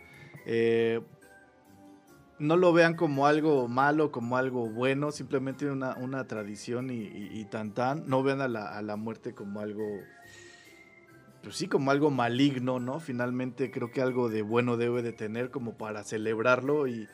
[0.46, 1.02] eh,
[2.38, 7.74] no lo vean como algo malo, como algo bueno, simplemente una, tradición y, y- tan
[7.74, 8.08] tan.
[8.08, 9.86] No vean a la, muerte como algo,
[11.44, 13.00] pues sí, como algo maligno, ¿no?
[13.00, 17.08] Finalmente creo que algo de bueno debe de tener como para celebrarlo y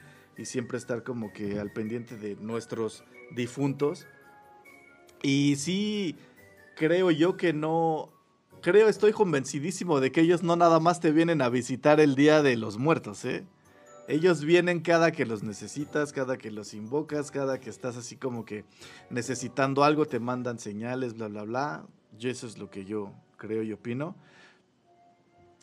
[0.44, 3.04] siempre estar como que al pendiente de nuestros
[3.36, 4.08] difuntos.
[5.24, 6.18] Y sí,
[6.76, 8.10] creo yo que no.
[8.62, 12.44] Creo, estoy convencidísimo de que ellos no nada más te vienen a visitar el día
[12.44, 13.44] de los muertos, ¿eh?
[14.08, 18.46] Ellos vienen cada que los necesitas, cada que los invocas, cada que estás así como
[18.46, 18.64] que
[19.10, 21.86] necesitando algo, te mandan señales, bla, bla, bla.
[22.20, 24.16] Yo eso es lo que yo creo y opino.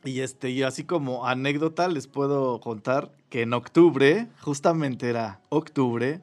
[0.02, 6.20] Y este, y así como anécdota les puedo contar que en octubre, justamente era octubre,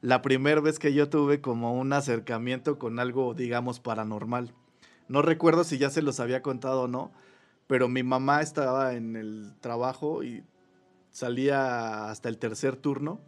[0.00, 4.54] la primera vez que yo tuve como un acercamiento con algo, digamos, paranormal.
[5.08, 7.12] No recuerdo si ya se los había contado o no,
[7.66, 10.44] pero mi mamá estaba en el trabajo y
[11.10, 13.20] salía hasta el tercer turno,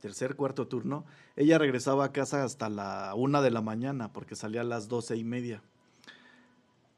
[0.00, 1.04] tercer, cuarto turno.
[1.36, 5.16] Ella regresaba a casa hasta la una de la mañana porque salía a las doce
[5.16, 5.62] y media.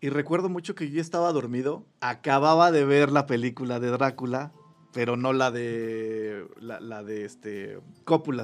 [0.00, 4.52] Y recuerdo mucho que yo estaba dormido, acababa de ver la película de Drácula,
[4.92, 7.80] pero no la de la, la de este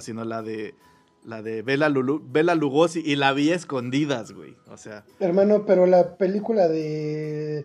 [0.01, 0.75] sino la de
[1.25, 4.57] la de Bela, Lulu- Bela Lugosi y la vi a escondidas, güey.
[4.71, 7.65] O sea, Hermano, pero la película de...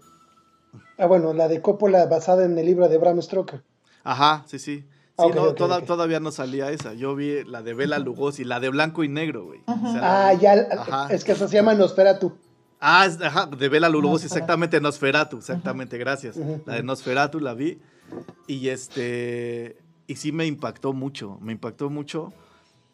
[0.98, 3.64] Ah, bueno, la de Coppola basada en el libro de Bram Stoker.
[4.04, 4.86] ajá, sí, sí.
[5.18, 6.94] Sí, no, toda- todavía no salía esa.
[6.96, 9.60] Yo vi la de Bela Lugosi, la de blanco y negro, güey.
[9.68, 11.14] O sea, la Ah, vi- ya, Ajá.
[11.14, 12.36] es que esa se llama Nosferatu.
[12.80, 16.36] Ah, es- ajá, de Bela Lugosi, exactamente, Nosferatu, exactamente, gracias.
[16.66, 17.80] La de Nosferatu la vi.
[18.48, 19.78] Y este.
[20.08, 22.34] Y sí me impactó mucho, me impactó mucho.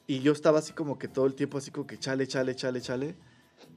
[0.09, 2.81] Y yo estaba así como que todo el tiempo, así como que chale, chale, chale,
[2.81, 3.15] chale.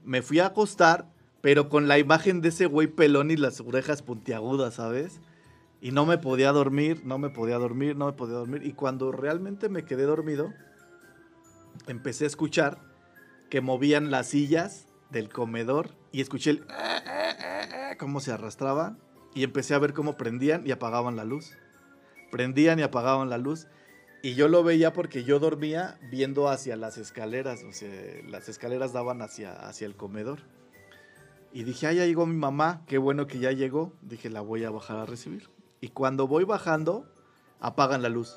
[0.02, 4.00] Me fui a acostar, pero con la imagen de ese güey pelón y las orejas
[4.00, 5.20] puntiagudas, ¿sabes?
[5.82, 8.64] Y no me podía dormir, no me podía dormir, no me podía dormir.
[8.64, 10.54] Y cuando realmente me quedé dormido,
[11.86, 12.78] empecé a escuchar
[13.50, 16.66] que movían las sillas del comedor y escuché el
[17.98, 18.98] cómo se arrastraban
[19.34, 21.58] y empecé a ver cómo prendían y apagaban la luz.
[22.30, 23.66] Prendían y apagaban la luz.
[24.22, 27.90] Y yo lo veía porque yo dormía viendo hacia las escaleras, o sea,
[28.28, 30.38] las escaleras daban hacia, hacia el comedor.
[31.52, 33.92] Y dije, ah, ya llegó mi mamá, qué bueno que ya llegó.
[34.00, 35.50] Dije, la voy a bajar a recibir.
[35.80, 37.04] Y cuando voy bajando,
[37.60, 38.36] apagan la luz.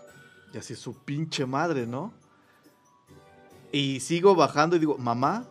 [0.54, 2.14] Y así su pinche madre, ¿no?
[3.72, 5.46] Y sigo bajando y digo, mamá,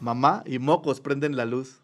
[0.00, 1.80] mamá, y mocos prenden la luz.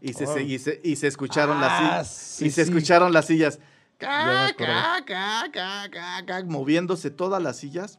[0.00, 2.14] Y se, se- y se, y se escucharon las Ah, sillas.
[2.14, 2.70] sí, y se sí.
[2.70, 3.58] escucharon las sillas.
[4.00, 4.66] Ya Ca, me acordé.
[4.66, 7.98] ca, ca, ca, ca, ca, moviéndose todas las sillas.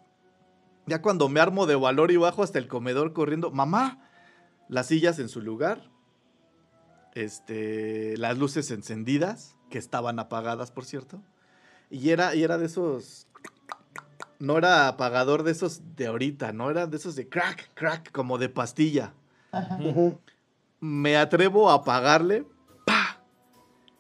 [0.86, 4.08] Ya cuando me armo de valor y bajo hasta el comedor corriendo, mamá,
[4.70, 5.90] las sillas en su lugar,
[7.14, 11.22] este, las luces encendidas, que estaban apagadas, por cierto.
[11.90, 13.28] Y era, y era de esos,
[14.40, 18.38] no era apagador de esos de ahorita, no era de esos de crack, crack, como
[18.38, 19.14] de pastilla.
[19.52, 19.80] Ajá.
[20.80, 22.57] Me atrevo a apagarle, ¡pa!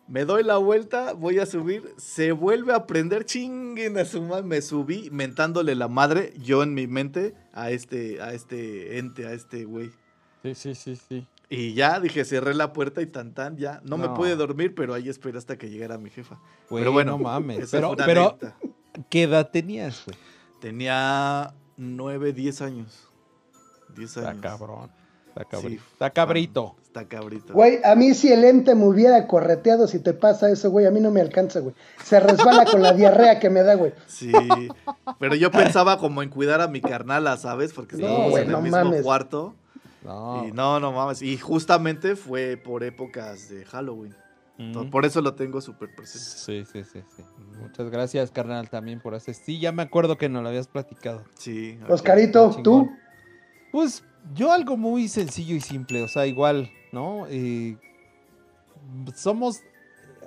[0.07, 4.43] Me doy la vuelta, voy a subir, se vuelve a prender, chinguen a su madre.
[4.43, 9.33] Me subí mentándole la madre, yo en mi mente, a este, a este ente, a
[9.33, 9.91] este güey.
[10.43, 11.27] Sí, sí, sí, sí.
[11.49, 13.81] Y ya dije, cerré la puerta y tan tan, ya.
[13.83, 16.39] No, me pude dormir, pero ahí esperé hasta que llegara mi jefa.
[16.69, 17.69] Güey, pero bueno, no mames.
[17.69, 18.37] Pero, pero.
[19.09, 20.17] ¿qué edad tenías, güey?
[20.61, 23.07] Tenía 9, 10 años.
[23.95, 24.41] 10 Está años.
[24.41, 24.91] cabrón.
[25.35, 25.61] Está.
[25.61, 26.75] Sí, está cabrito.
[26.97, 27.53] Está cabrito.
[27.53, 30.91] Güey, a mí si el ente me hubiera correteado, si te pasa eso, güey, a
[30.91, 31.75] mí no me alcanza, güey.
[32.03, 33.93] Se resbala con la diarrea que me da, güey.
[34.07, 34.31] Sí,
[35.19, 37.73] pero yo pensaba como en cuidar a mi carnala, ¿sabes?
[37.73, 39.03] Porque estábamos güey, en el mismo mames.
[39.03, 39.53] cuarto.
[40.03, 40.47] No.
[40.47, 41.21] Y no, no mames.
[41.21, 44.15] Y justamente fue por épocas de Halloween.
[44.89, 46.25] Por eso lo tengo súper presente.
[46.25, 47.23] Sí, sí, sí, sí.
[47.61, 49.35] Muchas gracias, carnal, también por ese.
[49.35, 51.23] Sí, ya me acuerdo que nos lo habías platicado.
[51.37, 51.77] Sí.
[51.87, 52.89] Oscarito, tú.
[53.71, 54.03] Pues
[54.33, 57.27] yo algo muy sencillo y simple, o sea, igual, ¿no?
[59.15, 59.61] Somos,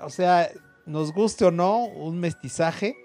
[0.02, 0.48] o sea,
[0.86, 2.96] nos guste o no, un mestizaje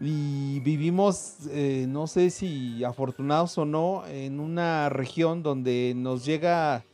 [0.00, 6.84] y vivimos, eh, no sé si afortunados o no, en una región donde nos llega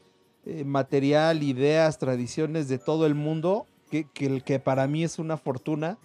[0.45, 5.19] eh, material, ideas, tradiciones de todo el mundo, que, que, el- que para mí es
[5.19, 5.99] una fortuna.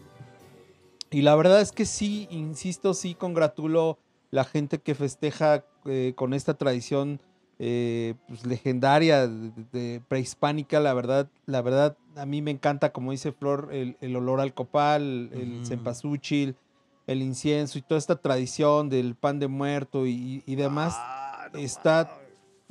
[1.12, 4.00] Y la verdad es que sí, insisto, sí congratulo
[4.32, 7.20] la gente que festeja eh, con esta tradición
[7.66, 13.12] eh, pues, legendaria, de, de- prehispánica, la verdad, la verdad, a mí me encanta, como
[13.12, 16.56] dice Flor, el, el olor al copal, el cempasúchil,
[17.08, 21.60] el incienso y toda esta tradición del pan de muerto y, y demás, Ah, no
[21.60, 22.10] está,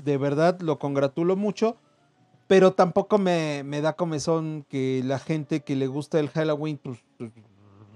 [0.05, 1.77] de verdad, lo congratulo mucho.
[2.47, 6.98] Pero tampoco me, me da comezón que la gente que le gusta el Halloween, pues,
[7.16, 7.31] pues,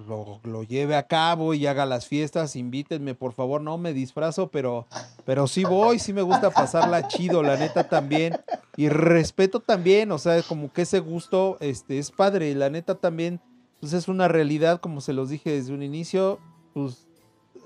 [0.06, 2.56] lo, lo lleve a cabo y haga las fiestas.
[2.56, 3.60] Invítenme, por favor.
[3.60, 4.86] No me disfrazo, pero,
[5.24, 8.36] pero sí voy, sí me gusta pasarla chido, la neta también.
[8.76, 12.54] Y respeto también, o sea, como que ese gusto este, es padre.
[12.54, 13.40] La neta también,
[13.80, 16.38] pues es una realidad, como se los dije desde un inicio,
[16.74, 17.06] pues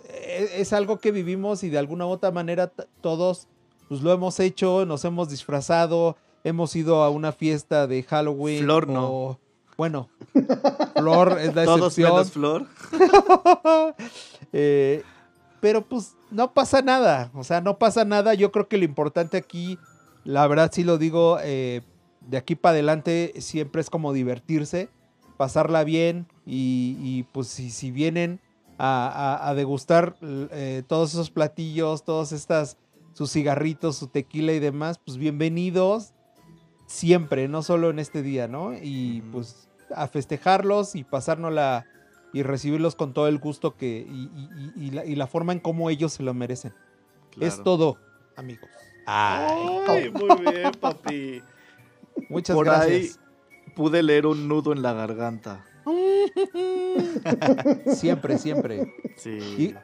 [0.09, 3.49] e- es algo que vivimos y de alguna u otra manera todos
[3.89, 8.63] pues lo hemos hecho, nos hemos disfrazado, hemos ido a una fiesta de Halloween.
[8.63, 9.11] Flor no.
[9.13, 9.39] o-
[9.81, 10.11] Bueno,
[10.95, 12.13] Flor es la Todos excepción.
[12.13, 12.67] menos Flor.
[14.53, 15.03] Eh,
[15.63, 18.35] pero pues no pasa nada, o sea, no pasa nada.
[18.35, 19.79] Yo creo que lo importante aquí,
[20.23, 21.81] la verdad sí lo digo, eh,
[22.21, 24.91] de aquí para adelante siempre es como divertirse,
[25.39, 28.39] pasarla bien y, y, pues si, si vienen
[28.77, 32.77] a, a- a degustar eh, todos esos platillos, todas estas,
[33.15, 36.13] sus cigarritos, su tequila y demás, pues bienvenidos
[36.87, 38.75] siempre, no solo en este día, ¿no?
[38.75, 41.87] Y pues a festejarlos y pasárnosla
[42.33, 45.53] y recibirlos con todo el gusto que y, y- y- y la, y la forma
[45.53, 46.73] en cómo ellos se lo merecen.
[47.41, 47.63] Es Claro.
[47.65, 47.99] todo,
[48.37, 48.69] amigos.
[49.07, 51.43] Ay, Ay, muy bien, papi.
[52.29, 52.91] muchas Por gracias.
[52.91, 53.11] ahí
[53.75, 55.65] pude leer un nudo en la garganta.
[57.95, 58.95] Siempre, siempre.
[59.17, 59.75] Sí.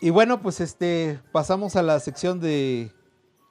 [0.00, 2.92] Y, y bueno, pues este pasamos a la sección de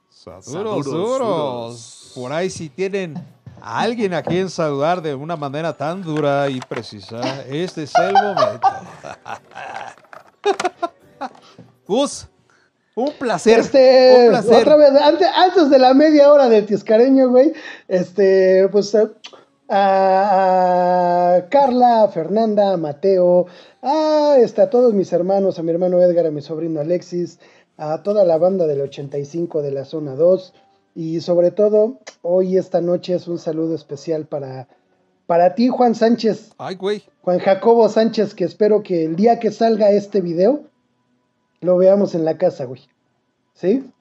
[0.10, 1.10] saludos Saludos, duros.
[1.10, 2.12] duros.
[2.16, 3.16] Por ahí si tienen
[3.62, 7.20] a alguien a quien saludar de una manera tan dura y precisa,
[7.50, 8.68] este es el momento.
[11.88, 12.28] Gus,
[12.96, 13.60] Un placer.
[13.60, 14.56] Este, un placer.
[14.62, 17.54] otra vez, antes, antes de la media hora del Tiscareño, güey,
[17.88, 19.10] este, pues a,
[19.70, 23.48] a- a Carla, a Fernanda, a Mateo,
[23.82, 27.40] a, este, a todos mis hermanos, a mi hermano Edgar, a mi sobrino Alexis,
[27.78, 30.54] a toda la banda del 85 de la zona 2
[30.98, 34.68] y sobre todo, hoy esta noche es un saludo especial para,
[35.28, 37.04] para ti, Juan Sánchez, Ay, güey.
[37.22, 40.64] Juan Jacobo Sánchez, que espero que el día que salga este video
[41.62, 42.82] lo veamos en la casa, güey.
[43.54, 43.92] ¿Sí?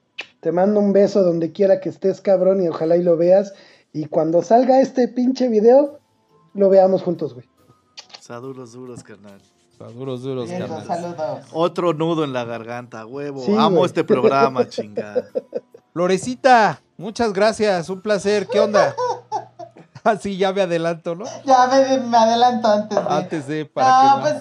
[0.40, 3.52] Te mando un beso donde quiera que estés, cabrón, y ojalá y lo veas.
[3.92, 5.98] Y cuando salga este pinche video,
[6.54, 7.46] lo veamos juntos, güey.
[8.20, 9.42] Saduros duros, carnal.
[9.94, 11.14] Duros, duros, Vientos, carnal.
[11.14, 11.46] saludos.
[11.52, 13.42] Otro nudo en la garganta, huevo.
[13.44, 13.84] Sí, Amo güey.
[13.86, 15.28] este programa, chingada.
[15.92, 17.88] Florecita, muchas gracias.
[17.88, 18.46] Un placer.
[18.46, 18.94] ¿Qué onda?
[20.04, 21.24] Así ya me adelanto, ¿no?
[21.44, 23.04] Ya me, me adelanto antes de.
[23.14, 24.34] Antes de para no, que no- pues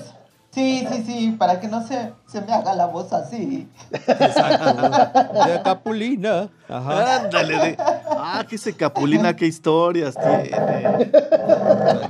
[0.52, 3.68] sí, sí, sí, para que no se, se me haga la voz así.
[3.91, 5.45] Exacto.
[5.48, 6.49] De Capulina.
[6.69, 7.15] Ajá.
[7.15, 7.57] Ándale.
[7.57, 10.52] de- Ah, que ese Capulina, qué historias tiene.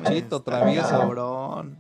[0.07, 0.89] Chito, travieso.
[0.89, 1.79] Cabrón.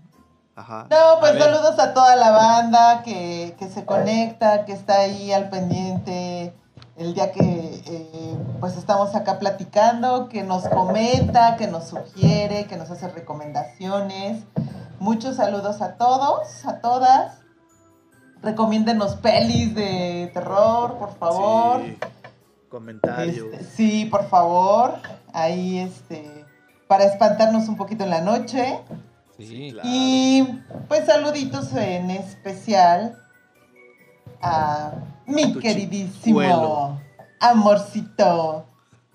[0.55, 0.87] Ajá.
[0.89, 5.33] No, pues A saludos a toda la banda que, que se conecta, que está ahí
[5.33, 6.53] al pendiente
[6.97, 12.77] el día que eh, pues estamos acá platicando, que nos comenta, que nos sugiere, que
[12.77, 14.43] nos hace recomendaciones.
[14.99, 17.39] Muchos saludos a todos, a todas.
[18.41, 21.81] Recomiéndenos pelis de terror, por favor.
[21.83, 21.97] Sí.
[22.69, 23.53] Comentarios.
[23.53, 24.95] Este, sí, por favor.
[25.33, 26.45] Ahí, este,
[26.87, 28.79] para espantarnos un poquito en la noche.
[29.37, 29.71] Sí.
[29.73, 29.89] Claro.
[29.91, 33.17] Y pues saluditos en especial
[34.41, 34.91] a
[35.25, 36.84] mi queridísimo chicuelo.
[37.39, 38.65] Amorcito.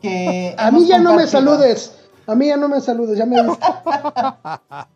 [0.00, 1.94] Que A mí ya no me saludes.
[2.26, 3.38] A mí ya no me saludes, ya me.
[3.38, 3.42] A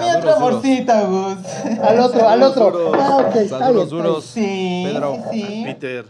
[0.00, 1.38] mi otro Saludos, amorcito, Gus.
[1.82, 2.70] Al otro, al otro.
[2.70, 2.96] Duros.
[3.00, 4.24] Ah, Saludos duros.
[4.24, 5.16] Sí, Pedro.
[5.30, 5.62] sí, sí.
[5.64, 6.06] Peter.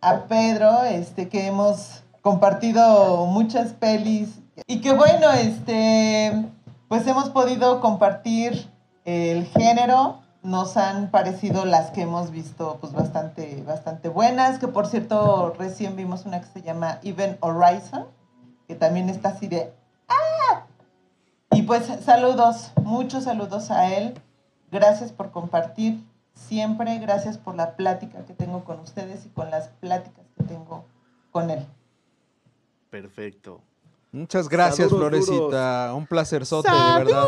[0.00, 4.28] a Pedro, este, que hemos compartido muchas pelis
[4.66, 6.44] y que bueno, este,
[6.88, 8.68] pues hemos podido compartir
[9.04, 10.23] el género.
[10.44, 14.58] Nos han parecido las que hemos visto, pues bastante, bastante buenas.
[14.58, 18.04] Que por cierto, recién vimos una que se llama Even Horizon,
[18.68, 19.72] que también está así de
[20.06, 20.66] ¡Ah!
[21.50, 24.14] Y pues saludos, muchos saludos a él.
[24.70, 26.04] Gracias por compartir
[26.34, 26.98] siempre.
[26.98, 30.84] Gracias por la plática que tengo con ustedes y con las pláticas que tengo
[31.32, 31.66] con él.
[32.90, 33.60] Perfecto.
[34.12, 35.92] Muchas gracias, Florecita.
[35.94, 37.26] Un placerzote, de verdad.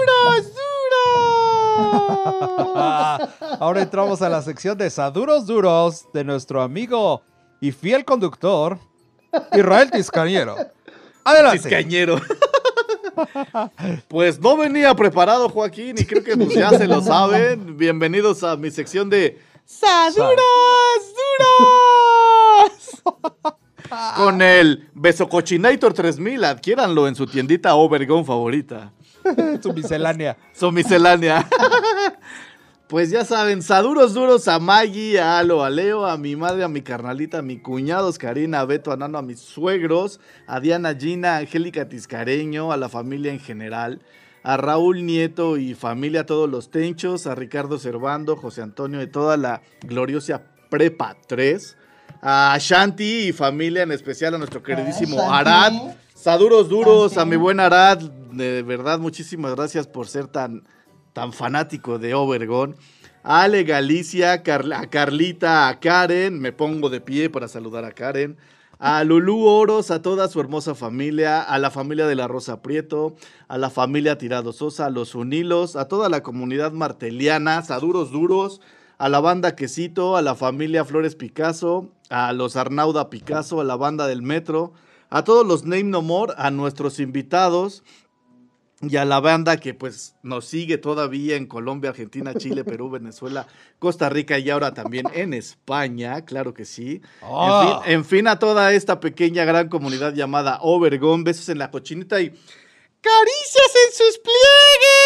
[3.61, 7.23] Ahora entramos a la sección de Saduros Duros de nuestro amigo
[7.61, 8.79] y fiel conductor,
[9.53, 10.57] Israel Tiscañero.
[11.25, 11.63] Adelante.
[11.63, 12.21] Ciscañero.
[14.09, 17.77] Pues no venía preparado, Joaquín, y creo que pues ya se lo saben.
[17.79, 20.37] Bienvenidos a mi sección de Saduros
[21.39, 23.03] Duros.
[24.17, 28.93] Con el Besocochinator 3000, adquiéranlo en su tiendita Overgone favorita.
[29.63, 30.37] Su miscelánea.
[30.53, 31.47] Su miscelánea.
[32.89, 36.69] Pues ya saben, saduros duros a Maggie, a Alo, a Leo, a mi madre, a
[36.69, 40.95] mi carnalita, a mi cuñados, Karina, a Beto, a Nano, a mis suegros, a Diana
[40.95, 44.03] Gina, a Angélica Tiscareño, a la familia en general,
[44.45, 49.09] a Raúl Nieto y familia, a todos los tenchos, a Ricardo Servando, José Antonio y
[49.09, 51.77] toda la gloriosa Prepa 3,
[52.23, 55.21] a Shanti y familia, en especial a nuestro queridísimo.
[55.29, 55.73] Arad.
[56.27, 57.21] Saduros duros Shanti.
[57.21, 57.99] a mi buen Arad,
[58.33, 60.65] de verdad, muchísimas gracias por ser tan
[61.13, 62.75] tan fanático de Obergón.
[63.23, 68.37] A Ale Galicia, a Carlita, a Karen, me pongo de pie para saludar a Karen.
[68.81, 73.15] A Lulú Oros, a toda su hermosa familia, a la familia de la Rosa Prieto,
[73.47, 78.61] a la familia Tirado Sosa, a los Unilos, a toda la comunidad marteliana, Saduros Duros,
[78.99, 83.77] a la banda Quesito, a la familia Flores Picasso, a los Arnauda Picasso, a la
[83.77, 84.73] banda del Metro,
[85.11, 87.83] a todos los Name No More, a nuestros invitados,
[88.83, 93.47] y a la banda que pues nos sigue todavía en Colombia, Argentina, Chile, Perú, Venezuela,
[93.79, 97.01] Costa Rica y ahora también en España, claro que sí.
[97.23, 97.83] Ah.
[97.85, 101.71] En, fin, en fin, a toda esta pequeña gran comunidad llamada Obergón, besos en la
[101.71, 102.29] cochinita y
[103.01, 105.06] caricias en sus pliegues.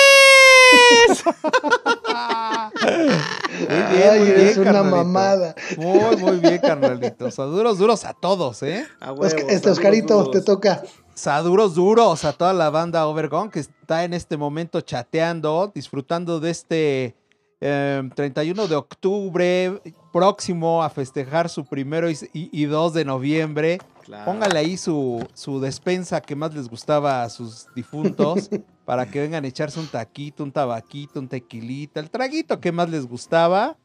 [2.82, 4.96] Muy bien, Ay, muy eres bien, una carnalito.
[4.96, 5.54] mamada.
[5.76, 7.30] Muy, muy bien, carnalito.
[7.30, 8.86] Saduros duros a todos, ¿eh?
[9.00, 10.30] A huevo, este saludos Oscarito, duros.
[10.30, 10.82] te toca.
[11.14, 16.50] Saduros duros a toda la banda Overgone que está en este momento chateando, disfrutando de
[16.50, 17.14] este
[17.60, 19.82] eh, 31 de octubre,
[20.12, 23.78] próximo a festejar su primero y, y- y 2 de noviembre.
[24.04, 24.24] Claro.
[24.24, 28.48] Póngale ahí su, su despensa que más les gustaba a sus difuntos
[28.90, 32.90] para que vengan a echarse un taquito, un tabaquito, un tequilita, el traguito que más
[32.90, 33.76] les gustaba.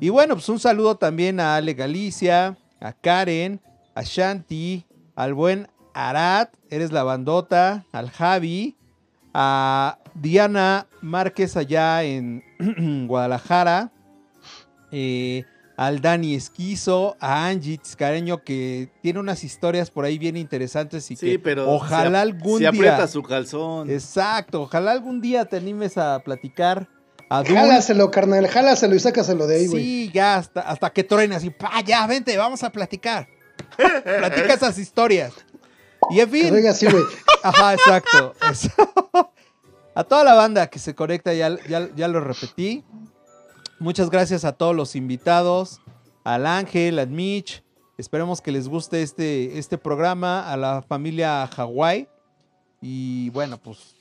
[0.00, 3.60] Y bueno, pues un saludo también a Ale Galicia, a Karen,
[3.94, 8.76] a Shanti, al buen Arad, eres la bandota, al Javi,
[9.32, 12.42] a Diana Márquez allá en
[13.06, 13.92] Guadalajara,
[14.90, 15.44] eh,
[15.78, 21.14] al Dani Esquizo, a Angie Tiscareño, que tiene unas historias por ahí bien interesantes y
[21.14, 22.68] Sí, que pero ojalá se, algún se día...
[22.70, 23.88] aprieta su calzón.
[23.88, 26.88] Exacto, ojalá algún día te animes a platicar
[27.30, 27.44] a.
[27.44, 29.84] Jálaselo, carnal, jálaselo y sácaselo de ahí, güey.
[29.84, 33.28] Sí, ya hasta, hasta que truene así, pa, ya, vente, vamos a platicar.
[33.76, 35.32] Platica esas historias.
[36.10, 37.04] Y en fin, venga así, güey.
[37.44, 38.34] ajá, exacto.
[38.50, 38.70] eso.
[39.94, 42.84] A toda la banda que se conecta, ya, ya, ya lo repetí.
[43.80, 45.80] Muchas gracias a todos los invitados,
[46.24, 47.62] al Ángel, al Mitch.
[47.96, 52.08] Esperemos que les guste este, este programa, a la familia Hawái.
[52.80, 53.94] Y bueno, pues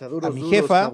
[0.00, 0.90] a mi duros, jefa.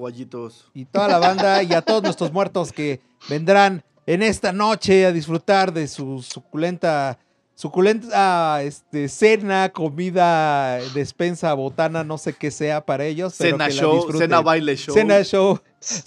[0.74, 5.12] y toda la banda y a todos nuestros muertos que vendrán en esta noche a
[5.12, 7.18] disfrutar de su suculenta
[7.58, 13.74] suculenta este cena, comida, despensa, botana, no sé qué sea para ellos, pero Cena que
[13.74, 14.20] la show, disfruten.
[14.20, 14.94] cena baile show.
[14.94, 15.60] Cena show.
[15.80, 16.02] Ce-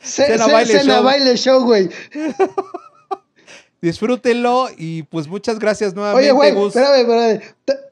[0.00, 1.04] Cena, ce- baile, cena, show.
[1.04, 1.88] baile show, güey.
[3.80, 7.85] Disfrútenlo y pues muchas gracias nuevamente, Oye, güey, espérame, espérame.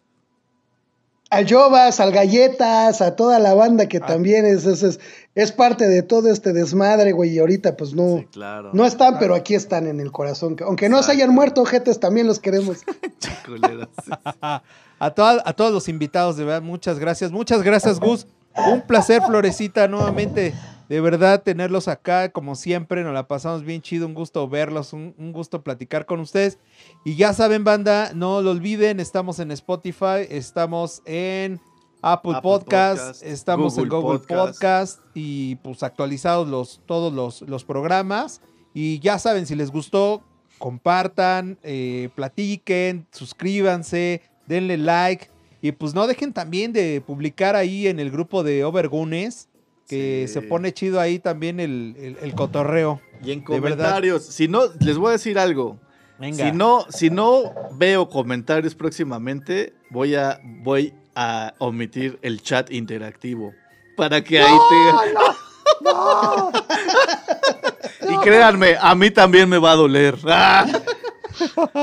[1.34, 3.88] Al Jovas, al Galletas, a toda la banda Ah.
[3.88, 5.00] que también es, es, es,
[5.34, 8.70] es parte de todo este desmadre, güey, y ahorita pues no, Sí, claro.
[8.72, 10.56] no están, pero aquí están en el corazón.
[10.64, 12.78] Aunque no se hayan muerto, ojetes, también los queremos.
[15.00, 17.30] A, toda- a todos los invitados, de verdad, muchas gracias.
[17.32, 18.26] Muchas gracias, Gus.
[18.70, 20.54] Un placer, Florecita, nuevamente.
[20.88, 24.06] De verdad, tenerlos acá, como siempre, nos la pasamos bien chido.
[24.06, 26.58] Un gusto verlos, un, un gusto platicar con ustedes.
[27.04, 31.60] Y ya saben, banda, no lo olviden, estamos en Spotify, estamos en
[32.02, 34.98] Apple, Apple Podcast, Podcast, estamos en Google Google Podcast.
[34.98, 35.00] Podcast.
[35.14, 38.42] y pues actualizados los, todos los, los programas.
[38.74, 40.22] Y ya saben, si les gustó,
[40.58, 45.30] compartan, eh, platiquen, suscríbanse, denle like.
[45.62, 49.48] Y pues no dejen también de publicar ahí en el grupo de Overgunes,
[49.88, 50.34] que Sí.
[50.34, 53.00] se pone chido ahí también el, el- el cotorreo.
[53.22, 55.78] Y en comentarios, si no, les voy a decir algo.
[56.18, 56.44] Venga.
[56.46, 63.52] Si no, si no veo comentarios próximamente, voy a, voy a omitir el chat interactivo.
[63.96, 65.84] Para que ahí te.
[68.12, 70.16] y créanme, a mí también me va a doler.
[70.26, 70.66] ¡Ah!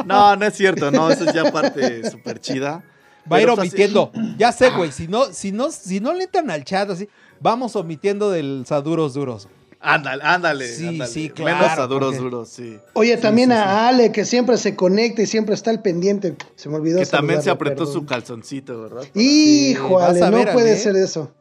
[0.06, 2.82] No, no es cierto, no, eso es ya parte súper chida.
[3.30, 4.10] Va a ir omitiendo.
[4.38, 4.94] Ya sé, güey.
[4.94, 7.10] Si no, si no, si no le entran al chat así,
[7.42, 9.48] vamos omitiendo del Saduros Duros.
[9.84, 10.68] Ándale, ándale.
[10.68, 11.12] Sí, ándale.
[11.12, 12.78] sí, claro, Menos a duros, porque- duros, sí.
[12.94, 16.36] Oye, también sí, a Ale, que siempre se conecta y siempre está al pendiente.
[16.56, 17.94] Se me olvidó Que también se apretó perdón.
[17.94, 19.04] su calzoncito, ¿verdad?
[19.16, 20.80] Hijo, Ale, a no ver, puede Ale.
[20.80, 21.32] ser eso.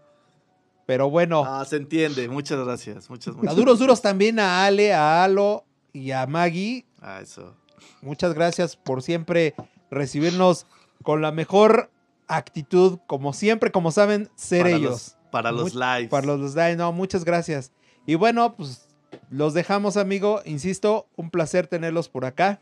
[0.86, 2.28] Pero bueno, Ah, se entiende.
[2.28, 3.10] Muchas gracias.
[3.10, 6.86] Muchas, a muchas duros duros también a Ale, a Alo y a Maggie.
[7.02, 7.54] Ah, eso.
[8.00, 9.54] Muchas gracias por siempre
[9.90, 10.66] recibirnos
[11.02, 11.90] con la mejor
[12.26, 14.90] actitud, como siempre, como saben, ser Para ellos.
[14.90, 16.10] los- para los Much- lives.
[16.10, 17.72] Para los lives, no, muchas gracias.
[18.06, 18.86] Y bueno, pues
[19.30, 20.40] los dejamos, amigo.
[20.44, 22.60] Insisto, un placer tenerlos por acá.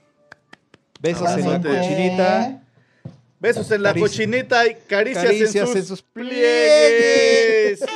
[1.00, 2.62] Besos en la cochinita.
[3.40, 7.80] Besos en la Carici- cochinita y caricias, Caricias en, sus en sus pliegues.
[7.80, 7.88] ¡Vámonos!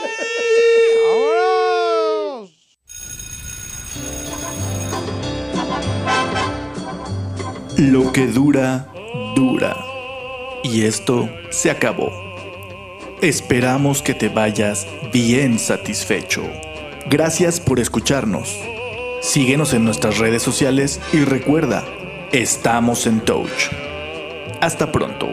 [7.79, 8.87] Lo que dura,
[9.35, 9.77] dura.
[10.63, 12.11] Y esto se acabó.
[13.23, 16.43] Esperamos que te vayas bien satisfecho.
[17.09, 18.59] Gracias por escucharnos.
[19.21, 21.85] Síguenos en nuestras redes sociales y recuerda,
[22.33, 23.71] estamos en Touch.
[24.61, 25.31] Hasta pronto.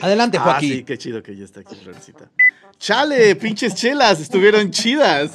[0.00, 0.72] Adelante, Ah, Joaquín.
[0.72, 2.30] sí, qué chido que ya está aquí Florecita.
[2.78, 5.32] Chale, pinches chelas, estuvieron chidas.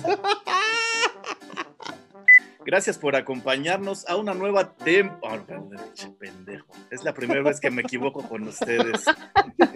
[2.66, 5.46] Gracias por acompañarnos a una nueva temporada.
[6.20, 6.66] pendejo.
[6.90, 9.04] Es la primera vez que me equivoco con ustedes.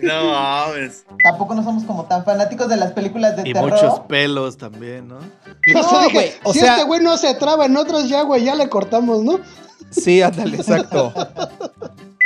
[0.02, 1.06] No mames.
[1.24, 3.70] Tampoco no somos como tan fanáticos de las películas de Y terror.
[3.72, 5.18] muchos pelos también, ¿no?
[5.18, 5.22] O
[5.84, 8.24] sea, No, dije, güey, o si sea- este güey no se traba en otros ya,
[8.24, 9.40] güey, ya le cortamos, ¿no?
[9.92, 11.14] Sí, ándale, exacto.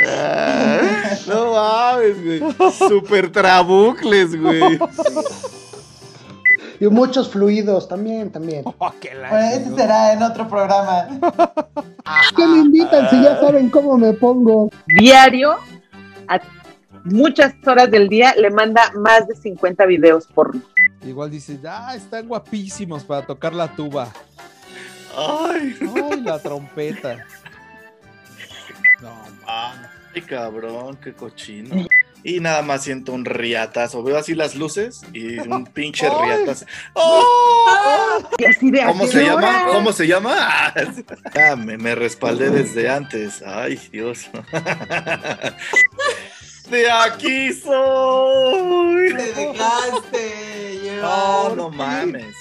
[1.27, 2.41] No mames, güey.
[2.89, 4.80] Super trabucles, güey.
[6.80, 8.63] Y muchos fluidos, también, también.
[8.65, 9.77] Oh, qué Bueno, ese chingó.
[9.77, 11.07] será en otro programa.
[12.35, 14.69] ¿Qué me invitan si ya saben cómo me pongo?
[14.99, 15.55] diario,
[16.27, 16.41] a
[17.05, 20.53] muchas horas del día, le manda más de 50 videos por
[21.05, 24.09] Igual dices, ah, están guapísimos para tocar la tuba.
[25.15, 25.75] Ay.
[25.81, 27.25] Ay, la trompeta.
[29.03, 29.13] No,
[29.45, 31.85] Ah, Ay, cabrón, qué cochino.
[32.23, 34.01] Y nada más siento un riatazo.
[34.03, 36.65] Veo así las luces y un pinche riatazo.
[36.93, 38.21] ¡Oh!
[38.47, 39.65] Así de ¿Cómo ¿a qué se llama?
[39.71, 40.35] ¿Cómo se llama?
[40.38, 40.73] Ah,
[41.35, 43.41] Ya, me, me respaldé desde antes.
[43.45, 44.30] Ay, Dios.
[46.69, 49.13] De aquí soy.
[49.15, 52.35] Te dejaste No, no mames.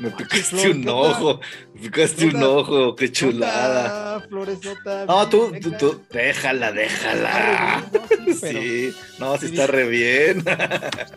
[0.00, 1.40] Me picaste Flor, un ¿qué ojo.
[1.74, 2.96] Me picaste un ojo.
[2.96, 4.20] Qué chulada.
[4.28, 5.04] Floresota.
[5.06, 7.84] No, tú, tú, tú, déjala, déjala.
[8.26, 10.44] Sí, pero- Sí, no, sí está re bien.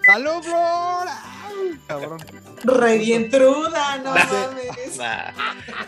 [0.05, 1.07] ¡Salud, Flor!
[1.07, 2.19] ¡Ay, cabrón!
[2.63, 4.25] Re bien truda, no Nah.
[4.25, 4.97] mames.
[4.97, 5.31] Nah,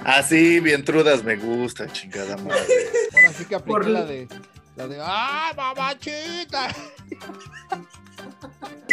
[0.03, 2.65] Así, bien trudas me gusta, chingada madre.
[3.13, 4.27] Ahora sí que Por- la de.
[4.75, 4.97] La de.
[4.99, 6.69] ¡Ah, mamachita!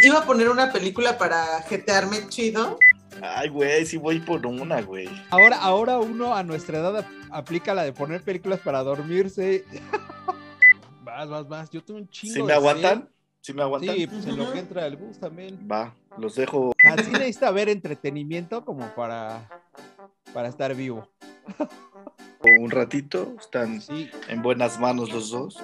[0.02, 2.78] Iba a poner una película para jetearme chido.
[3.22, 5.08] Ay, güey, sí voy por una, güey.
[5.30, 9.64] Ahora, ahora uno a nuestra edad ap- aplica la de poner películas para dormirse.
[11.02, 11.70] Vas, vas, vas.
[11.70, 13.08] Yo tengo un chingo ¿Sí de me aguantan?
[13.40, 13.96] ¿Sí me aguantan?
[13.96, 15.58] Sí, pues en lo que entra el bus también.
[15.70, 16.72] Va, los dejo.
[16.84, 19.48] Así necesita ver entretenimiento como para,
[20.32, 21.08] para estar vivo.
[22.60, 23.34] un ratito.
[23.40, 24.10] Están Sí.
[24.28, 25.56] en buenas manos los dos.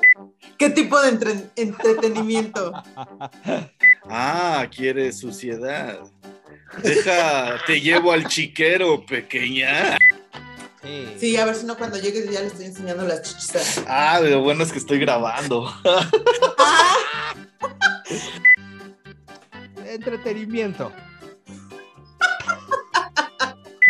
[0.59, 2.73] ¿Qué tipo de entre- entretenimiento?
[4.09, 6.01] Ah, quieres suciedad.
[6.83, 9.97] Deja, te llevo al chiquero, pequeña.
[10.83, 11.15] Sí.
[11.19, 13.83] Sí, a ver si no cuando llegues ya le estoy enseñando las chichis.
[13.89, 15.73] Ah, lo bueno es que estoy grabando.
[19.87, 20.93] Entretenimiento.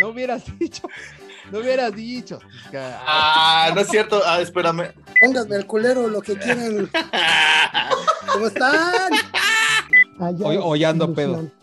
[0.01, 0.89] No hubieras dicho.
[1.51, 2.39] No hubieras dicho.
[2.74, 4.23] Ah, no es cierto.
[4.24, 4.93] Ah, espérame.
[5.20, 6.91] Pónganme el culero lo que quieran.
[8.32, 9.12] ¿Cómo están?
[10.19, 11.53] Hoy- es hoy ando ilusión.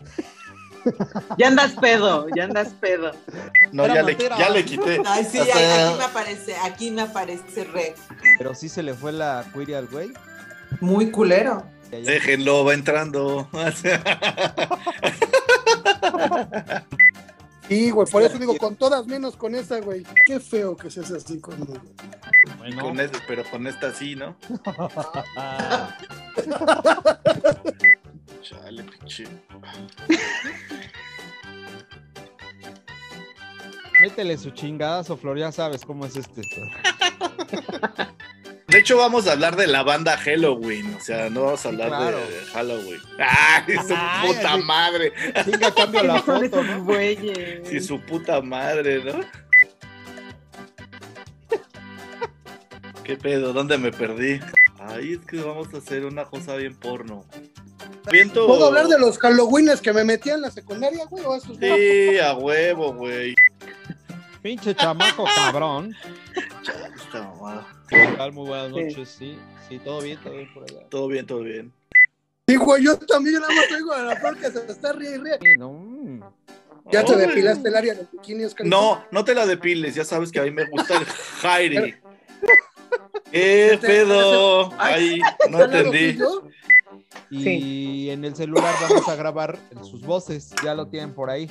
[1.38, 3.12] Ya andas pedo, ya andas pedo.
[3.70, 4.96] No, ya le, ya le quité.
[5.30, 7.94] Sí, aquí me aparece, aquí me aparece re.
[8.36, 10.12] Pero sí se le fue la query al güey.
[10.80, 11.64] Muy culero.
[11.92, 12.10] Ya, ya.
[12.10, 13.48] Déjenlo, va entrando.
[17.68, 20.02] Sí, güey, por eso digo, con todas menos con esa, güey.
[20.26, 21.72] Qué feo que seas así conmigo.
[22.58, 22.82] Bueno.
[22.82, 24.36] Con ese- pero con esta sí, ¿no?
[28.42, 29.24] Chale, pinche.
[34.00, 36.42] Métele su chingadazo, Flor, ya sabes cómo es este.
[38.66, 40.94] De hecho, vamos a hablar de la banda Halloween.
[40.94, 42.18] O sea, no vamos a hablar Claro.
[42.18, 43.00] de Halloween.
[43.18, 45.12] ¡Ay, su Ay, puta así- madre!
[45.44, 46.84] Chinga, cambio la foto, ¿no?
[46.84, 47.68] güeyes.
[47.68, 49.20] Sí, su puta madre, ¿no?
[53.04, 53.52] ¿Qué pedo?
[53.52, 54.40] ¿Dónde me perdí?
[54.80, 57.24] Ay, es que vamos a hacer una cosa bien porno.
[58.10, 58.46] Viento.
[58.46, 61.24] ¿Puedo hablar de los Halloweenes que me metía en la secundaria, güey?
[61.24, 61.76] ¿O esos no?
[61.76, 63.34] Sí, a huevo, güey.
[64.42, 65.94] Pinche chamaco cabrón.
[68.32, 69.38] Muy buenas noches, sí.
[69.68, 70.88] Sí, todo bien, todo bien por allá.
[70.88, 71.72] Todo bien, todo bien.
[72.48, 75.22] Sí, güey, yo también nada más tengo a la flor que se está riendo y
[75.22, 75.38] ríe.
[75.40, 76.20] Sí, no, mm.
[76.90, 78.66] ¿Ya te depilaste el área de bikini, Oscar?
[78.66, 81.94] No, no te la depiles, ya sabes que a mí me gusta el Jairi.
[83.30, 84.72] ¿Qué pedo?
[84.78, 86.18] Ay, no ¿Al lado entendí.
[87.30, 90.52] Y en el celular vamos a grabar sus voces.
[90.64, 91.48] Ya lo tienen por ahí.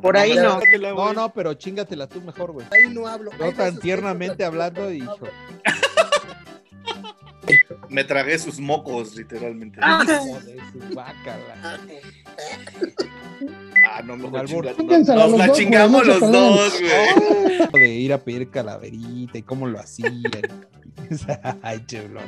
[0.00, 0.60] Por ahí no.
[0.94, 2.66] No, no, pero chingatela tú mejor, güey.
[2.70, 3.30] Ahí no hablo.
[3.38, 5.18] Yo Hay tan tiernamente hablando y hijo.
[7.88, 9.78] Me tragué sus mocos, literalmente.
[9.82, 10.02] Ah.
[10.06, 10.94] Joder, su.
[13.88, 17.68] Ah, no, chinga- Chíngensela Nos la dos, chingamos los no dos, güey.
[17.72, 20.22] De ir a pedir calaverita y cómo lo hacían.
[21.62, 22.20] Ay, chulo.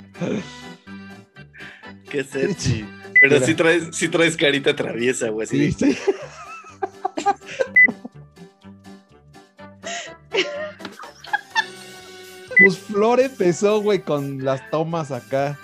[2.11, 2.85] Qué sexy.
[3.21, 3.47] Pero Mira.
[3.47, 5.47] sí traes, sí traes carita traviesa, güey.
[5.47, 5.97] Sí, sí.
[12.59, 15.57] Pues Flor empezó, güey, con las tomas acá.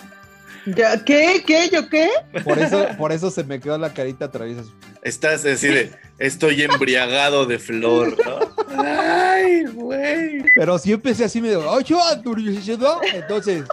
[0.65, 1.43] Ya, ¿Qué?
[1.47, 1.69] ¿Qué?
[1.71, 2.09] ¿Yo qué?
[2.45, 4.63] Por eso, por eso se me quedó la carita traviesa.
[5.03, 8.39] Estás así de, estoy embriagado de flor, ¿no?
[8.83, 10.45] Ay, güey.
[10.55, 13.01] Pero sí empecé así medio, ¡ay, yo, Anturicito!
[13.13, 13.65] Entonces,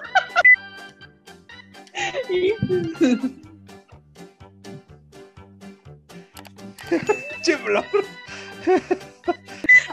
[7.44, 7.86] che, Flor.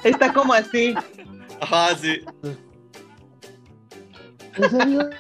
[0.05, 0.95] Está como así.
[1.61, 2.21] Ajá, sí.
[4.57, 5.11] ¿En serio?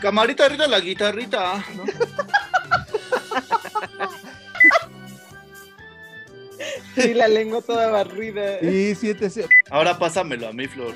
[0.00, 1.64] Camarita, arriba la guitarrita.
[1.74, 1.84] ¿no?
[6.94, 8.58] Sí, la lengua toda barrida.
[8.60, 9.46] Sí, siéntese.
[9.70, 10.94] Ahora pásamelo a mí, Flor.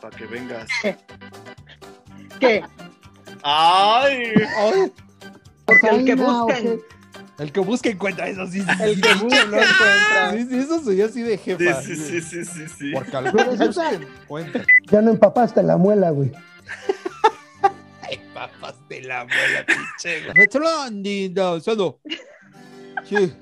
[0.00, 0.68] Para que vengas.
[2.38, 2.62] ¿Qué?
[3.44, 4.32] Ay.
[4.56, 4.92] Ay,
[5.66, 6.52] Porque el que ok.
[7.38, 8.62] el que busca encuentra eso, sí.
[8.62, 10.32] sí, el que busca no encuentra.
[10.32, 11.82] Sí, sí, eso soy así de jefa.
[11.82, 12.92] sí, sí, sí, sí, sí.
[12.92, 14.64] Porque al encuentra.
[14.90, 16.32] Ya no empapaste la muela, güey.
[18.88, 20.24] de la abuela, pinche.
[20.32, 20.48] güey.
[20.50, 22.00] Fernandina, solo.
[23.04, 23.32] Sí.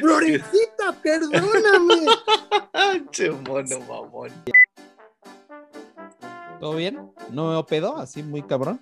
[0.00, 2.06] Florecita, perdóname.
[3.12, 4.30] Che mono mamón.
[6.60, 7.12] ¿Todo bien?
[7.30, 7.96] ¿No me pedo?
[7.96, 8.80] Así muy cabrón.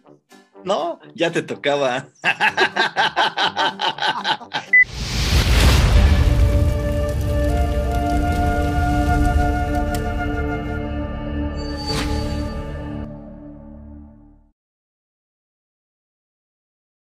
[0.65, 2.09] No, ya te tocaba.